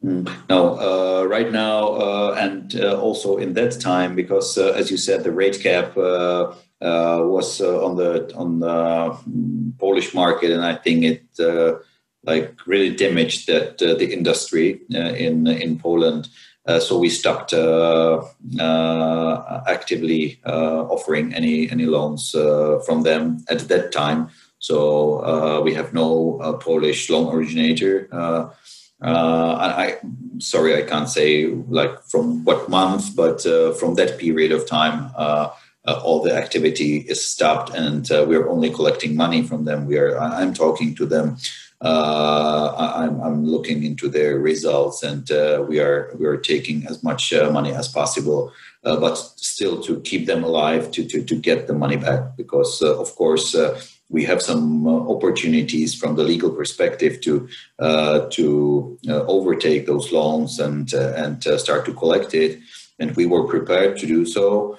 no 0.02 0.78
uh, 0.78 1.24
right 1.26 1.50
now 1.50 1.88
uh, 1.88 2.36
and 2.38 2.76
uh, 2.76 3.00
also 3.00 3.36
in 3.36 3.52
that 3.54 3.80
time 3.80 4.14
because 4.14 4.56
uh, 4.56 4.72
as 4.76 4.90
you 4.90 4.96
said 4.96 5.24
the 5.24 5.32
rate 5.32 5.60
cap 5.60 5.96
uh, 5.96 6.52
was 6.80 7.60
on 7.60 7.96
the 7.96 8.32
on 8.36 8.60
the 8.60 9.18
Polish 9.78 10.14
market 10.14 10.50
and 10.50 10.64
I 10.64 10.76
think 10.76 11.04
it 11.04 11.22
like 12.24 12.54
really 12.66 12.94
damaged 12.94 13.46
that 13.48 13.78
the 13.78 14.12
industry 14.12 14.80
in 14.90 15.46
in 15.46 15.78
Poland 15.78 16.28
uh, 16.68 16.78
so 16.78 16.98
we 16.98 17.08
stopped 17.08 17.54
uh, 17.54 18.22
uh, 18.60 19.62
actively 19.66 20.38
offering 20.44 21.32
any 21.32 21.70
any 21.70 21.86
loans 21.86 22.32
from 22.84 23.02
them 23.02 23.38
at 23.48 23.60
that 23.68 23.90
time. 23.90 24.28
So 24.58 25.62
we 25.62 25.72
have 25.74 25.94
no 25.94 26.58
Polish 26.60 27.08
loan 27.08 27.34
originator. 27.34 28.08
Uh, 29.00 29.54
I 29.60 29.98
sorry 30.38 30.76
I 30.76 30.82
can't 30.82 31.08
say 31.08 31.46
like 31.46 32.02
from 32.02 32.44
what 32.44 32.68
month, 32.68 33.14
but 33.14 33.46
uh, 33.46 33.72
from 33.74 33.94
that 33.94 34.18
period 34.18 34.52
of 34.52 34.66
time, 34.66 35.12
uh, 35.16 35.50
all 35.86 36.22
the 36.22 36.34
activity 36.34 36.98
is 36.98 37.24
stopped, 37.24 37.74
and 37.74 38.08
we're 38.10 38.48
only 38.48 38.70
collecting 38.70 39.14
money 39.16 39.42
from 39.42 39.64
them. 39.64 39.86
We 39.86 39.98
are 39.98 40.18
I'm 40.18 40.52
talking 40.52 40.94
to 40.96 41.06
them 41.06 41.36
uh, 41.80 42.74
I'm, 42.96 43.20
I'm, 43.20 43.44
looking 43.44 43.84
into 43.84 44.08
their 44.08 44.38
results, 44.38 45.04
and 45.04 45.30
uh, 45.30 45.64
we 45.68 45.78
are 45.78 46.12
we 46.18 46.26
are 46.26 46.36
taking 46.36 46.86
as 46.88 47.04
much 47.04 47.32
uh, 47.32 47.50
money 47.52 47.72
as 47.72 47.86
possible, 47.86 48.52
uh, 48.84 48.96
but 48.98 49.14
still 49.14 49.80
to 49.82 50.00
keep 50.00 50.26
them 50.26 50.42
alive, 50.42 50.90
to 50.92 51.04
to, 51.06 51.22
to 51.22 51.36
get 51.36 51.68
the 51.68 51.74
money 51.74 51.96
back, 51.96 52.36
because 52.36 52.82
uh, 52.82 52.98
of 52.98 53.14
course 53.14 53.54
uh, 53.54 53.80
we 54.10 54.24
have 54.24 54.40
some 54.40 54.86
opportunities 54.86 55.94
from 55.94 56.16
the 56.16 56.24
legal 56.24 56.50
perspective 56.50 57.20
to 57.20 57.48
to 58.30 58.98
overtake 59.06 59.86
those 59.86 60.12
loans 60.12 60.58
and 60.58 60.92
and 60.92 61.42
start 61.44 61.84
to 61.86 61.92
collect 61.92 62.34
it, 62.34 62.58
and 62.98 63.14
we 63.16 63.26
were 63.26 63.46
prepared 63.46 63.98
to 63.98 64.06
do 64.06 64.24
so. 64.24 64.78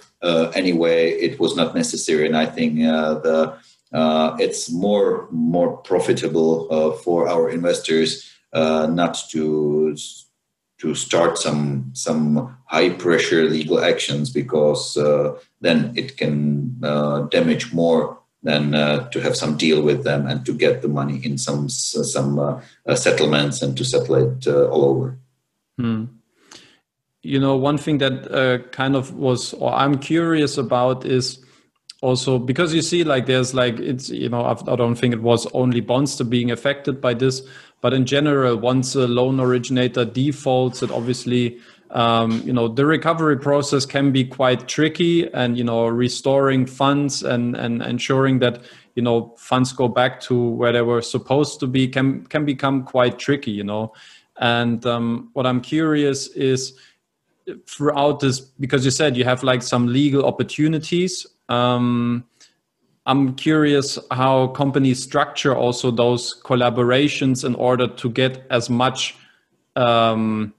anyway, 0.54 1.12
it 1.12 1.40
was 1.40 1.56
not 1.56 1.76
necessary, 1.76 2.26
and 2.26 2.36
I 2.36 2.46
think 2.46 2.80
the 2.80 3.58
uh, 3.92 4.36
it's 4.40 4.72
more 4.72 5.28
more 5.32 5.78
profitable 5.78 6.68
uh, 6.70 6.92
for 6.98 7.28
our 7.28 7.50
investors 7.50 8.30
uh, 8.54 8.88
not 8.90 9.18
to 9.30 9.96
to 10.80 10.96
start 10.96 11.38
some 11.38 11.92
some 11.94 12.56
high 12.66 12.90
pressure 12.90 13.44
legal 13.46 13.84
actions 13.84 14.30
because 14.30 14.96
uh, 14.96 15.38
then 15.62 15.92
it 15.96 16.18
can 16.18 16.80
uh, 16.84 17.22
damage 17.32 17.74
more 17.74 18.20
than 18.44 18.74
uh, 18.74 19.10
to 19.10 19.20
have 19.20 19.36
some 19.36 19.58
deal 19.58 19.82
with 19.82 20.04
them 20.04 20.26
and 20.26 20.46
to 20.46 20.54
get 20.54 20.82
the 20.82 20.88
money 20.88 21.20
in 21.26 21.38
some 21.38 21.68
some 21.70 22.62
settlements 22.96 23.62
and 23.62 23.78
to 23.78 23.84
settle 23.84 24.16
it 24.16 24.48
all 24.48 24.86
over. 24.86 25.18
Hmm. 25.78 26.06
You 27.22 27.40
know, 27.40 27.58
one 27.58 27.78
thing 27.78 27.98
that 27.98 28.70
kind 28.72 28.96
of 28.96 29.14
was, 29.14 29.54
or 29.54 29.74
I'm 29.74 29.98
curious 30.00 30.58
about 30.58 31.06
is 31.06 31.44
also 32.02 32.40
because 32.40 32.74
you 32.74 32.82
see 32.82 33.04
like 33.04 33.26
there's 33.26 33.54
like 33.54 33.78
it's 33.80 34.10
you 34.10 34.30
know 34.30 34.46
i 34.46 34.76
don't 34.76 34.96
think 34.96 35.14
it 35.14 35.22
was 35.22 35.46
only 35.54 35.82
Bondster 35.82 36.28
being 36.28 36.50
affected 36.50 37.02
by 37.02 37.14
this 37.14 37.42
but 37.82 37.94
in 37.94 38.06
general 38.06 38.56
once 38.56 38.96
a 38.96 39.08
loan 39.08 39.40
originator 39.40 40.06
defaults 40.06 40.82
it 40.82 40.92
obviously 40.92 41.60
um, 41.92 42.42
you 42.46 42.54
know 42.54 42.68
the 42.68 42.86
recovery 42.86 43.38
process 43.38 43.86
can 43.86 44.12
be 44.12 44.24
quite 44.24 44.68
tricky 44.68 45.32
and 45.34 45.58
you 45.58 45.64
know 45.64 45.88
restoring 45.88 46.66
funds 46.66 47.24
and 47.24 47.56
and 47.56 47.82
ensuring 47.82 48.40
that 48.40 48.64
you 48.96 49.02
know 49.02 49.34
funds 49.38 49.74
go 49.74 49.88
back 49.88 50.20
to 50.22 50.50
where 50.52 50.72
they 50.72 50.82
were 50.82 51.02
supposed 51.02 51.60
to 51.60 51.68
be 51.68 51.88
can 51.88 52.26
can 52.28 52.46
become 52.46 52.84
quite 52.84 53.18
tricky 53.20 53.52
you 53.52 53.64
know. 53.64 53.94
And 54.42 54.86
um, 54.86 55.32
what 55.34 55.46
i'm 55.46 55.60
curious 55.60 56.28
is 56.28 56.74
throughout 57.68 58.22
this 58.22 58.40
because 58.40 58.86
you 58.86 58.92
said 58.92 59.18
you 59.18 59.26
have 59.26 59.44
like 59.44 59.62
some 59.62 59.88
legal 59.88 60.26
opportunities 60.26 61.28
um, 61.50 62.24
I'm 63.06 63.34
curious 63.34 63.98
how 64.12 64.48
companies 64.50 65.02
structure 65.02 65.56
also 65.56 65.90
those 65.90 66.40
collaborations 66.44 67.44
in 67.44 67.56
order 67.56 67.88
to 67.88 68.10
get 68.10 68.46
as 68.52 68.70
much 68.70 69.16
um, 69.76 70.54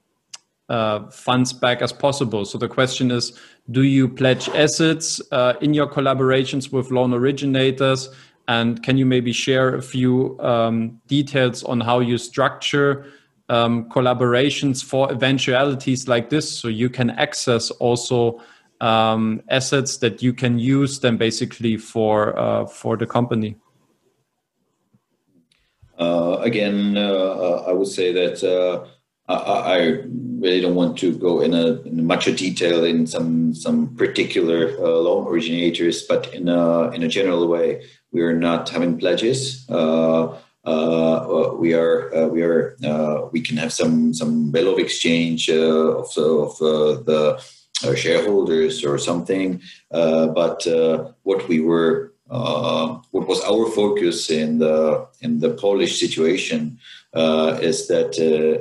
uh, 0.69 1.09
funds 1.09 1.53
back 1.53 1.81
as 1.81 1.91
possible. 1.91 2.45
So 2.45 2.57
the 2.57 2.67
question 2.67 3.11
is, 3.11 3.37
do 3.69 3.83
you 3.83 4.07
pledge 4.07 4.49
assets 4.49 5.21
uh, 5.31 5.53
in 5.61 5.73
your 5.73 5.87
collaborations 5.87 6.71
with 6.71 6.91
loan 6.91 7.13
originators? 7.13 8.09
And 8.47 8.81
can 8.83 8.97
you 8.97 9.05
maybe 9.05 9.31
share 9.31 9.75
a 9.75 9.81
few 9.81 10.39
um, 10.39 10.99
details 11.07 11.63
on 11.63 11.81
how 11.81 11.99
you 11.99 12.17
structure 12.17 13.05
um, 13.49 13.89
collaborations 13.89 14.83
for 14.83 15.11
eventualities 15.11 16.07
like 16.07 16.29
this 16.29 16.49
so 16.49 16.67
you 16.67 16.89
can 16.89 17.09
access 17.11 17.69
also 17.71 18.41
um, 18.81 19.41
assets 19.49 19.97
that 19.97 20.23
you 20.23 20.33
can 20.33 20.57
use 20.57 20.99
them 20.99 21.17
basically 21.17 21.77
for 21.77 22.37
uh, 22.37 22.65
for 22.65 22.97
the 22.97 23.05
company? 23.05 23.55
Uh, 25.99 26.39
again, 26.41 26.97
uh, 26.97 27.63
I 27.67 27.73
would 27.73 27.87
say 27.87 28.11
that 28.11 28.43
uh, 28.43 28.87
I, 29.29 30.01
really 30.41 30.61
don't 30.61 30.75
want 30.75 30.97
to 30.99 31.15
go 31.17 31.41
in, 31.41 31.53
a, 31.53 31.81
in 31.83 32.05
much 32.05 32.25
detail 32.25 32.83
in 32.83 33.07
some 33.07 33.53
some 33.53 33.95
particular 33.95 34.75
uh, 34.79 34.89
loan 35.05 35.27
originators, 35.27 36.03
but 36.03 36.33
in 36.33 36.49
a 36.49 36.89
in 36.91 37.03
a 37.03 37.07
general 37.07 37.47
way, 37.47 37.83
we 38.11 38.21
are 38.21 38.33
not 38.33 38.69
having 38.69 38.97
pledges. 38.97 39.69
Uh, 39.69 40.37
we 41.59 41.73
are 41.73 42.27
we 42.29 42.41
are 42.43 42.75
we 43.31 43.41
can 43.41 43.57
have 43.57 43.71
some 43.71 44.13
some 44.13 44.51
bill 44.51 44.73
of 44.73 44.79
exchange 44.79 45.49
of, 45.49 46.05
of 46.17 46.57
the 47.05 47.41
uh, 47.83 47.95
shareholders 47.95 48.85
or 48.85 48.99
something. 48.99 49.59
Uh, 49.89 50.27
but 50.27 50.67
uh, 50.67 51.11
what 51.23 51.47
we 51.47 51.59
were, 51.59 52.10
what 52.31 53.27
was 53.27 53.41
our 53.43 53.69
focus 53.71 54.29
in 54.29 54.59
the 54.59 55.07
in 55.21 55.39
the 55.39 55.49
Polish 55.49 55.99
situation 55.99 56.79
is 57.13 57.87
that 57.87 58.17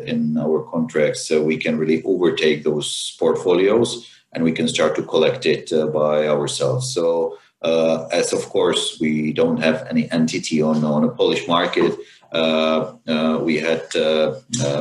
in 0.06 0.36
our 0.36 0.62
contracts 0.70 1.30
we 1.30 1.56
can 1.56 1.78
really 1.78 2.02
overtake 2.04 2.64
those 2.64 3.16
portfolios 3.18 4.06
and 4.32 4.44
we 4.44 4.52
can 4.52 4.68
start 4.68 4.94
to 4.96 5.02
collect 5.02 5.46
it 5.46 5.70
by 5.92 6.28
ourselves. 6.28 6.92
So. 6.94 7.38
Uh, 7.62 8.08
as 8.10 8.32
of 8.32 8.48
course 8.48 8.98
we 9.02 9.34
don't 9.34 9.58
have 9.58 9.86
any 9.90 10.10
entity 10.10 10.62
on, 10.62 10.82
on 10.82 11.04
a 11.04 11.10
Polish 11.10 11.46
market. 11.46 11.92
Uh, 12.32 12.94
uh, 13.06 13.38
we 13.42 13.58
had 13.58 13.84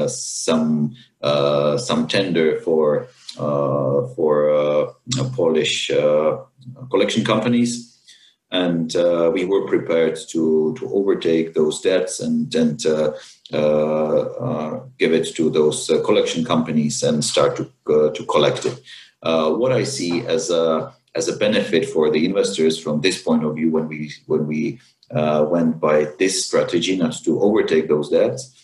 some 0.07 0.95
some 1.77 2.07
tender 2.07 2.61
for 2.61 3.09
uh, 3.39 4.07
for 4.15 4.49
uh, 4.49 4.91
Polish 5.35 5.89
uh, 5.91 6.37
collection 6.89 7.23
companies, 7.23 7.98
and 8.51 8.93
we 9.33 9.45
were 9.45 9.67
prepared 9.67 10.17
to 10.29 10.75
to 10.79 10.93
overtake 10.93 11.53
those 11.53 11.81
debts 11.81 12.19
and 12.19 12.53
and 12.55 12.79
give 14.97 15.13
it 15.13 15.35
to 15.35 15.49
those 15.49 15.87
collection 16.05 16.43
companies 16.43 17.03
and 17.03 17.23
start 17.23 17.55
to 17.57 17.65
to 18.15 18.25
collect 18.25 18.65
it. 18.65 18.79
what 19.61 19.71
I 19.71 19.83
see 19.83 20.25
as 20.25 20.49
a 20.49 20.93
as 21.15 21.27
a 21.27 21.37
benefit 21.37 21.85
for 21.89 22.09
the 22.11 22.25
investors 22.25 22.81
from 22.81 23.01
this 23.01 23.21
point 23.21 23.43
of 23.43 23.55
view 23.55 23.71
when 23.71 23.87
we 23.87 24.11
when 24.27 24.47
we 24.47 24.79
uh, 25.11 25.45
went 25.49 25.79
by 25.79 26.07
this 26.19 26.45
strategy 26.45 26.95
not 26.95 27.13
to 27.23 27.41
overtake 27.41 27.87
those 27.87 28.09
debts 28.09 28.55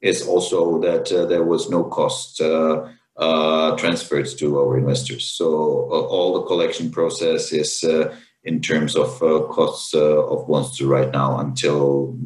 is 0.00 0.26
also 0.26 0.80
that 0.80 1.12
uh, 1.12 1.26
there 1.26 1.44
was 1.44 1.68
no 1.68 1.84
cost 1.84 2.40
uh, 2.40 2.88
uh, 3.16 3.76
transferred 3.76 4.26
to 4.38 4.58
our 4.58 4.78
investors. 4.78 5.26
So 5.26 5.46
uh, 5.92 6.00
all 6.12 6.34
the 6.34 6.46
collection 6.46 6.90
process 6.90 7.52
is 7.52 7.84
uh, 7.84 8.14
in 8.44 8.60
terms 8.60 8.96
of 8.96 9.22
uh, 9.22 9.40
costs 9.48 9.94
uh, 9.94 10.24
of 10.26 10.46
Bondster 10.48 10.88
right 10.88 11.10
now 11.12 11.38
until 11.38 12.16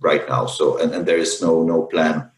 right 0.00 0.28
now. 0.28 0.46
So 0.46 0.78
and, 0.78 0.94
and 0.94 1.06
there 1.06 1.18
is 1.18 1.42
no 1.42 1.62
no 1.62 1.82
plan 1.82 2.30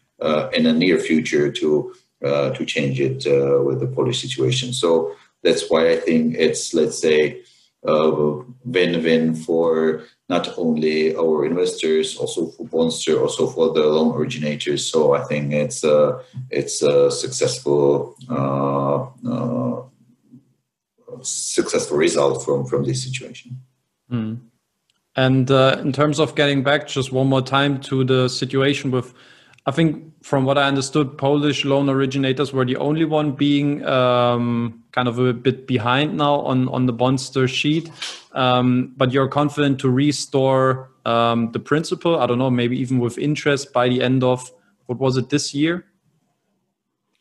in 0.53 0.63
the 0.63 0.73
near 0.73 0.99
future 0.99 1.51
to 1.51 1.93
to 2.21 2.65
change 2.65 2.99
it 2.99 3.25
with 3.65 3.79
the 3.79 3.87
Polish 3.87 4.21
situation. 4.21 4.73
So 4.73 5.13
that's 5.43 5.69
why 5.69 5.91
I 5.91 5.97
think 5.97 6.35
it's 6.35 6.73
let's 6.73 6.99
say 6.99 7.43
uh, 7.87 8.41
win-win 8.65 9.35
for 9.35 10.03
not 10.29 10.57
only 10.57 11.15
our 11.15 11.45
investors, 11.45 12.17
also 12.17 12.47
for 12.47 12.65
Bondster, 12.65 13.21
also 13.21 13.47
for 13.47 13.73
the 13.73 13.85
loan 13.85 14.15
originators. 14.15 14.85
So 14.91 15.13
I 15.13 15.23
think 15.23 15.53
it's 15.53 15.83
a 15.83 16.19
it's 16.49 16.81
a 16.81 17.09
successful 17.09 18.15
uh, 18.29 19.03
uh, 19.29 19.83
successful 21.23 21.97
result 21.97 22.43
from 22.43 22.65
from 22.65 22.83
this 22.83 23.03
situation. 23.03 23.59
Mm. 24.11 24.39
And 25.15 25.49
uh, 25.49 25.77
in 25.81 25.91
terms 25.91 26.19
of 26.19 26.35
getting 26.35 26.63
back 26.63 26.87
just 26.87 27.11
one 27.11 27.27
more 27.27 27.41
time 27.41 27.79
to 27.81 28.03
the 28.03 28.27
situation 28.27 28.91
with 28.91 29.13
I 29.67 29.71
think 29.71 30.13
from 30.23 30.45
what 30.45 30.57
I 30.57 30.63
understood, 30.63 31.17
Polish 31.17 31.65
loan 31.65 31.89
originators 31.89 32.53
were 32.53 32.63
the 32.63 32.77
only 32.77 33.03
one 33.03 33.33
being 33.33 33.85
um, 33.85 34.81
kind 34.93 35.09
of 35.09 35.19
a 35.19 35.33
bit 35.33 35.67
behind 35.67 36.15
now 36.15 36.35
on, 36.35 36.69
on 36.69 36.85
the 36.85 36.93
Bondster 36.93 37.49
sheet. 37.49 37.91
Um, 38.31 38.93
but 38.95 39.11
you're 39.11 39.27
confident 39.27 39.79
to 39.79 39.89
restore 39.89 40.89
um, 41.05 41.51
the 41.51 41.59
principal, 41.59 42.17
I 42.17 42.27
don't 42.27 42.37
know, 42.37 42.49
maybe 42.49 42.79
even 42.79 42.99
with 42.99 43.17
interest 43.17 43.73
by 43.73 43.89
the 43.89 44.01
end 44.01 44.23
of, 44.23 44.49
what 44.85 44.99
was 44.99 45.17
it, 45.17 45.29
this 45.29 45.53
year? 45.53 45.85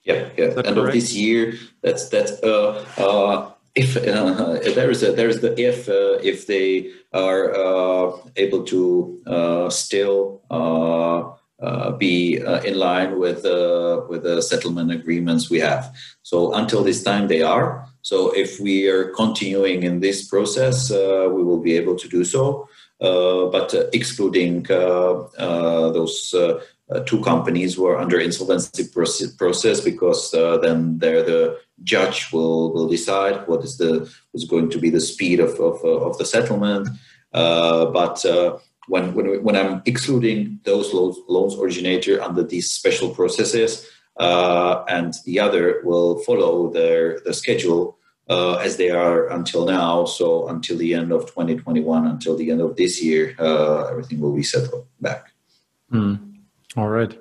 Yeah, 0.04 0.28
yeah, 0.36 0.44
end 0.44 0.54
correct? 0.54 0.68
of 0.68 0.92
this 0.92 1.14
year. 1.14 1.54
That's, 1.82 2.08
that's, 2.10 2.40
uh, 2.44 2.84
uh, 2.96 3.50
if 3.76 3.96
uh, 4.08 4.58
there 4.74 4.90
is 4.90 5.02
a 5.02 5.12
there 5.12 5.28
is 5.28 5.40
the 5.40 5.52
if 5.60 5.88
uh, 5.88 6.18
if 6.22 6.46
they 6.46 6.90
are 7.12 7.54
uh, 7.54 8.16
able 8.36 8.64
to 8.64 9.20
uh, 9.26 9.70
still 9.70 10.42
uh, 10.50 11.30
uh, 11.62 11.92
be 11.92 12.36
in 12.64 12.78
line 12.78 13.18
with 13.18 13.44
with 14.08 14.22
the 14.24 14.42
settlement 14.42 14.90
agreements 14.90 15.50
we 15.50 15.60
have. 15.60 15.94
So 16.22 16.54
until 16.54 16.82
this 16.82 17.02
time, 17.02 17.28
they 17.28 17.42
are. 17.42 17.86
So 18.02 18.30
if 18.32 18.60
we 18.60 18.88
are 18.88 19.10
continuing 19.10 19.82
in 19.82 20.00
this 20.00 20.26
process, 20.26 20.90
we 20.90 21.42
will 21.42 21.60
be 21.60 21.76
able 21.76 21.96
to 21.96 22.08
do 22.08 22.24
so. 22.24 22.68
But 23.00 23.74
excluding 23.92 24.64
those 24.64 26.34
two 27.06 27.20
companies 27.22 27.76
were 27.76 27.98
under 27.98 28.18
insolvency 28.20 28.84
process, 29.38 29.80
because 29.80 30.30
then 30.30 30.98
there 30.98 31.22
the 31.22 31.58
judge 31.82 32.32
will 32.32 32.72
will 32.72 32.88
decide 32.88 33.46
what 33.48 33.64
is 33.64 33.76
the 33.76 34.10
is 34.34 34.44
going 34.44 34.70
to 34.70 34.78
be 34.78 34.90
the 34.90 35.00
speed 35.00 35.40
of 35.40 35.58
of, 35.60 35.84
of 35.84 36.16
the 36.18 36.24
settlement. 36.24 36.88
but 37.32 38.24
when 38.88 39.14
when, 39.14 39.42
when 39.42 39.56
I'm 39.56 39.82
excluding 39.84 40.60
those 40.64 40.92
loans, 40.92 41.18
loans 41.28 41.54
originator 41.56 42.22
under 42.22 42.42
these 42.42 42.70
special 42.70 43.10
processes, 43.10 43.88
uh, 44.18 44.84
and 44.88 45.14
the 45.24 45.40
other 45.40 45.80
will 45.84 46.20
follow 46.20 46.70
their 46.72 47.20
the 47.20 47.34
schedule 47.34 47.98
uh, 48.28 48.54
as 48.54 48.76
they 48.76 48.90
are 48.90 49.28
until 49.28 49.66
now. 49.66 50.04
So 50.04 50.48
until 50.48 50.78
the 50.78 50.94
end 50.94 51.12
of 51.12 51.26
2021, 51.26 52.06
until 52.06 52.36
the 52.36 52.50
end 52.50 52.60
of 52.60 52.76
this 52.76 53.02
year, 53.02 53.34
uh, 53.38 53.86
everything 53.90 54.20
will 54.20 54.34
be 54.34 54.42
settled 54.42 54.86
back. 55.00 55.32
Mm. 55.92 56.25
All 56.76 56.88
right. 56.88 57.18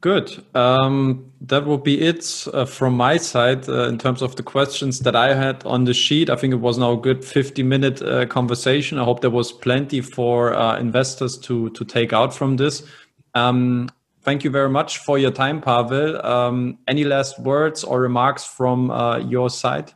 Good. 0.00 0.42
Um, 0.54 1.30
that 1.42 1.66
will 1.66 1.78
be 1.78 2.00
it 2.00 2.46
uh, 2.54 2.64
from 2.64 2.96
my 2.96 3.18
side 3.18 3.68
uh, 3.68 3.86
in 3.88 3.98
terms 3.98 4.22
of 4.22 4.34
the 4.36 4.42
questions 4.42 5.00
that 5.00 5.14
I 5.14 5.34
had 5.34 5.62
on 5.66 5.84
the 5.84 5.92
sheet. 5.92 6.30
I 6.30 6.36
think 6.36 6.54
it 6.54 6.60
was 6.60 6.78
now 6.78 6.92
a 6.92 6.96
good 6.96 7.22
50 7.22 7.62
minute 7.62 8.00
uh, 8.00 8.24
conversation. 8.24 8.98
I 8.98 9.04
hope 9.04 9.20
there 9.20 9.28
was 9.28 9.52
plenty 9.52 10.00
for 10.00 10.54
uh, 10.54 10.78
investors 10.78 11.36
to, 11.40 11.68
to 11.70 11.84
take 11.84 12.14
out 12.14 12.32
from 12.32 12.56
this. 12.56 12.82
Um, 13.34 13.90
thank 14.22 14.42
you 14.42 14.50
very 14.50 14.70
much 14.70 14.98
for 14.98 15.18
your 15.18 15.32
time, 15.32 15.60
Pavel. 15.60 16.24
Um, 16.24 16.78
any 16.88 17.04
last 17.04 17.38
words 17.38 17.84
or 17.84 18.00
remarks 18.00 18.42
from 18.42 18.90
uh, 18.90 19.18
your 19.18 19.50
side? 19.50 19.92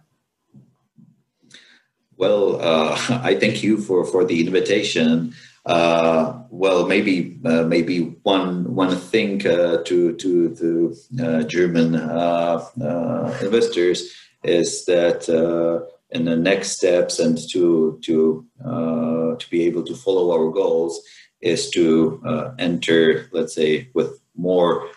Well, 2.18 2.60
uh, 2.60 2.98
I 3.22 3.36
thank 3.40 3.62
you 3.62 3.78
for, 3.78 4.04
for 4.04 4.22
the 4.22 4.46
invitation. 4.46 5.34
Uh, 5.66 6.42
well, 6.50 6.86
maybe 6.86 7.40
uh, 7.44 7.62
maybe 7.62 8.16
one 8.22 8.74
one 8.74 8.94
thing 8.96 9.46
uh, 9.46 9.82
to 9.84 10.14
to 10.16 10.48
the 10.48 11.24
uh, 11.24 11.42
German 11.44 11.94
investors 13.40 14.12
is 14.42 14.84
that 14.84 15.26
in 16.10 16.26
the 16.26 16.36
next 16.36 16.72
steps 16.72 17.18
and 17.18 17.38
to 17.50 17.98
to 18.02 18.46
to 18.62 19.50
be 19.50 19.62
able 19.62 19.82
to 19.84 19.94
follow 19.94 20.32
our 20.32 20.50
goals 20.50 21.00
is 21.40 21.70
to 21.70 22.20
enter, 22.58 23.28
let's 23.32 23.54
say, 23.54 23.88
with 23.94 24.20
more 24.36 24.90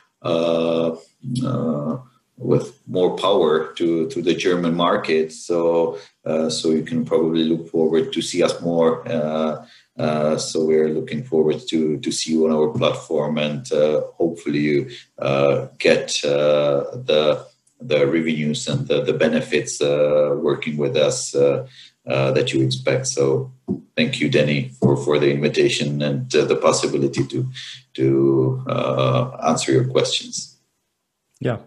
with 2.38 2.80
more 2.88 3.16
power 3.18 3.74
to, 3.74 4.08
to 4.10 4.22
the 4.22 4.34
German 4.34 4.76
market. 4.76 5.34
So 5.34 5.98
uh, 6.26 6.50
so 6.50 6.70
you 6.70 6.84
can 6.84 7.04
probably 7.04 7.44
look 7.44 7.70
forward 7.70 8.14
to 8.14 8.22
see 8.22 8.44
us 8.44 8.62
more 8.62 9.08
uh, 9.08 9.66
uh, 9.98 10.38
so 10.38 10.64
we're 10.64 10.90
looking 10.90 11.24
forward 11.24 11.60
to 11.68 11.98
to 11.98 12.12
see 12.12 12.32
you 12.34 12.46
on 12.46 12.52
our 12.52 12.70
platform 12.70 13.38
and 13.38 13.72
uh, 13.72 14.02
hopefully 14.18 14.60
you 14.60 14.90
uh, 15.18 15.68
get 15.80 16.24
uh, 16.24 16.86
the 17.06 17.46
the 17.80 18.08
revenues 18.08 18.68
and 18.68 18.88
the, 18.88 19.02
the 19.04 19.14
benefits 19.14 19.82
uh, 19.82 20.36
working 20.40 20.78
with 20.78 20.96
us 20.96 21.32
that 22.06 22.54
you 22.54 22.64
expect. 22.64 23.06
So 23.06 23.52
thank 23.96 24.20
you, 24.20 24.30
Denny, 24.30 24.70
for, 24.80 24.98
for 24.98 25.20
the 25.20 25.32
invitation 25.32 26.02
and 26.02 26.30
the 26.32 26.56
possibility 26.56 27.26
to 27.28 27.46
to 27.94 28.64
answer 29.44 29.72
your 29.72 29.86
questions. 29.86 30.58
Yeah, 31.40 31.58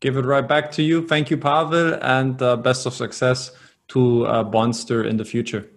give 0.00 0.16
it 0.16 0.24
right 0.24 0.46
back 0.48 0.72
to 0.72 0.82
you. 0.82 1.06
Thank 1.06 1.30
you, 1.30 1.36
Pavel, 1.36 1.98
and 2.00 2.38
best 2.62 2.86
of 2.86 2.94
success 2.94 3.50
to 3.88 4.24
Bondster 4.50 5.06
in 5.06 5.18
the 5.18 5.24
future. 5.24 5.68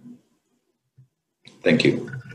Thank 1.62 1.84
you. 1.84 2.10